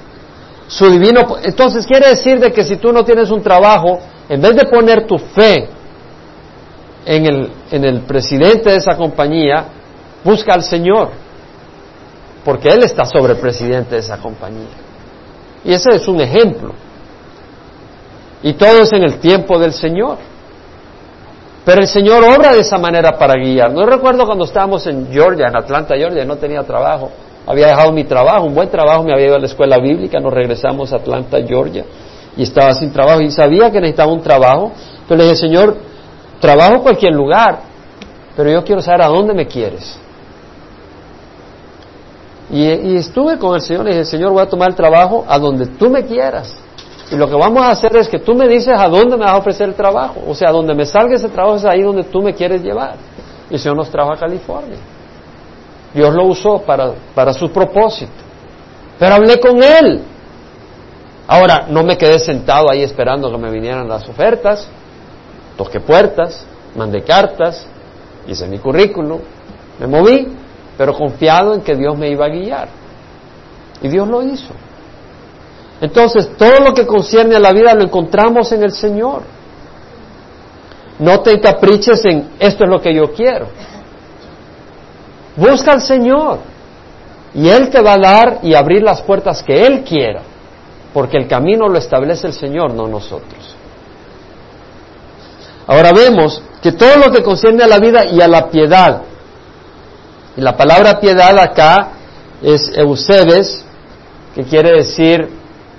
Su 0.66 0.90
divino, 0.90 1.20
entonces 1.44 1.86
quiere 1.86 2.08
decir 2.08 2.40
de 2.40 2.52
que 2.52 2.64
si 2.64 2.76
tú 2.76 2.92
no 2.92 3.04
tienes 3.04 3.30
un 3.30 3.40
trabajo, 3.40 4.00
en 4.28 4.40
vez 4.40 4.56
de 4.56 4.66
poner 4.66 5.06
tu 5.06 5.18
fe 5.18 5.68
en 7.06 7.26
el, 7.26 7.50
en 7.70 7.84
el 7.84 8.00
presidente 8.00 8.70
de 8.70 8.76
esa 8.76 8.96
compañía, 8.96 9.64
busca 10.24 10.52
al 10.52 10.64
Señor, 10.64 11.10
porque 12.44 12.68
Él 12.68 12.82
está 12.82 13.04
sobre 13.04 13.34
el 13.34 13.38
presidente 13.38 13.94
de 13.94 14.00
esa 14.00 14.18
compañía. 14.18 14.87
Y 15.64 15.72
ese 15.72 15.90
es 15.90 16.08
un 16.08 16.20
ejemplo. 16.20 16.72
Y 18.42 18.52
todo 18.54 18.82
es 18.82 18.92
en 18.92 19.02
el 19.02 19.18
tiempo 19.18 19.58
del 19.58 19.72
Señor. 19.72 20.18
Pero 21.64 21.82
el 21.82 21.88
Señor 21.88 22.24
obra 22.24 22.52
de 22.52 22.60
esa 22.60 22.78
manera 22.78 23.18
para 23.18 23.34
guiar. 23.34 23.72
No 23.72 23.84
recuerdo 23.84 24.24
cuando 24.24 24.44
estábamos 24.44 24.86
en 24.86 25.10
Georgia, 25.12 25.48
en 25.48 25.56
Atlanta, 25.56 25.96
Georgia, 25.96 26.24
no 26.24 26.36
tenía 26.36 26.62
trabajo. 26.62 27.10
Había 27.46 27.68
dejado 27.68 27.92
mi 27.92 28.04
trabajo, 28.04 28.44
un 28.44 28.54
buen 28.54 28.70
trabajo, 28.70 29.02
me 29.02 29.12
había 29.12 29.26
ido 29.26 29.36
a 29.36 29.38
la 29.38 29.46
escuela 29.46 29.78
bíblica, 29.78 30.20
nos 30.20 30.32
regresamos 30.32 30.92
a 30.92 30.96
Atlanta, 30.96 31.38
Georgia 31.46 31.84
y 32.38 32.44
estaba 32.44 32.72
sin 32.72 32.92
trabajo 32.92 33.20
y 33.20 33.32
sabía 33.32 33.70
que 33.70 33.80
necesitaba 33.80 34.12
un 34.12 34.22
trabajo, 34.22 34.70
pero 35.08 35.18
le 35.18 35.24
dije, 35.24 35.36
Señor, 35.36 35.76
trabajo 36.40 36.74
en 36.74 36.80
cualquier 36.82 37.12
lugar, 37.12 37.58
pero 38.36 38.48
yo 38.48 38.62
quiero 38.62 38.80
saber 38.80 39.02
a 39.02 39.08
dónde 39.08 39.34
me 39.34 39.48
quieres. 39.48 39.98
Y, 42.50 42.96
estuve 42.96 43.38
con 43.38 43.54
el 43.54 43.60
Señor 43.60 43.86
y 43.86 43.90
dije, 43.90 44.04
Señor, 44.04 44.32
voy 44.32 44.42
a 44.42 44.46
tomar 44.46 44.70
el 44.70 44.74
trabajo 44.74 45.24
a 45.28 45.38
donde 45.38 45.66
tú 45.66 45.90
me 45.90 46.04
quieras. 46.04 46.56
Y 47.10 47.16
lo 47.16 47.28
que 47.28 47.34
vamos 47.34 47.62
a 47.62 47.70
hacer 47.70 47.94
es 47.96 48.08
que 48.08 48.18
tú 48.18 48.34
me 48.34 48.48
dices 48.48 48.74
a 48.76 48.88
dónde 48.88 49.16
me 49.16 49.24
vas 49.24 49.34
a 49.34 49.38
ofrecer 49.38 49.68
el 49.68 49.74
trabajo. 49.74 50.20
O 50.26 50.34
sea, 50.34 50.50
donde 50.50 50.74
me 50.74 50.86
salga 50.86 51.16
ese 51.16 51.28
trabajo 51.28 51.56
es 51.56 51.64
ahí 51.64 51.82
donde 51.82 52.04
tú 52.04 52.22
me 52.22 52.34
quieres 52.34 52.62
llevar. 52.62 52.96
Y 53.50 53.54
el 53.54 53.60
Señor 53.60 53.76
nos 53.76 53.90
trajo 53.90 54.12
a 54.12 54.16
California. 54.16 54.76
Dios 55.92 56.14
lo 56.14 56.26
usó 56.26 56.60
para, 56.62 56.92
para 57.14 57.32
su 57.32 57.50
propósito. 57.50 58.12
Pero 58.98 59.14
hablé 59.14 59.38
con 59.40 59.62
Él. 59.62 60.02
Ahora, 61.26 61.66
no 61.68 61.82
me 61.82 61.96
quedé 61.96 62.18
sentado 62.18 62.70
ahí 62.70 62.82
esperando 62.82 63.30
que 63.30 63.36
me 63.36 63.50
vinieran 63.50 63.86
las 63.86 64.08
ofertas, 64.08 64.66
toqué 65.58 65.78
puertas, 65.78 66.46
mandé 66.74 67.02
cartas, 67.02 67.66
hice 68.26 68.46
mi 68.48 68.58
currículum, 68.58 69.20
me 69.78 69.86
moví, 69.86 70.26
pero 70.78 70.94
confiado 70.94 71.52
en 71.52 71.60
que 71.60 71.74
Dios 71.74 71.98
me 71.98 72.08
iba 72.08 72.24
a 72.24 72.28
guiar. 72.30 72.68
Y 73.82 73.88
Dios 73.88 74.08
lo 74.08 74.22
hizo. 74.22 74.54
Entonces, 75.80 76.30
todo 76.38 76.60
lo 76.64 76.72
que 76.72 76.86
concierne 76.86 77.36
a 77.36 77.40
la 77.40 77.52
vida 77.52 77.74
lo 77.74 77.84
encontramos 77.84 78.50
en 78.52 78.62
el 78.62 78.72
Señor. 78.72 79.22
No 80.98 81.20
te 81.20 81.32
encapriches 81.32 82.02
en 82.06 82.30
esto 82.38 82.64
es 82.64 82.70
lo 82.70 82.80
que 82.80 82.94
yo 82.94 83.12
quiero. 83.12 83.48
Busca 85.36 85.72
al 85.72 85.82
Señor 85.82 86.38
y 87.34 87.48
Él 87.48 87.68
te 87.68 87.82
va 87.82 87.92
a 87.92 87.98
dar 87.98 88.38
y 88.42 88.54
abrir 88.54 88.82
las 88.82 89.02
puertas 89.02 89.42
que 89.42 89.66
Él 89.66 89.84
quiera 89.84 90.22
porque 90.92 91.16
el 91.16 91.28
camino 91.28 91.68
lo 91.68 91.78
establece 91.78 92.26
el 92.26 92.32
Señor, 92.32 92.72
no 92.72 92.86
nosotros. 92.86 93.56
Ahora 95.66 95.92
vemos 95.92 96.42
que 96.62 96.72
todo 96.72 96.96
lo 96.96 97.12
que 97.12 97.22
concierne 97.22 97.62
a 97.62 97.66
la 97.66 97.78
vida 97.78 98.06
y 98.06 98.20
a 98.20 98.28
la 98.28 98.48
piedad, 98.48 99.02
y 100.38 100.40
la 100.40 100.56
palabra 100.56 101.00
piedad 101.00 101.36
acá 101.36 101.88
es 102.40 102.70
Eusebes, 102.76 103.64
que 104.36 104.44
quiere 104.44 104.70
decir 104.70 105.28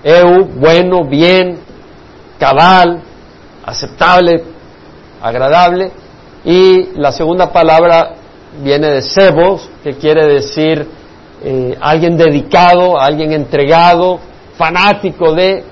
eu, 0.03 0.49
bueno, 0.53 1.05
bien, 1.05 1.59
cabal, 2.37 3.01
aceptable, 3.65 4.43
agradable. 5.21 5.91
Y 6.43 6.89
la 6.99 7.13
segunda 7.13 7.53
palabra 7.53 8.15
viene 8.61 8.89
de 8.89 9.01
sebos, 9.01 9.69
que 9.81 9.93
quiere 9.93 10.27
decir 10.27 10.85
eh, 11.41 11.77
alguien 11.79 12.17
dedicado, 12.17 12.99
alguien 12.99 13.31
entregado, 13.31 14.19
fanático 14.57 15.33
de. 15.35 15.63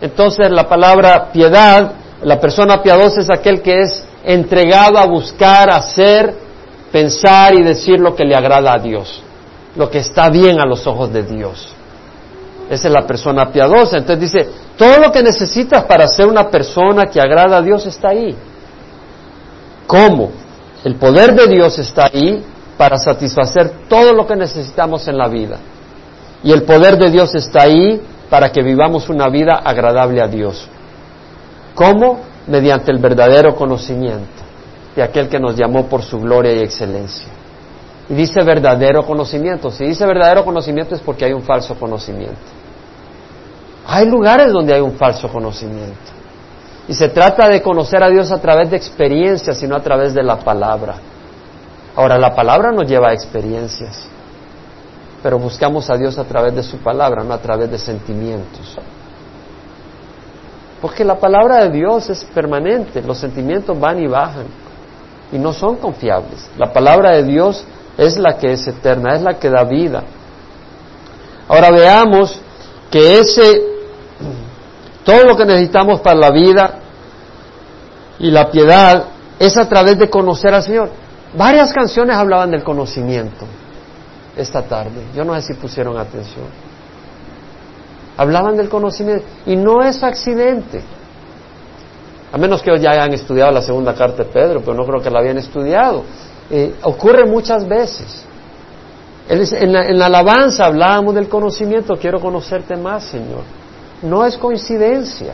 Entonces 0.00 0.50
la 0.50 0.68
palabra 0.68 1.30
piedad, 1.30 1.92
la 2.22 2.40
persona 2.40 2.82
piadosa 2.82 3.20
es 3.20 3.30
aquel 3.30 3.62
que 3.62 3.82
es 3.82 4.04
entregado 4.24 4.98
a 4.98 5.06
buscar, 5.06 5.70
hacer, 5.70 6.47
pensar 6.90 7.54
y 7.54 7.62
decir 7.62 8.00
lo 8.00 8.14
que 8.14 8.24
le 8.24 8.34
agrada 8.34 8.72
a 8.74 8.78
Dios, 8.78 9.22
lo 9.76 9.90
que 9.90 9.98
está 9.98 10.28
bien 10.28 10.60
a 10.60 10.66
los 10.66 10.86
ojos 10.86 11.12
de 11.12 11.22
Dios. 11.22 11.68
Esa 12.70 12.88
es 12.88 12.92
la 12.94 13.06
persona 13.06 13.50
piadosa. 13.50 13.96
Entonces 13.98 14.32
dice, 14.32 14.48
todo 14.76 14.98
lo 14.98 15.10
que 15.10 15.22
necesitas 15.22 15.84
para 15.84 16.06
ser 16.06 16.26
una 16.26 16.50
persona 16.50 17.06
que 17.06 17.20
agrada 17.20 17.58
a 17.58 17.62
Dios 17.62 17.86
está 17.86 18.10
ahí. 18.10 18.36
¿Cómo? 19.86 20.30
El 20.84 20.96
poder 20.96 21.34
de 21.34 21.46
Dios 21.46 21.78
está 21.78 22.10
ahí 22.12 22.44
para 22.76 22.98
satisfacer 22.98 23.72
todo 23.88 24.12
lo 24.12 24.26
que 24.26 24.36
necesitamos 24.36 25.08
en 25.08 25.16
la 25.16 25.28
vida. 25.28 25.58
Y 26.44 26.52
el 26.52 26.62
poder 26.62 26.98
de 26.98 27.10
Dios 27.10 27.34
está 27.34 27.62
ahí 27.62 28.00
para 28.28 28.52
que 28.52 28.62
vivamos 28.62 29.08
una 29.08 29.28
vida 29.28 29.54
agradable 29.64 30.22
a 30.22 30.28
Dios. 30.28 30.68
¿Cómo? 31.74 32.20
Mediante 32.46 32.92
el 32.92 32.98
verdadero 32.98 33.56
conocimiento 33.56 34.47
de 34.94 35.02
aquel 35.02 35.28
que 35.28 35.38
nos 35.38 35.56
llamó 35.56 35.86
por 35.86 36.02
su 36.02 36.18
gloria 36.18 36.52
y 36.52 36.60
excelencia. 36.60 37.28
Y 38.08 38.14
dice 38.14 38.42
verdadero 38.42 39.04
conocimiento. 39.04 39.70
Si 39.70 39.84
dice 39.84 40.06
verdadero 40.06 40.44
conocimiento 40.44 40.94
es 40.94 41.00
porque 41.00 41.26
hay 41.26 41.32
un 41.32 41.42
falso 41.42 41.74
conocimiento. 41.74 42.36
Hay 43.86 44.06
lugares 44.06 44.52
donde 44.52 44.74
hay 44.74 44.80
un 44.80 44.92
falso 44.92 45.28
conocimiento. 45.28 46.18
Y 46.88 46.94
se 46.94 47.08
trata 47.08 47.48
de 47.48 47.60
conocer 47.60 48.02
a 48.02 48.08
Dios 48.08 48.32
a 48.32 48.40
través 48.40 48.70
de 48.70 48.76
experiencias, 48.76 49.58
sino 49.58 49.76
a 49.76 49.80
través 49.80 50.14
de 50.14 50.22
la 50.22 50.38
palabra. 50.38 50.94
Ahora, 51.94 52.16
la 52.16 52.34
palabra 52.34 52.72
nos 52.72 52.88
lleva 52.88 53.10
a 53.10 53.12
experiencias, 53.12 54.06
pero 55.22 55.38
buscamos 55.38 55.90
a 55.90 55.96
Dios 55.96 56.16
a 56.16 56.24
través 56.24 56.54
de 56.54 56.62
su 56.62 56.78
palabra, 56.78 57.24
no 57.24 57.34
a 57.34 57.38
través 57.38 57.70
de 57.70 57.78
sentimientos. 57.78 58.78
Porque 60.80 61.04
la 61.04 61.16
palabra 61.16 61.64
de 61.64 61.70
Dios 61.70 62.08
es 62.08 62.24
permanente, 62.24 63.02
los 63.02 63.18
sentimientos 63.18 63.78
van 63.78 63.98
y 64.00 64.06
bajan 64.06 64.46
y 65.32 65.38
no 65.38 65.52
son 65.52 65.76
confiables. 65.76 66.48
La 66.56 66.72
palabra 66.72 67.16
de 67.16 67.24
Dios 67.24 67.64
es 67.96 68.18
la 68.18 68.38
que 68.38 68.52
es 68.52 68.66
eterna, 68.66 69.14
es 69.14 69.22
la 69.22 69.38
que 69.38 69.50
da 69.50 69.64
vida. 69.64 70.04
Ahora 71.48 71.70
veamos 71.70 72.38
que 72.90 73.18
ese, 73.18 73.62
todo 75.04 75.24
lo 75.24 75.36
que 75.36 75.44
necesitamos 75.44 76.00
para 76.00 76.16
la 76.16 76.30
vida 76.30 76.78
y 78.18 78.30
la 78.30 78.50
piedad 78.50 79.04
es 79.38 79.56
a 79.56 79.68
través 79.68 79.98
de 79.98 80.10
conocer 80.10 80.54
al 80.54 80.62
Señor. 80.62 80.90
Varias 81.36 81.72
canciones 81.72 82.16
hablaban 82.16 82.50
del 82.50 82.62
conocimiento 82.62 83.46
esta 84.36 84.62
tarde. 84.62 85.02
Yo 85.14 85.24
no 85.24 85.34
sé 85.34 85.42
si 85.42 85.54
pusieron 85.54 85.98
atención. 85.98 86.46
Hablaban 88.16 88.56
del 88.56 88.68
conocimiento 88.68 89.24
y 89.46 89.56
no 89.56 89.82
es 89.82 90.02
accidente. 90.02 90.82
A 92.30 92.36
menos 92.36 92.62
que 92.62 92.78
ya 92.78 92.90
hayan 92.90 93.12
estudiado 93.14 93.50
la 93.50 93.62
segunda 93.62 93.94
carta 93.94 94.22
de 94.22 94.30
Pedro, 94.30 94.60
pero 94.60 94.74
no 94.74 94.84
creo 94.84 95.00
que 95.00 95.10
la 95.10 95.20
habían 95.20 95.38
estudiado. 95.38 96.02
Eh, 96.50 96.74
ocurre 96.82 97.24
muchas 97.24 97.66
veces. 97.66 98.24
En 99.28 99.40
en 99.62 99.98
la 99.98 100.06
alabanza 100.06 100.66
hablábamos 100.66 101.14
del 101.14 101.28
conocimiento, 101.28 101.96
quiero 101.96 102.20
conocerte 102.20 102.76
más, 102.76 103.04
Señor. 103.04 103.42
No 104.02 104.24
es 104.24 104.36
coincidencia 104.36 105.32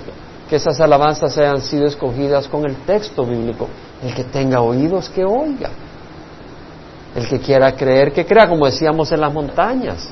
que 0.49 0.57
esas 0.57 0.81
alabanzas 0.81 1.37
hayan 1.39 1.61
sido 1.61 1.87
escogidas 1.87 2.49
con 2.49 2.65
el 2.65 2.77
texto 2.85 3.25
bíblico. 3.25 3.69
El 4.03 4.15
que 4.15 4.25
tenga 4.25 4.61
oídos, 4.61 5.09
que 5.09 5.25
oiga. 5.25 5.71
El 7.15 7.29
que 7.29 7.39
quiera 7.41 7.73
creer, 7.73 8.13
que 8.13 8.27
crea, 8.27 8.49
como 8.49 8.67
decíamos 8.67 9.11
en 9.13 9.21
las 9.21 9.33
montañas. 9.33 10.09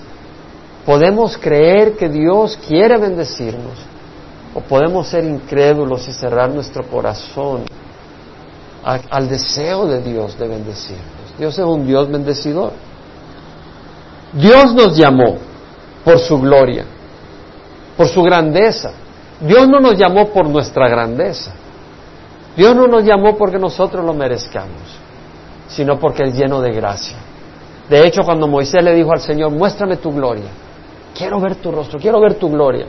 Podemos 0.87 1.37
creer 1.37 1.97
que 1.97 2.09
Dios 2.09 2.59
quiere 2.67 2.99
bendecirnos 2.99 3.92
o 4.55 4.61
podemos 4.61 5.09
ser 5.09 5.25
incrédulos 5.25 6.07
y 6.09 6.13
cerrar 6.13 6.51
nuestro 6.51 6.85
corazón 6.85 7.65
al 8.85 9.29
deseo 9.29 9.87
de 9.87 10.03
Dios 10.03 10.39
de 10.39 10.49
bendecirnos. 10.49 11.39
Dios 11.39 11.59
es 11.59 11.65
un 11.65 11.87
Dios 11.87 12.11
bendecidor. 12.11 12.73
Dios 14.33 14.75
nos 14.75 14.97
llamó 14.97 15.37
por 16.05 16.19
su 16.19 16.39
gloria, 16.41 16.85
por 17.97 18.09
su 18.09 18.23
grandeza. 18.23 18.93
Dios 19.41 19.69
no 19.69 19.81
nos 19.81 19.97
llamó 19.97 20.29
por 20.29 20.49
nuestra 20.49 20.89
grandeza. 20.89 21.53
Dios 22.57 22.75
no 22.77 22.87
nos 22.87 23.05
llamó 23.05 23.37
porque 23.37 23.59
nosotros 23.59 24.05
lo 24.05 24.13
merezcamos, 24.13 24.99
sino 25.69 25.99
porque 25.99 26.25
es 26.25 26.35
lleno 26.35 26.61
de 26.61 26.73
gracia. 26.73 27.17
De 27.89 28.07
hecho, 28.07 28.23
cuando 28.25 28.47
Moisés 28.47 28.83
le 28.85 28.95
dijo 28.95 29.13
al 29.13 29.21
Señor, 29.21 29.51
muéstrame 29.51 29.97
tu 29.97 30.13
gloria, 30.13 30.51
quiero 31.17 31.41
ver 31.41 31.57
tu 31.57 31.71
rostro, 31.71 31.99
quiero 31.99 32.21
ver 32.21 32.35
tu 32.35 32.51
gloria, 32.51 32.87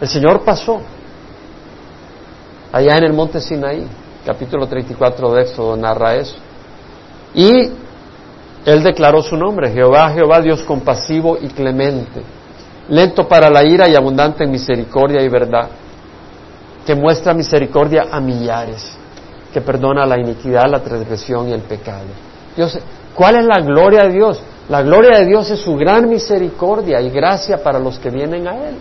el 0.00 0.08
Señor 0.08 0.44
pasó 0.44 0.80
allá 2.74 2.96
en 2.96 3.04
el 3.04 3.12
monte 3.12 3.40
Sinaí, 3.40 3.86
capítulo 4.26 4.66
34 4.66 5.32
de 5.32 5.42
Éxodo 5.42 5.76
narra 5.76 6.16
eso. 6.16 6.34
Y 7.32 7.70
él 8.66 8.82
declaró 8.82 9.22
su 9.22 9.36
nombre, 9.36 9.70
Jehová, 9.70 10.10
Jehová, 10.10 10.40
Dios 10.40 10.64
compasivo 10.64 11.38
y 11.40 11.46
clemente, 11.48 12.20
lento 12.88 13.28
para 13.28 13.48
la 13.48 13.64
ira 13.64 13.88
y 13.88 13.94
abundante 13.94 14.42
en 14.42 14.50
misericordia 14.50 15.22
y 15.22 15.28
verdad, 15.28 15.68
que 16.84 16.96
muestra 16.96 17.32
misericordia 17.32 18.06
a 18.10 18.18
millares, 18.18 18.96
que 19.52 19.60
perdona 19.60 20.04
la 20.04 20.18
iniquidad, 20.18 20.68
la 20.68 20.82
transgresión 20.82 21.50
y 21.50 21.52
el 21.52 21.62
pecado. 21.62 22.06
Dios, 22.56 22.76
¿cuál 23.14 23.36
es 23.36 23.44
la 23.44 23.60
gloria 23.60 24.02
de 24.02 24.14
Dios? 24.14 24.42
La 24.68 24.82
gloria 24.82 25.20
de 25.20 25.26
Dios 25.26 25.48
es 25.48 25.60
su 25.60 25.76
gran 25.76 26.08
misericordia 26.08 27.00
y 27.00 27.10
gracia 27.10 27.62
para 27.62 27.78
los 27.78 28.00
que 28.00 28.10
vienen 28.10 28.48
a 28.48 28.56
Él, 28.68 28.74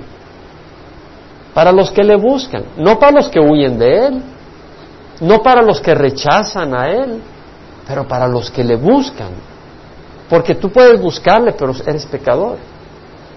para 1.53 1.71
los 1.71 1.91
que 1.91 2.03
le 2.03 2.15
buscan, 2.15 2.63
no 2.77 2.97
para 2.99 3.17
los 3.17 3.29
que 3.29 3.39
huyen 3.39 3.77
de 3.77 4.07
Él, 4.07 4.23
no 5.21 5.41
para 5.41 5.61
los 5.61 5.79
que 5.79 5.93
rechazan 5.93 6.73
a 6.73 6.89
Él, 6.89 7.21
pero 7.87 8.07
para 8.07 8.27
los 8.27 8.49
que 8.49 8.63
le 8.63 8.75
buscan. 8.75 9.29
Porque 10.29 10.55
tú 10.55 10.69
puedes 10.69 10.99
buscarle, 10.99 11.53
pero 11.53 11.73
eres 11.85 12.05
pecador. 12.05 12.57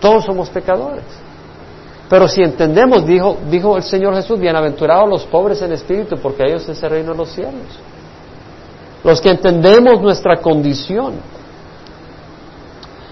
Todos 0.01 0.25
somos 0.25 0.49
pecadores. 0.49 1.05
Pero 2.09 2.29
si 2.29 2.41
entendemos, 2.41 3.05
dijo, 3.05 3.37
dijo 3.51 3.77
el 3.77 3.83
Señor 3.83 4.15
Jesús, 4.15 4.39
bienaventurados 4.39 5.09
los 5.09 5.25
pobres 5.25 5.61
en 5.63 5.73
espíritu, 5.73 6.17
porque 6.19 6.45
a 6.45 6.47
ellos 6.47 6.69
es 6.69 6.83
el 6.83 6.91
reino 6.91 7.13
de 7.13 7.19
los 7.19 7.31
cielos. 7.31 7.81
Los 9.03 9.21
que 9.21 9.31
entendemos 9.31 10.01
nuestra 10.01 10.37
condición. 10.39 11.15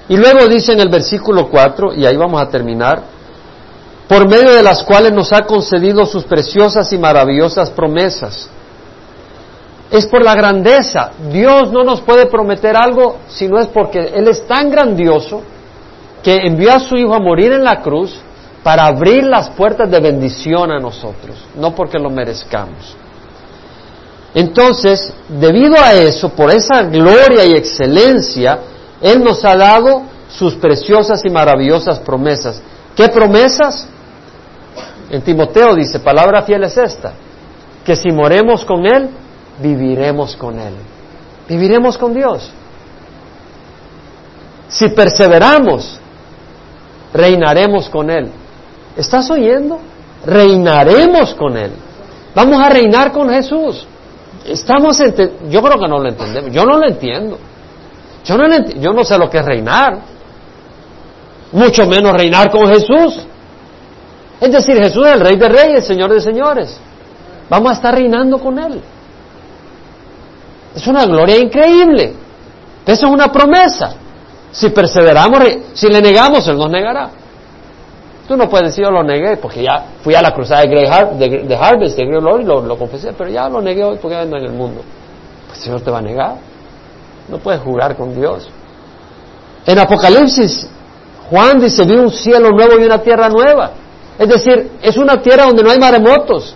Y 0.09 0.17
luego 0.17 0.47
dice 0.49 0.73
en 0.73 0.81
el 0.81 0.89
versículo 0.89 1.49
4, 1.49 1.95
y 1.95 2.07
ahí 2.07 2.17
vamos 2.17 2.41
a 2.41 2.49
terminar, 2.49 3.03
por 4.09 4.29
medio 4.29 4.53
de 4.53 4.63
las 4.63 4.83
cuales 4.83 5.13
nos 5.13 5.33
ha 5.33 5.47
concedido 5.47 6.05
sus 6.05 6.25
preciosas 6.25 6.93
y 6.93 6.99
maravillosas 6.99 7.71
promesas 7.71 8.49
es 9.91 10.07
por 10.07 10.25
la 10.25 10.35
grandeza. 10.35 11.13
Dios 11.31 11.71
no 11.71 11.85
nos 11.85 12.01
puede 12.01 12.27
prometer 12.27 12.77
algo 12.77 13.19
si 13.29 13.47
no 13.47 13.61
es 13.61 13.69
porque 13.69 14.13
Él 14.15 14.27
es 14.27 14.47
tan 14.47 14.71
grandioso 14.71 15.43
que 16.23 16.35
envió 16.35 16.73
a 16.73 16.81
su 16.81 16.97
Hijo 16.97 17.15
a 17.15 17.21
morir 17.21 17.53
en 17.53 17.63
la 17.63 17.81
cruz 17.81 18.15
para 18.63 18.87
abrir 18.87 19.25
las 19.25 19.51
puertas 19.51 19.91
de 19.91 20.01
bendición 20.01 20.73
a 20.73 20.81
nosotros, 20.81 21.37
no 21.55 21.75
porque 21.75 21.99
lo 21.99 22.11
merezcamos. 22.11 22.97
Entonces, 24.35 25.13
debido 25.29 25.77
a 25.79 25.93
eso, 25.93 26.31
por 26.31 26.51
esa 26.51 26.83
gloria 26.83 27.45
y 27.45 27.53
excelencia, 27.53 28.59
Él 29.01 29.23
nos 29.23 29.45
ha 29.45 29.55
dado 29.55 30.03
sus 30.29 30.55
preciosas 30.55 31.25
y 31.25 31.31
maravillosas 31.31 32.01
promesas. 32.01 32.61
¿Qué 32.97 33.09
promesas? 33.09 33.87
En 35.15 35.23
Timoteo 35.23 35.77
dice, 35.77 36.01
palabra 36.01 36.43
fiel 36.43 36.65
es 36.65 36.77
esta, 36.77 37.13
que 37.85 37.95
si 37.95 38.11
moremos 38.11 38.65
con 38.65 38.85
Él, 38.85 39.11
viviremos 39.61 40.35
con 40.35 40.59
Él. 40.59 40.75
Viviremos 41.49 41.97
con 41.97 42.13
Dios. 42.13 42.51
Si 44.67 44.89
perseveramos, 44.89 46.01
reinaremos 47.13 47.89
con 47.91 48.11
Él. 48.11 48.29
¿Estás 48.97 49.31
oyendo? 49.31 49.79
Reinaremos 50.27 51.33
con 51.35 51.59
Él. 51.59 51.71
Vamos 52.35 52.61
a 52.61 52.69
reinar 52.69 53.13
con 53.13 53.31
Jesús. 53.31 53.87
Estamos 54.45 54.99
yo 55.49 55.63
creo 55.63 55.79
que 55.79 55.87
no 55.87 56.01
lo 56.01 56.09
entendemos. 56.09 56.51
Yo 56.51 56.65
no 56.65 56.77
lo 56.77 56.89
entiendo. 56.89 57.39
Yo 58.25 58.37
no, 58.37 58.49
yo 58.81 58.93
no 58.93 59.05
sé 59.05 59.17
lo 59.17 59.31
que 59.31 59.39
es 59.39 59.45
reinar. 59.45 59.97
Mucho 61.53 61.87
menos 61.87 62.15
reinar 62.15 62.51
con 62.51 62.67
Jesús. 62.67 63.29
Es 64.41 64.53
decir, 64.53 64.77
Jesús 64.77 65.07
es 65.07 65.15
el 65.15 65.21
Rey 65.21 65.37
de 65.37 65.49
Reyes, 65.49 65.87
Señor 65.87 66.13
de 66.13 66.21
Señores. 66.21 66.79
Vamos 67.49 67.71
a 67.71 67.75
estar 67.75 67.95
reinando 67.95 68.39
con 68.39 68.59
Él. 68.59 68.81
Es 70.75 70.87
una 70.87 71.07
gloria 71.07 71.39
increíble. 71.39 72.15
Eso 72.85 73.07
es 73.07 73.13
una 73.13 73.31
promesa. 73.31 73.95
Si 74.51 74.71
perseveramos, 74.71 75.41
si 75.75 75.89
le 75.89 76.01
negamos, 76.01 76.47
Él 76.49 76.57
nos 76.57 76.71
negará. 76.71 77.11
Tú 78.27 78.37
no 78.37 78.49
puedes 78.49 78.69
decir 78.69 78.85
yo 78.85 78.91
lo 78.91 79.03
negué 79.03 79.37
porque 79.37 79.63
ya 79.63 79.85
fui 80.03 80.15
a 80.15 80.23
la 80.23 80.33
cruzada 80.33 80.63
de, 80.63 80.69
Grey 80.69 80.85
de, 81.47 81.57
Harvest, 81.57 81.97
de 81.97 82.07
Grey 82.07 82.19
y 82.19 82.45
lo, 82.45 82.63
lo, 82.63 82.79
confesé, 82.79 83.13
pero 83.13 83.29
ya 83.29 83.49
lo 83.51 83.61
negué 83.61 83.85
hoy 83.85 83.99
porque 84.01 84.17
ando 84.17 84.39
en 84.39 84.45
el 84.45 84.53
mundo. 84.53 84.81
Pues 85.47 85.59
el 85.59 85.65
Señor 85.65 85.81
te 85.83 85.91
va 85.91 85.99
a 85.99 86.03
negar. 86.03 86.37
No 87.29 87.39
puedes 87.39 87.61
jugar 87.61 87.97
con 87.97 88.15
Dios. 88.15 88.49
En 89.67 89.79
Apocalipsis, 89.79 90.67
Juan 91.31 91.61
dice, 91.61 91.85
vi 91.85 91.97
un 91.97 92.11
cielo 92.11 92.51
nuevo 92.51 92.79
y 92.81 92.85
una 92.85 92.99
tierra 92.99 93.29
nueva. 93.29 93.73
Es 94.19 94.29
decir, 94.29 94.71
es 94.81 94.97
una 94.97 95.21
tierra 95.21 95.45
donde 95.45 95.63
no 95.63 95.71
hay 95.71 95.79
maremotos, 95.79 96.55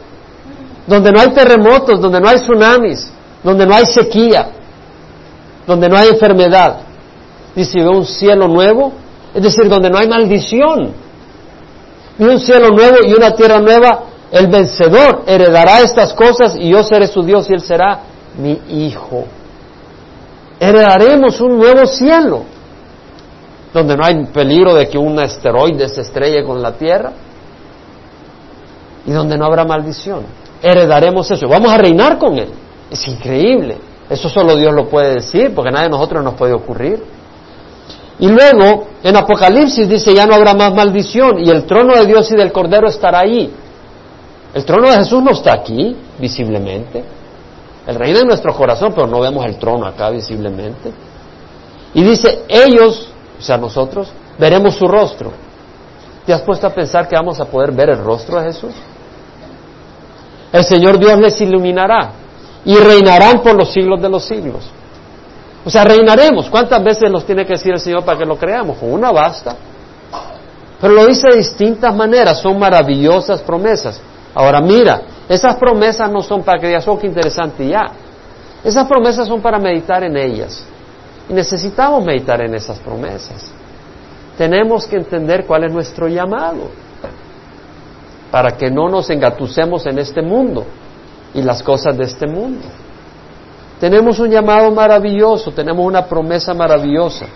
donde 0.87 1.11
no 1.11 1.21
hay 1.21 1.31
terremotos, 1.31 2.01
donde 2.01 2.21
no 2.21 2.29
hay 2.29 2.39
tsunamis, 2.39 3.11
donde 3.43 3.67
no 3.67 3.75
hay 3.75 3.87
sequía, 3.87 4.51
donde 5.67 5.89
no 5.89 5.97
hay 5.97 6.09
enfermedad. 6.09 6.79
Dice, 7.55 7.81
ve 7.81 7.89
un 7.89 8.07
cielo 8.07 8.47
nuevo, 8.47 8.93
es 9.35 9.43
decir, 9.43 9.69
donde 9.69 9.91
no 9.91 9.99
hay 9.99 10.09
maldición. 10.09 10.93
Y 12.19 12.25
un 12.25 12.39
cielo 12.41 12.71
nuevo 12.71 12.99
y 13.05 13.13
una 13.13 13.33
tierra 13.33 13.59
nueva, 13.59 14.05
el 14.31 14.47
vencedor 14.47 15.25
heredará 15.27 15.81
estas 15.81 16.13
cosas 16.15 16.57
y 16.57 16.71
yo 16.71 16.83
seré 16.85 17.09
su 17.09 17.23
Dios 17.23 17.49
y 17.51 17.55
él 17.55 17.61
será 17.61 18.01
mi 18.41 18.61
hijo. 18.69 19.25
Heredaremos 20.61 21.41
un 21.41 21.59
nuevo 21.59 21.87
cielo, 21.87 22.45
donde 23.75 23.97
no 23.97 24.05
hay 24.05 24.27
peligro 24.27 24.75
de 24.75 24.89
que 24.89 24.99
un 24.99 25.19
asteroide 25.19 25.89
se 25.89 26.03
estrelle 26.03 26.45
con 26.45 26.63
la 26.63 26.73
tierra 26.73 27.13
y 29.09 29.11
donde 29.11 29.39
no 29.39 29.47
habrá 29.47 29.65
maldición. 29.65 30.27
Heredaremos 30.63 31.31
eso. 31.31 31.49
Vamos 31.49 31.73
a 31.73 31.79
reinar 31.79 32.19
con 32.19 32.37
Él. 32.39 32.51
Es 32.91 33.09
increíble. 33.09 33.79
Eso 34.11 34.29
solo 34.29 34.55
Dios 34.55 34.75
lo 34.75 34.87
puede 34.87 35.15
decir, 35.15 35.55
porque 35.55 35.71
nadie 35.71 35.85
de 35.85 35.93
nosotros 35.93 36.23
nos 36.23 36.35
puede 36.35 36.53
ocurrir. 36.53 37.03
Y 38.19 38.29
luego, 38.29 38.89
en 39.03 39.17
Apocalipsis 39.17 39.89
dice, 39.89 40.15
ya 40.15 40.27
no 40.27 40.35
habrá 40.35 40.53
más 40.53 40.75
maldición 40.75 41.39
y 41.39 41.49
el 41.49 41.65
trono 41.65 41.95
de 41.95 42.05
Dios 42.05 42.31
y 42.31 42.37
del 42.37 42.53
Cordero 42.53 42.87
estará 42.89 43.21
ahí. 43.21 43.51
El 44.53 44.65
trono 44.67 44.91
de 44.91 44.97
Jesús 44.97 45.23
no 45.23 45.31
está 45.31 45.55
aquí, 45.55 45.97
visiblemente. 46.19 47.03
El 47.87 47.95
reino 47.95 48.19
en 48.19 48.27
nuestro 48.27 48.55
corazón, 48.55 48.93
pero 48.95 49.07
no 49.07 49.21
vemos 49.21 49.47
el 49.47 49.57
trono 49.57 49.87
acá 49.87 50.11
visiblemente. 50.11 50.93
Y 51.95 52.03
dice, 52.03 52.43
ellos, 52.47 53.09
o 53.39 53.43
sea, 53.43 53.57
nosotros, 53.57 54.11
veremos 54.39 54.75
su 54.75 54.87
rostro. 54.87 55.33
¿Te 56.27 56.35
has 56.35 56.43
puesto 56.43 56.67
a 56.67 56.71
pensar 56.75 57.09
que 57.09 57.17
vamos 57.17 57.41
a 57.41 57.47
poder 57.47 57.73
ver 57.73 57.89
el 57.89 58.05
rostro 58.05 58.39
de 58.39 58.49
Jesús? 58.49 58.75
El 60.53 60.65
Señor 60.65 60.99
Dios 60.99 61.19
les 61.19 61.41
iluminará 61.41 62.13
y 62.65 62.75
reinarán 62.77 63.43
por 63.43 63.55
los 63.55 63.73
siglos 63.73 64.01
de 64.01 64.09
los 64.09 64.25
siglos. 64.25 64.71
O 65.65 65.71
sea, 65.71 65.85
reinaremos. 65.85 66.49
¿Cuántas 66.49 66.83
veces 66.83 67.11
nos 67.11 67.25
tiene 67.25 67.45
que 67.45 67.55
decir 67.55 67.73
el 67.73 67.81
Señor 67.81 68.05
para 68.05 68.19
que 68.19 68.25
lo 68.25 68.37
creamos? 68.37 68.79
Con 68.79 68.93
una 68.93 69.11
basta. 69.11 69.57
Pero 70.81 70.95
lo 70.95 71.07
dice 71.07 71.29
de 71.29 71.37
distintas 71.37 71.95
maneras, 71.95 72.41
son 72.41 72.59
maravillosas 72.59 73.43
promesas. 73.43 74.01
Ahora 74.35 74.61
mira, 74.61 75.03
esas 75.29 75.57
promesas 75.57 76.11
no 76.11 76.23
son 76.23 76.43
para 76.43 76.61
que 76.61 76.69
digas, 76.69 76.87
oh, 76.87 76.99
qué 76.99 77.07
interesante 77.07 77.67
ya. 77.67 77.91
Esas 78.65 78.87
promesas 78.87 79.27
son 79.27 79.41
para 79.41 79.59
meditar 79.59 80.05
en 80.05 80.17
ellas. 80.17 80.65
Y 81.29 81.33
necesitamos 81.33 82.05
meditar 82.05 82.41
en 82.41 82.55
esas 82.55 82.79
promesas. 82.79 83.51
Tenemos 84.39 84.87
que 84.87 84.97
entender 84.97 85.45
cuál 85.45 85.65
es 85.65 85.73
nuestro 85.73 86.09
llamado 86.09 86.71
para 88.31 88.57
que 88.57 88.71
no 88.71 88.89
nos 88.89 89.11
engatucemos 89.11 89.87
en 89.87 89.99
este 89.99 90.23
mundo 90.23 90.67
y 91.35 91.43
las 91.43 91.63
cosas 91.63 91.97
de 91.97 92.05
este 92.05 92.27
mundo. 92.27 92.67
Tenemos 93.81 94.19
un 94.19 94.31
llamado 94.31 94.71
maravilloso, 94.71 95.53
tenemos 95.53 95.87
una 95.87 96.07
promesa 96.07 96.53
maravillosa. 96.53 97.27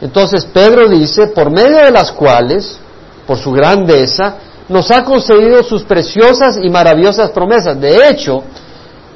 Entonces 0.00 0.46
Pedro 0.46 0.88
dice, 0.88 1.28
por 1.28 1.50
medio 1.50 1.78
de 1.78 1.90
las 1.90 2.12
cuales, 2.12 2.78
por 3.26 3.36
su 3.36 3.52
grandeza, 3.52 4.36
nos 4.68 4.90
ha 4.90 5.04
concedido 5.04 5.62
sus 5.62 5.82
preciosas 5.82 6.58
y 6.62 6.70
maravillosas 6.70 7.30
promesas. 7.30 7.80
De 7.80 8.08
hecho, 8.08 8.42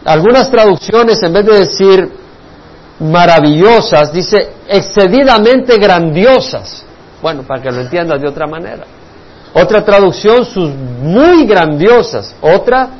algunas 0.04 0.50
traducciones, 0.50 1.22
en 1.22 1.32
vez 1.32 1.46
de 1.46 1.58
decir 1.58 2.12
maravillosas, 2.98 4.12
dice 4.12 4.50
excedidamente 4.68 5.78
grandiosas. 5.78 6.84
Bueno, 7.22 7.42
para 7.42 7.62
que 7.62 7.70
lo 7.70 7.80
entiendas 7.80 8.20
de 8.20 8.28
otra 8.28 8.46
manera. 8.46 8.84
Otra 9.58 9.82
traducción, 9.82 10.44
sus 10.44 10.68
muy 10.70 11.46
grandiosas. 11.46 12.34
Otra, 12.42 12.90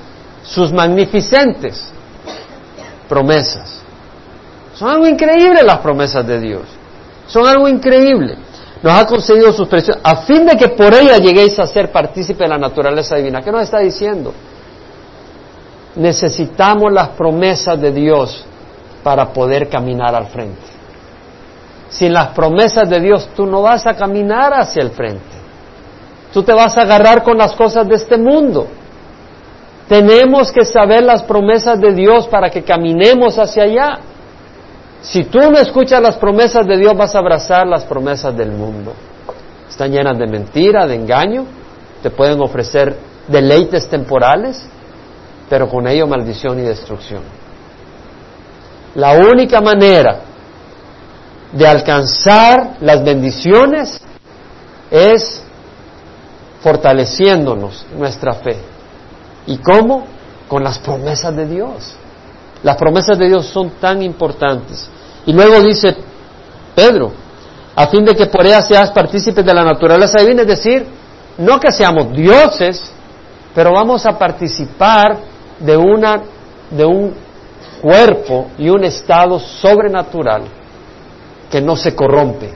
sus 0.42 0.72
magnificentes 0.72 1.92
promesas. 3.06 3.82
Son 4.74 4.88
algo 4.88 5.06
increíble 5.06 5.62
las 5.62 5.78
promesas 5.80 6.26
de 6.26 6.40
Dios. 6.40 6.62
Son 7.26 7.46
algo 7.46 7.68
increíble. 7.68 8.38
Nos 8.82 8.92
ha 8.94 9.06
concedido 9.06 9.52
sus 9.52 9.68
precios 9.68 9.98
a 10.02 10.16
fin 10.22 10.46
de 10.46 10.56
que 10.56 10.68
por 10.68 10.94
ella 10.94 11.18
lleguéis 11.18 11.58
a 11.58 11.66
ser 11.66 11.92
partícipe 11.92 12.44
de 12.44 12.48
la 12.48 12.58
naturaleza 12.58 13.16
divina. 13.16 13.42
¿Qué 13.42 13.52
nos 13.52 13.64
está 13.64 13.80
diciendo? 13.80 14.32
Necesitamos 15.94 16.90
las 16.90 17.08
promesas 17.08 17.78
de 17.78 17.92
Dios 17.92 18.46
para 19.02 19.30
poder 19.30 19.68
caminar 19.68 20.14
al 20.14 20.28
frente. 20.28 20.62
Sin 21.90 22.14
las 22.14 22.28
promesas 22.28 22.88
de 22.88 22.98
Dios 22.98 23.28
tú 23.36 23.44
no 23.44 23.60
vas 23.60 23.86
a 23.86 23.94
caminar 23.94 24.54
hacia 24.54 24.82
el 24.82 24.90
frente. 24.90 25.35
Tú 26.36 26.42
te 26.42 26.52
vas 26.52 26.76
a 26.76 26.82
agarrar 26.82 27.22
con 27.22 27.38
las 27.38 27.54
cosas 27.54 27.88
de 27.88 27.94
este 27.94 28.18
mundo. 28.18 28.66
Tenemos 29.88 30.52
que 30.52 30.66
saber 30.66 31.02
las 31.02 31.22
promesas 31.22 31.80
de 31.80 31.94
Dios 31.94 32.26
para 32.28 32.50
que 32.50 32.62
caminemos 32.62 33.38
hacia 33.38 33.62
allá. 33.62 34.00
Si 35.00 35.24
tú 35.24 35.38
no 35.50 35.56
escuchas 35.56 35.98
las 36.02 36.18
promesas 36.18 36.66
de 36.66 36.76
Dios, 36.76 36.94
vas 36.94 37.14
a 37.14 37.20
abrazar 37.20 37.66
las 37.66 37.84
promesas 37.84 38.36
del 38.36 38.50
mundo. 38.50 38.92
Están 39.66 39.92
llenas 39.92 40.18
de 40.18 40.26
mentira, 40.26 40.86
de 40.86 40.96
engaño, 40.96 41.46
te 42.02 42.10
pueden 42.10 42.38
ofrecer 42.42 42.94
deleites 43.26 43.88
temporales, 43.88 44.62
pero 45.48 45.70
con 45.70 45.88
ello 45.88 46.06
maldición 46.06 46.58
y 46.58 46.64
destrucción. 46.64 47.22
La 48.94 49.14
única 49.14 49.62
manera 49.62 50.18
de 51.50 51.66
alcanzar 51.66 52.74
las 52.82 53.02
bendiciones 53.02 54.02
es 54.90 55.45
fortaleciéndonos 56.66 57.86
nuestra 57.96 58.34
fe. 58.34 58.56
¿Y 59.46 59.58
cómo? 59.58 60.04
Con 60.48 60.64
las 60.64 60.80
promesas 60.80 61.36
de 61.36 61.46
Dios. 61.46 61.94
Las 62.64 62.74
promesas 62.74 63.16
de 63.16 63.28
Dios 63.28 63.46
son 63.46 63.70
tan 63.80 64.02
importantes. 64.02 64.90
Y 65.26 65.32
luego 65.32 65.60
dice 65.60 65.96
Pedro, 66.74 67.12
a 67.76 67.86
fin 67.86 68.04
de 68.04 68.16
que 68.16 68.26
por 68.26 68.44
ella 68.44 68.62
seas 68.62 68.90
partícipes 68.90 69.46
de 69.46 69.54
la 69.54 69.62
naturaleza 69.62 70.18
divina, 70.18 70.42
es 70.42 70.48
decir, 70.48 70.84
no 71.38 71.60
que 71.60 71.70
seamos 71.70 72.12
dioses, 72.12 72.82
pero 73.54 73.70
vamos 73.72 74.04
a 74.04 74.18
participar 74.18 75.18
de 75.60 75.76
una 75.76 76.20
de 76.68 76.84
un 76.84 77.14
cuerpo 77.80 78.48
y 78.58 78.68
un 78.70 78.82
estado 78.82 79.38
sobrenatural 79.38 80.42
que 81.48 81.60
no 81.60 81.76
se 81.76 81.94
corrompe, 81.94 82.52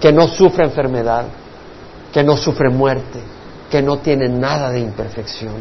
que 0.00 0.10
no 0.12 0.26
sufre 0.26 0.64
enfermedad, 0.64 1.26
que 2.18 2.24
no 2.24 2.36
sufre 2.36 2.68
muerte, 2.68 3.20
que 3.70 3.80
no 3.80 3.98
tiene 3.98 4.28
nada 4.28 4.70
de 4.70 4.80
imperfección. 4.80 5.54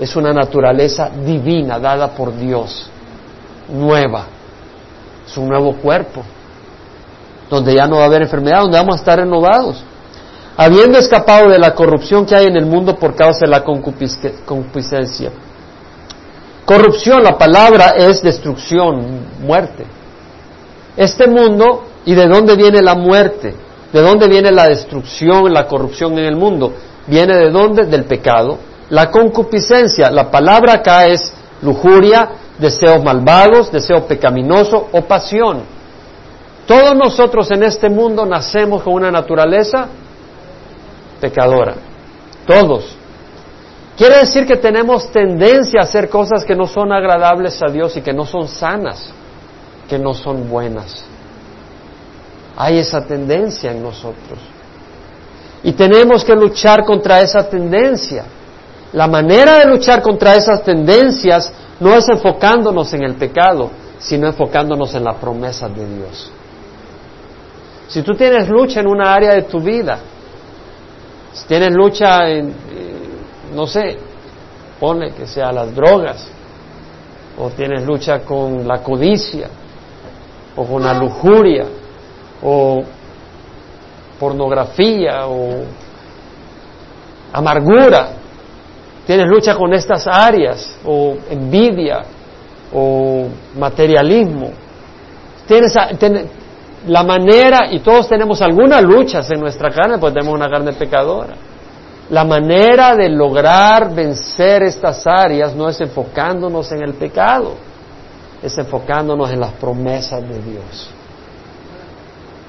Es 0.00 0.16
una 0.16 0.32
naturaleza 0.32 1.10
divina 1.24 1.78
dada 1.78 2.08
por 2.08 2.36
Dios, 2.36 2.90
nueva. 3.68 4.24
Es 5.24 5.36
un 5.36 5.46
nuevo 5.46 5.76
cuerpo, 5.76 6.24
donde 7.48 7.72
ya 7.72 7.86
no 7.86 7.98
va 7.98 8.02
a 8.02 8.06
haber 8.06 8.22
enfermedad, 8.22 8.62
donde 8.62 8.78
vamos 8.78 8.96
a 8.96 8.98
estar 8.98 9.16
renovados. 9.20 9.84
Habiendo 10.56 10.98
escapado 10.98 11.48
de 11.48 11.60
la 11.60 11.72
corrupción 11.72 12.26
que 12.26 12.34
hay 12.34 12.46
en 12.46 12.56
el 12.56 12.66
mundo 12.66 12.96
por 12.96 13.14
causa 13.14 13.46
de 13.46 13.52
la 13.52 13.62
concupiscencia. 13.62 15.30
Corrupción, 16.64 17.22
la 17.22 17.38
palabra 17.38 17.90
es 17.96 18.20
destrucción, 18.22 19.20
muerte. 19.40 19.86
Este 20.96 21.28
mundo, 21.28 21.84
¿y 22.04 22.12
de 22.16 22.26
dónde 22.26 22.56
viene 22.56 22.82
la 22.82 22.96
muerte? 22.96 23.54
¿De 23.94 24.02
dónde 24.02 24.26
viene 24.26 24.50
la 24.50 24.66
destrucción, 24.66 25.52
la 25.52 25.68
corrupción 25.68 26.18
en 26.18 26.24
el 26.24 26.34
mundo? 26.34 26.72
¿Viene 27.06 27.36
de 27.36 27.48
dónde? 27.48 27.86
Del 27.86 28.06
pecado. 28.06 28.58
La 28.90 29.08
concupiscencia, 29.08 30.10
la 30.10 30.32
palabra 30.32 30.72
acá 30.72 31.06
es 31.06 31.32
lujuria, 31.62 32.28
deseos 32.58 33.04
malvados, 33.04 33.70
deseo 33.70 34.04
pecaminoso 34.04 34.88
o 34.90 35.02
pasión. 35.02 35.62
Todos 36.66 36.96
nosotros 36.96 37.48
en 37.52 37.62
este 37.62 37.88
mundo 37.88 38.26
nacemos 38.26 38.82
con 38.82 38.94
una 38.94 39.12
naturaleza 39.12 39.86
pecadora. 41.20 41.76
Todos. 42.48 42.96
Quiere 43.96 44.18
decir 44.18 44.44
que 44.44 44.56
tenemos 44.56 45.12
tendencia 45.12 45.82
a 45.82 45.84
hacer 45.84 46.08
cosas 46.08 46.44
que 46.44 46.56
no 46.56 46.66
son 46.66 46.92
agradables 46.92 47.62
a 47.62 47.70
Dios 47.70 47.96
y 47.96 48.00
que 48.00 48.12
no 48.12 48.26
son 48.26 48.48
sanas, 48.48 49.12
que 49.88 50.00
no 50.00 50.14
son 50.14 50.48
buenas. 50.48 51.13
Hay 52.56 52.78
esa 52.78 53.04
tendencia 53.04 53.72
en 53.72 53.82
nosotros. 53.82 54.38
Y 55.62 55.72
tenemos 55.72 56.24
que 56.24 56.34
luchar 56.34 56.84
contra 56.84 57.20
esa 57.20 57.48
tendencia. 57.48 58.24
La 58.92 59.08
manera 59.08 59.58
de 59.58 59.66
luchar 59.66 60.02
contra 60.02 60.34
esas 60.34 60.62
tendencias 60.62 61.50
no 61.80 61.94
es 61.94 62.08
enfocándonos 62.08 62.92
en 62.94 63.02
el 63.02 63.14
pecado, 63.14 63.70
sino 63.98 64.26
enfocándonos 64.28 64.94
en 64.94 65.04
la 65.04 65.14
promesa 65.14 65.68
de 65.68 65.86
Dios. 65.96 66.30
Si 67.88 68.02
tú 68.02 68.14
tienes 68.14 68.48
lucha 68.48 68.80
en 68.80 68.88
una 68.88 69.12
área 69.14 69.34
de 69.34 69.42
tu 69.42 69.60
vida, 69.60 69.98
Si 71.32 71.48
tienes 71.48 71.72
lucha 71.72 72.28
en, 72.28 72.48
eh, 72.50 72.54
no 73.56 73.66
sé, 73.66 73.98
pone 74.78 75.10
que 75.10 75.26
sea 75.26 75.50
las 75.50 75.74
drogas, 75.74 76.24
o 77.36 77.50
tienes 77.50 77.84
lucha 77.84 78.20
con 78.20 78.68
la 78.68 78.78
codicia, 78.78 79.48
o 80.54 80.64
con 80.64 80.84
la 80.84 80.94
lujuria, 80.94 81.66
o 82.44 82.84
pornografía, 84.20 85.26
o 85.26 85.64
amargura, 87.32 88.10
tienes 89.06 89.26
lucha 89.26 89.56
con 89.56 89.72
estas 89.74 90.06
áreas, 90.06 90.78
o 90.84 91.16
envidia, 91.30 92.02
o 92.72 93.26
materialismo. 93.58 94.50
Tienes, 95.46 95.74
la 96.86 97.02
manera, 97.02 97.68
y 97.70 97.80
todos 97.80 98.08
tenemos 98.08 98.42
algunas 98.42 98.82
luchas 98.82 99.30
en 99.30 99.40
nuestra 99.40 99.70
carne, 99.70 99.98
pues 99.98 100.12
tenemos 100.12 100.34
una 100.34 100.50
carne 100.50 100.72
pecadora. 100.74 101.34
La 102.10 102.24
manera 102.24 102.94
de 102.94 103.08
lograr 103.08 103.94
vencer 103.94 104.62
estas 104.62 105.06
áreas 105.06 105.54
no 105.54 105.70
es 105.70 105.80
enfocándonos 105.80 106.70
en 106.72 106.82
el 106.82 106.92
pecado, 106.94 107.54
es 108.42 108.56
enfocándonos 108.58 109.30
en 109.30 109.40
las 109.40 109.52
promesas 109.52 110.20
de 110.20 110.42
Dios. 110.42 110.93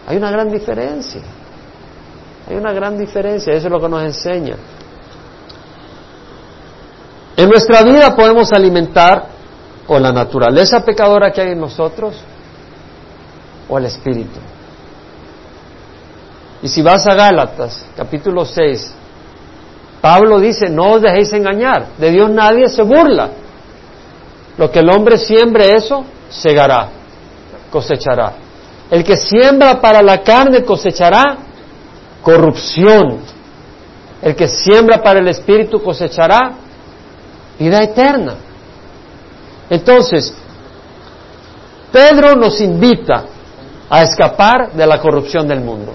Hay 0.08 0.18
una 0.18 0.32
gran 0.32 0.52
diferencia. 0.52 1.22
Hay 2.48 2.56
una 2.56 2.74
gran 2.74 2.98
diferencia, 2.98 3.54
eso 3.54 3.68
es 3.68 3.72
lo 3.72 3.80
que 3.80 3.90
nos 3.90 4.04
enseña. 4.04 4.56
En 7.38 7.50
nuestra 7.50 7.82
vida 7.82 8.16
podemos 8.16 8.54
alimentar 8.54 9.28
o 9.88 10.00
la 10.00 10.12
naturaleza 10.12 10.84
pecadora 10.86 11.32
que 11.32 11.42
hay 11.42 11.52
en 11.52 11.60
nosotros 11.60 12.16
o 13.68 13.78
el 13.78 13.86
espíritu. 13.86 14.40
Y 16.62 16.68
si 16.68 16.82
vas 16.82 17.06
a 17.08 17.16
Gálatas, 17.16 17.86
capítulo 17.96 18.46
6, 18.46 18.94
Pablo 20.02 20.40
dice, 20.40 20.70
no 20.70 20.94
os 20.94 21.02
dejéis 21.02 21.34
engañar, 21.34 21.88
de 21.98 22.12
Dios 22.12 22.30
nadie 22.30 22.70
se 22.70 22.84
burla. 22.84 23.30
Lo 24.58 24.72
que 24.72 24.80
el 24.80 24.90
hombre 24.90 25.18
siembre 25.18 25.76
eso, 25.76 26.06
segará, 26.30 26.90
cosechará. 27.72 28.45
El 28.90 29.04
que 29.04 29.18
siembra 29.18 29.82
para 29.82 30.02
la 30.02 30.22
carne 30.22 30.64
cosechará 30.64 31.38
corrupción. 32.22 33.20
El 34.22 34.36
que 34.36 34.48
siembra 34.48 35.02
para 35.02 35.20
el 35.20 35.28
espíritu 35.28 35.82
cosechará 35.82 36.54
vida 37.60 37.84
eterna. 37.84 38.36
Entonces, 39.70 40.36
Pedro 41.92 42.36
nos 42.36 42.60
invita 42.62 43.26
a 43.90 44.04
escapar 44.04 44.72
de 44.74 44.86
la 44.86 45.00
corrupción 45.00 45.48
del 45.48 45.62
mundo. 45.62 45.94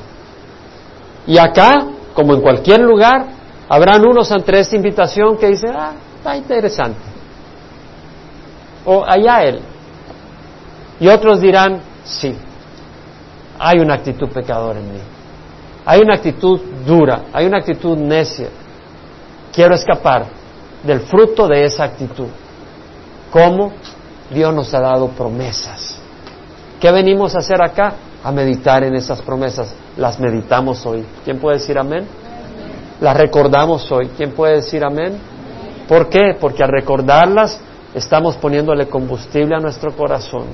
Y 1.26 1.38
acá, 1.38 1.86
como 2.14 2.34
en 2.34 2.40
cualquier 2.40 2.80
lugar, 2.80 3.26
habrán 3.68 4.06
unos 4.06 4.32
ante 4.32 4.58
esta 4.58 4.76
invitación 4.76 5.36
que 5.36 5.48
dicen, 5.48 5.70
ah, 5.76 5.92
está 6.16 6.36
interesante. 6.36 7.00
O 8.84 9.04
allá 9.06 9.42
él. 9.42 9.60
Y 10.98 11.08
otros 11.08 11.40
dirán, 11.40 11.80
sí, 12.04 12.36
hay 13.62 13.78
una 13.78 13.94
actitud 13.94 14.30
pecadora 14.30 14.80
en 14.80 14.90
mí. 14.90 15.00
Hay 15.84 16.00
una 16.00 16.14
actitud 16.14 16.58
dura, 16.86 17.24
hay 17.30 17.44
una 17.44 17.58
actitud 17.58 17.94
necia. 17.94 18.48
Quiero 19.52 19.74
escapar 19.74 20.24
del 20.82 21.00
fruto 21.00 21.46
de 21.46 21.66
esa 21.66 21.84
actitud. 21.84 22.28
¿Cómo? 23.30 23.72
Dios 24.30 24.54
nos 24.54 24.72
ha 24.72 24.80
dado 24.80 25.08
promesas. 25.08 25.98
¿Qué 26.80 26.90
venimos 26.90 27.34
a 27.34 27.40
hacer 27.40 27.62
acá? 27.62 27.92
A 28.24 28.32
meditar 28.32 28.82
en 28.82 28.94
esas 28.94 29.20
promesas. 29.20 29.74
Las 29.98 30.18
meditamos 30.18 30.86
hoy. 30.86 31.04
¿Quién 31.22 31.38
puede 31.38 31.58
decir 31.58 31.78
amén? 31.78 32.06
Las 33.02 33.14
recordamos 33.14 33.92
hoy. 33.92 34.08
¿Quién 34.16 34.32
puede 34.32 34.56
decir 34.56 34.82
amén? 34.82 35.18
¿Por 35.86 36.08
qué? 36.08 36.34
Porque 36.40 36.62
al 36.62 36.70
recordarlas 36.70 37.60
estamos 37.94 38.36
poniéndole 38.36 38.86
combustible 38.88 39.54
a 39.54 39.60
nuestro 39.60 39.94
corazón 39.94 40.46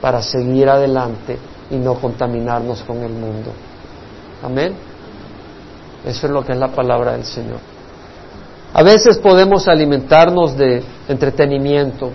para 0.00 0.22
seguir 0.22 0.70
adelante 0.70 1.38
y 1.70 1.76
no 1.76 1.94
contaminarnos 1.94 2.82
con 2.82 2.98
el 3.02 3.12
mundo. 3.12 3.52
Amén. 4.42 4.74
Eso 6.04 6.26
es 6.26 6.32
lo 6.32 6.44
que 6.44 6.52
es 6.52 6.58
la 6.58 6.68
palabra 6.68 7.12
del 7.12 7.24
Señor. 7.24 7.58
A 8.72 8.82
veces 8.82 9.18
podemos 9.18 9.68
alimentarnos 9.68 10.56
de 10.56 10.82
entretenimiento, 11.08 12.10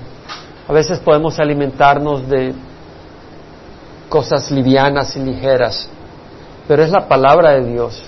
a 0.68 0.74
veces 0.74 1.00
podemos 1.00 1.40
alimentarnos 1.40 2.28
de 2.28 2.54
cosas 4.10 4.50
livianas 4.52 5.16
y 5.16 5.20
ligeras, 5.20 5.88
pero 6.68 6.84
es 6.84 6.92
la 6.92 7.08
palabra 7.08 7.52
de 7.52 7.72
Dios 7.72 8.02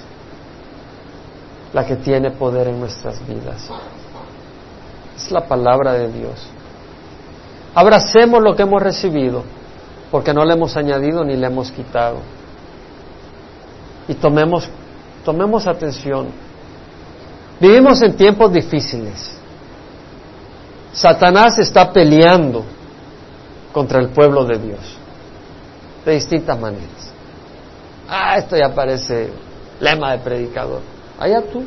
la 1.74 1.86
que 1.86 1.98
tiene 1.98 2.32
poder 2.32 2.70
en 2.70 2.80
nuestras 2.80 3.26
vidas. 3.28 3.70
Es 5.16 5.32
la 5.32 5.48
palabra 5.48 5.93
de 5.93 6.12
Dios. 6.12 6.48
Abracemos 7.76 8.41
lo 8.41 8.56
que 8.56 8.64
hemos 8.64 8.82
recibido, 8.82 9.43
porque 10.12 10.34
no 10.34 10.45
le 10.45 10.53
hemos 10.53 10.76
añadido 10.78 11.24
ni 11.24 11.36
le 11.36 11.47
hemos 11.47 11.72
quitado. 11.72 12.18
Y 14.08 14.14
tomemos, 14.16 14.70
tomemos 15.26 15.68
atención 15.68 16.28
Vivimos 17.60 18.01
en 18.03 18.16
tiempos 18.16 18.53
difíciles. 18.53 19.32
Satanás 20.93 21.58
está 21.60 21.91
peleando 21.91 22.64
contra 23.74 23.99
el 23.99 24.10
pueblo 24.10 24.45
de 24.45 24.58
Dios 24.58 24.97
de 26.05 26.14
distintas 26.14 26.60
maneras. 26.60 27.12
Ah, 28.08 28.38
esto 28.38 28.55
ya 28.55 28.74
parece 28.74 29.30
lema 29.80 30.14
de 30.14 30.20
predicador. 30.20 30.82
Allá 31.20 31.41
tú, 31.41 31.64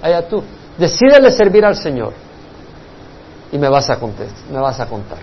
allá 0.00 0.28
tú. 0.28 0.42
Decídele 0.78 1.30
servir 1.30 1.64
al 1.64 1.76
Señor 1.76 2.12
y 3.50 3.58
me 3.58 3.68
vas 3.68 3.90
a 3.90 3.98
contestar, 3.98 4.50
me 4.50 4.60
vas 4.60 4.78
a 4.78 4.86
contar. 4.86 5.18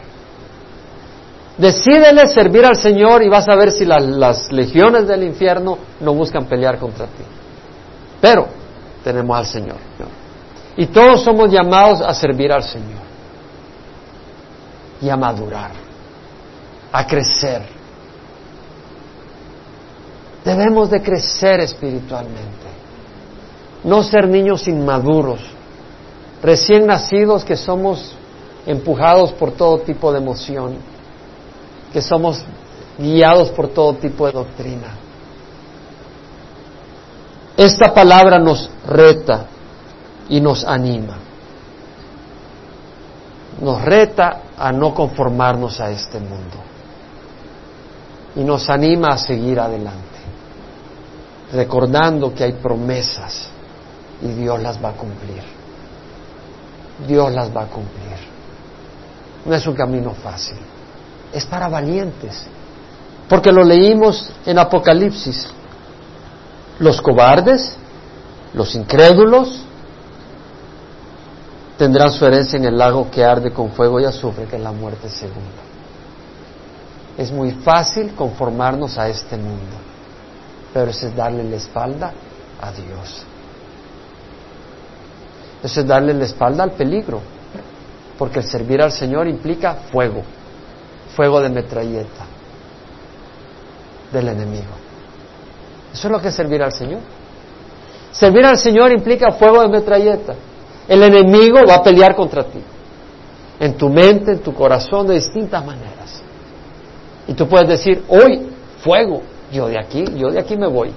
Decídele 1.58 2.28
servir 2.28 2.66
al 2.66 2.78
Señor 2.78 3.24
y 3.24 3.30
vas 3.30 3.50
a 3.50 3.56
ver 3.56 3.72
si 3.72 3.84
las 3.84 4.52
legiones 4.52 5.08
del 5.08 5.24
infierno 5.24 5.78
no 6.00 6.14
buscan 6.14 6.46
pelear 6.46 6.78
contra 6.78 7.06
ti. 7.08 7.24
Pero 8.22 8.48
tenemos 9.04 9.38
al 9.38 9.46
Señor. 9.46 9.78
Y 10.76 10.86
todos 10.88 11.24
somos 11.24 11.52
llamados 11.52 12.02
a 12.02 12.14
servir 12.14 12.52
al 12.52 12.64
Señor 12.64 13.08
y 15.02 15.10
a 15.10 15.18
madurar, 15.18 15.72
a 16.92 17.08
crecer. 17.08 17.64
Debemos 20.46 20.92
de 20.92 21.02
crecer 21.02 21.60
espiritualmente, 21.62 22.68
no 23.84 24.04
ser 24.04 24.28
niños 24.28 24.68
inmaduros, 24.68 25.42
recién 26.42 26.86
nacidos 26.86 27.44
que 27.44 27.58
somos 27.58 28.16
empujados 28.66 29.34
por 29.34 29.52
todo 29.52 29.80
tipo 29.80 30.12
de 30.12 30.20
emoción, 30.20 30.78
que 31.98 32.02
somos 32.04 32.44
guiados 33.00 33.50
por 33.50 33.70
todo 33.70 33.96
tipo 33.96 34.28
de 34.28 34.34
doctrina. 34.34 34.90
Esta 37.58 37.92
palabra 37.92 38.38
nos 38.38 38.70
reta 38.86 39.48
y 40.30 40.40
nos 40.40 40.64
anima. 40.64 41.18
Nos 43.60 43.82
reta 43.82 44.42
a 44.56 44.72
no 44.72 44.94
conformarnos 44.94 45.80
a 45.80 45.90
este 45.90 46.20
mundo. 46.20 46.58
Y 48.36 48.44
nos 48.44 48.70
anima 48.70 49.08
a 49.08 49.18
seguir 49.18 49.60
adelante, 49.60 50.20
recordando 51.52 52.32
que 52.32 52.44
hay 52.44 52.54
promesas 52.54 53.50
y 54.22 54.28
Dios 54.34 54.62
las 54.62 54.78
va 54.84 54.90
a 54.90 54.94
cumplir. 54.94 55.42
Dios 57.08 57.32
las 57.34 57.50
va 57.50 57.64
a 57.64 57.68
cumplir. 57.68 58.18
No 59.48 59.56
es 59.56 59.66
un 59.66 59.74
camino 59.74 60.12
fácil, 60.12 60.58
es 61.34 61.46
para 61.46 61.68
valientes, 61.68 62.44
porque 63.28 63.52
lo 63.52 63.64
leímos 63.64 64.30
en 64.46 64.60
Apocalipsis. 64.60 65.48
Los 66.80 67.02
cobardes, 67.02 67.76
los 68.54 68.76
incrédulos, 68.76 69.64
tendrán 71.78 72.12
su 72.12 72.26
herencia 72.26 72.58
en 72.58 72.66
el 72.66 72.78
lago 72.78 73.10
que 73.10 73.24
arde 73.24 73.52
con 73.52 73.72
fuego 73.72 74.00
y 74.00 74.06
azufre, 74.06 74.46
que 74.46 74.56
es 74.56 74.62
la 74.62 74.72
muerte 74.72 75.10
segunda. 75.10 75.64
Es 77.18 77.32
muy 77.32 77.52
fácil 77.52 78.14
conformarnos 78.16 78.98
a 78.98 79.08
este 79.08 79.38
mundo, 79.38 79.76
pero 80.74 80.92
eso 80.92 81.08
es 81.08 81.16
darle 81.16 81.44
la 81.44 81.56
espalda 81.56 82.14
a 82.62 82.72
Dios. 82.72 83.24
Eso 85.64 85.82
es 85.82 85.88
darle 85.88 86.14
la 86.14 86.26
espalda 86.26 86.64
al 86.64 86.72
peligro, 86.72 87.22
porque 88.18 88.40
el 88.40 88.46
servir 88.46 88.82
al 88.82 88.92
Señor 88.92 89.28
implica 89.28 89.74
fuego, 89.92 90.24
fuego 91.18 91.42
de 91.42 91.50
metralleta 91.50 92.28
del 94.12 94.28
enemigo. 94.28 94.76
Eso 95.92 96.08
es 96.08 96.12
lo 96.12 96.22
que 96.22 96.28
es 96.28 96.36
servir 96.36 96.62
al 96.62 96.72
Señor. 96.72 97.00
Servir 98.12 98.46
al 98.46 98.60
Señor 98.60 98.92
implica 98.92 99.32
fuego 99.32 99.64
de 99.64 99.68
metralleta. 99.68 100.36
El 100.88 101.02
enemigo 101.02 101.62
va 101.68 101.76
a 101.76 101.84
pelear 101.84 102.16
contra 102.16 102.44
ti. 102.44 102.62
En 103.60 103.74
tu 103.74 103.90
mente, 103.90 104.34
en 104.34 104.40
tu 104.40 104.54
corazón, 104.54 105.08
de 105.08 105.16
distintas 105.16 105.66
maneras. 105.66 106.22
Y 107.28 107.34
tú 107.34 107.48
puedes 107.48 107.68
decir, 107.68 108.04
hoy, 108.10 108.52
fuego, 108.84 109.24
yo 109.52 109.68
de 109.68 109.80
aquí, 109.80 110.06
yo 110.16 110.30
de 110.30 110.40
aquí 110.40 110.56
me 110.56 110.68
voy. 110.68 110.94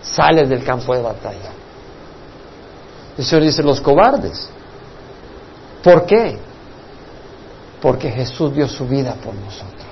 sales 0.00 0.48
del 0.48 0.64
campo 0.64 0.94
de 0.94 1.02
batalla. 1.02 1.52
El 3.18 3.24
Señor 3.24 3.44
dice, 3.44 3.62
los 3.62 3.82
cobardes. 3.82 4.48
¿Por 5.82 6.06
qué? 6.06 6.38
Porque 7.82 8.10
Jesús 8.10 8.54
dio 8.54 8.68
su 8.68 8.86
vida 8.86 9.14
por 9.14 9.34
nosotros. 9.34 9.82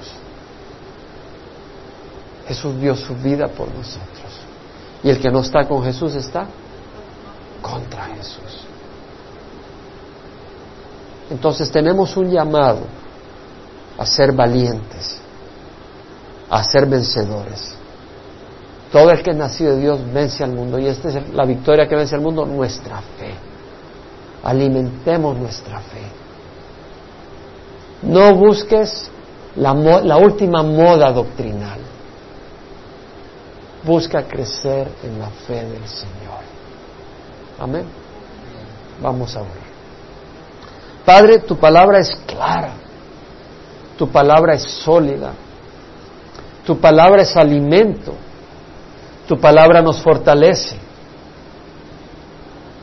Jesús 2.46 2.80
dio 2.80 2.94
su 2.94 3.14
vida 3.16 3.48
por 3.48 3.66
nosotros. 3.68 4.30
Y 5.02 5.10
el 5.10 5.20
que 5.20 5.30
no 5.30 5.40
está 5.40 5.66
con 5.66 5.82
Jesús 5.82 6.14
está 6.14 6.46
contra 7.60 8.04
Jesús. 8.06 8.64
Entonces 11.30 11.70
tenemos 11.70 12.16
un 12.16 12.30
llamado 12.30 12.80
a 13.98 14.06
ser 14.06 14.32
valientes, 14.32 15.18
a 16.48 16.62
ser 16.62 16.86
vencedores. 16.86 17.74
Todo 18.92 19.10
el 19.10 19.22
que 19.22 19.30
es 19.30 19.36
nacido 19.36 19.74
de 19.74 19.80
Dios 19.80 20.00
vence 20.12 20.42
al 20.42 20.52
mundo 20.52 20.78
y 20.78 20.86
esta 20.86 21.08
es 21.08 21.32
la 21.32 21.44
victoria 21.44 21.88
que 21.88 21.94
vence 21.94 22.14
al 22.14 22.20
mundo, 22.20 22.44
nuestra 22.46 23.00
fe. 23.00 23.34
Alimentemos 24.42 25.36
nuestra 25.36 25.80
fe. 25.80 26.19
No 28.02 28.34
busques 28.34 29.10
la, 29.56 30.16
última 30.16 30.62
moda 30.62 31.12
doctrinal. 31.12 31.80
Busca 33.84 34.22
crecer 34.22 34.88
en 35.02 35.18
la 35.18 35.28
fe 35.46 35.64
del 35.64 35.86
Señor. 35.86 36.40
Amén. 37.58 37.84
Vamos 39.02 39.34
a 39.36 39.40
orar. 39.40 39.70
Padre, 41.04 41.38
tu 41.40 41.56
palabra 41.56 41.98
es 41.98 42.14
clara, 42.26 42.72
tu 43.96 44.08
palabra 44.08 44.54
es 44.54 44.62
sólida, 44.62 45.32
tu 46.64 46.78
palabra 46.78 47.22
es 47.22 47.36
alimento, 47.36 48.14
tu 49.26 49.38
palabra 49.40 49.80
nos 49.82 50.00
fortalece, 50.02 50.76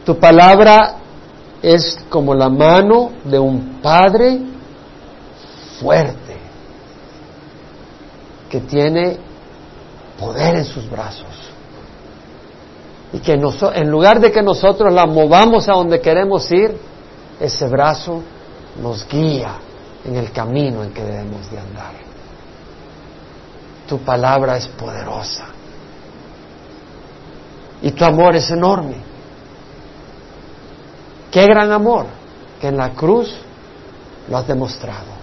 tu 0.03 0.18
palabra 0.18 0.95
es 1.61 1.99
como 2.09 2.34
la 2.34 2.49
mano 2.49 3.11
de 3.24 3.39
un 3.39 3.80
padre 3.82 4.57
fuerte 5.80 6.38
que 8.49 8.61
tiene 8.61 9.17
poder 10.19 10.55
en 10.55 10.65
sus 10.65 10.89
brazos. 10.89 11.25
Y 13.13 13.19
que 13.19 13.34
en 13.34 13.89
lugar 13.89 14.19
de 14.19 14.32
que 14.32 14.41
nosotros 14.41 14.91
la 14.93 15.05
movamos 15.05 15.69
a 15.69 15.73
donde 15.73 16.01
queremos 16.01 16.51
ir, 16.51 16.78
ese 17.39 17.67
brazo 17.67 18.21
nos 18.82 19.07
guía 19.07 19.59
en 20.03 20.15
el 20.15 20.32
camino 20.32 20.84
en 20.84 20.93
que 20.93 21.03
debemos 21.03 21.49
de 21.49 21.59
andar. 21.59 21.93
Tu 23.88 23.99
palabra 23.99 24.57
es 24.57 24.67
poderosa. 24.67 25.45
Y 27.82 27.91
tu 27.91 28.03
amor 28.03 28.36
es 28.36 28.49
enorme. 28.51 28.95
Qué 31.32 31.45
gran 31.45 31.71
amor 31.71 32.07
que 32.59 32.67
en 32.67 32.78
la 32.78 32.89
cruz 32.91 33.34
lo 34.30 34.38
has 34.38 34.47
demostrado. 34.47 35.16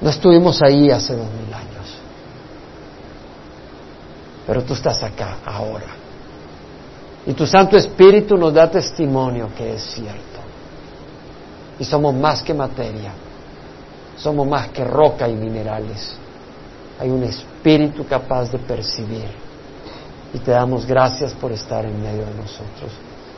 No 0.00 0.10
estuvimos 0.10 0.62
ahí 0.62 0.90
hace 0.90 1.14
dos 1.14 1.26
mil 1.26 1.52
años, 1.52 1.96
pero 4.46 4.62
tú 4.62 4.74
estás 4.74 5.02
acá 5.02 5.38
ahora 5.44 6.00
y 7.26 7.34
tu 7.34 7.46
Santo 7.46 7.76
Espíritu 7.76 8.36
nos 8.36 8.54
da 8.54 8.70
testimonio 8.70 9.50
que 9.56 9.74
es 9.74 9.82
cierto. 9.82 10.40
Y 11.78 11.84
somos 11.84 12.14
más 12.14 12.42
que 12.42 12.54
materia, 12.54 13.12
somos 14.16 14.46
más 14.46 14.68
que 14.68 14.84
roca 14.84 15.28
y 15.28 15.34
minerales. 15.34 16.14
Hay 16.98 17.08
un 17.08 17.22
espíritu 17.22 18.06
capaz 18.06 18.50
de 18.50 18.58
percibir. 18.58 19.28
Y 20.32 20.38
te 20.38 20.50
damos 20.50 20.86
gracias 20.86 21.32
por 21.32 21.52
estar 21.52 21.84
en 21.84 22.00
medio 22.02 22.24
de 22.24 22.34
nosotros. 22.34 22.92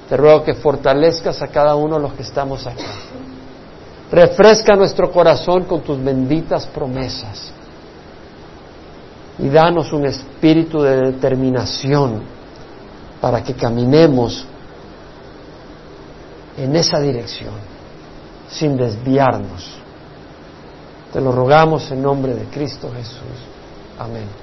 Te 0.08 0.16
ruego 0.16 0.42
que 0.42 0.54
fortalezcas 0.54 1.40
a 1.40 1.48
cada 1.48 1.74
uno 1.74 1.96
de 1.96 2.02
los 2.02 2.12
que 2.14 2.22
estamos 2.22 2.66
aquí. 2.66 2.84
Refresca 4.12 4.76
nuestro 4.76 5.10
corazón 5.10 5.64
con 5.64 5.80
tus 5.80 6.02
benditas 6.02 6.66
promesas. 6.66 7.50
Y 9.38 9.48
danos 9.48 9.90
un 9.94 10.04
espíritu 10.04 10.82
de 10.82 11.12
determinación 11.12 12.22
para 13.22 13.42
que 13.42 13.54
caminemos 13.54 14.44
en 16.58 16.76
esa 16.76 17.00
dirección, 17.00 17.54
sin 18.50 18.76
desviarnos. 18.76 19.78
Te 21.10 21.18
lo 21.18 21.32
rogamos 21.32 21.90
en 21.90 22.02
nombre 22.02 22.34
de 22.34 22.44
Cristo 22.44 22.90
Jesús. 22.94 23.38
Amén. 23.98 24.41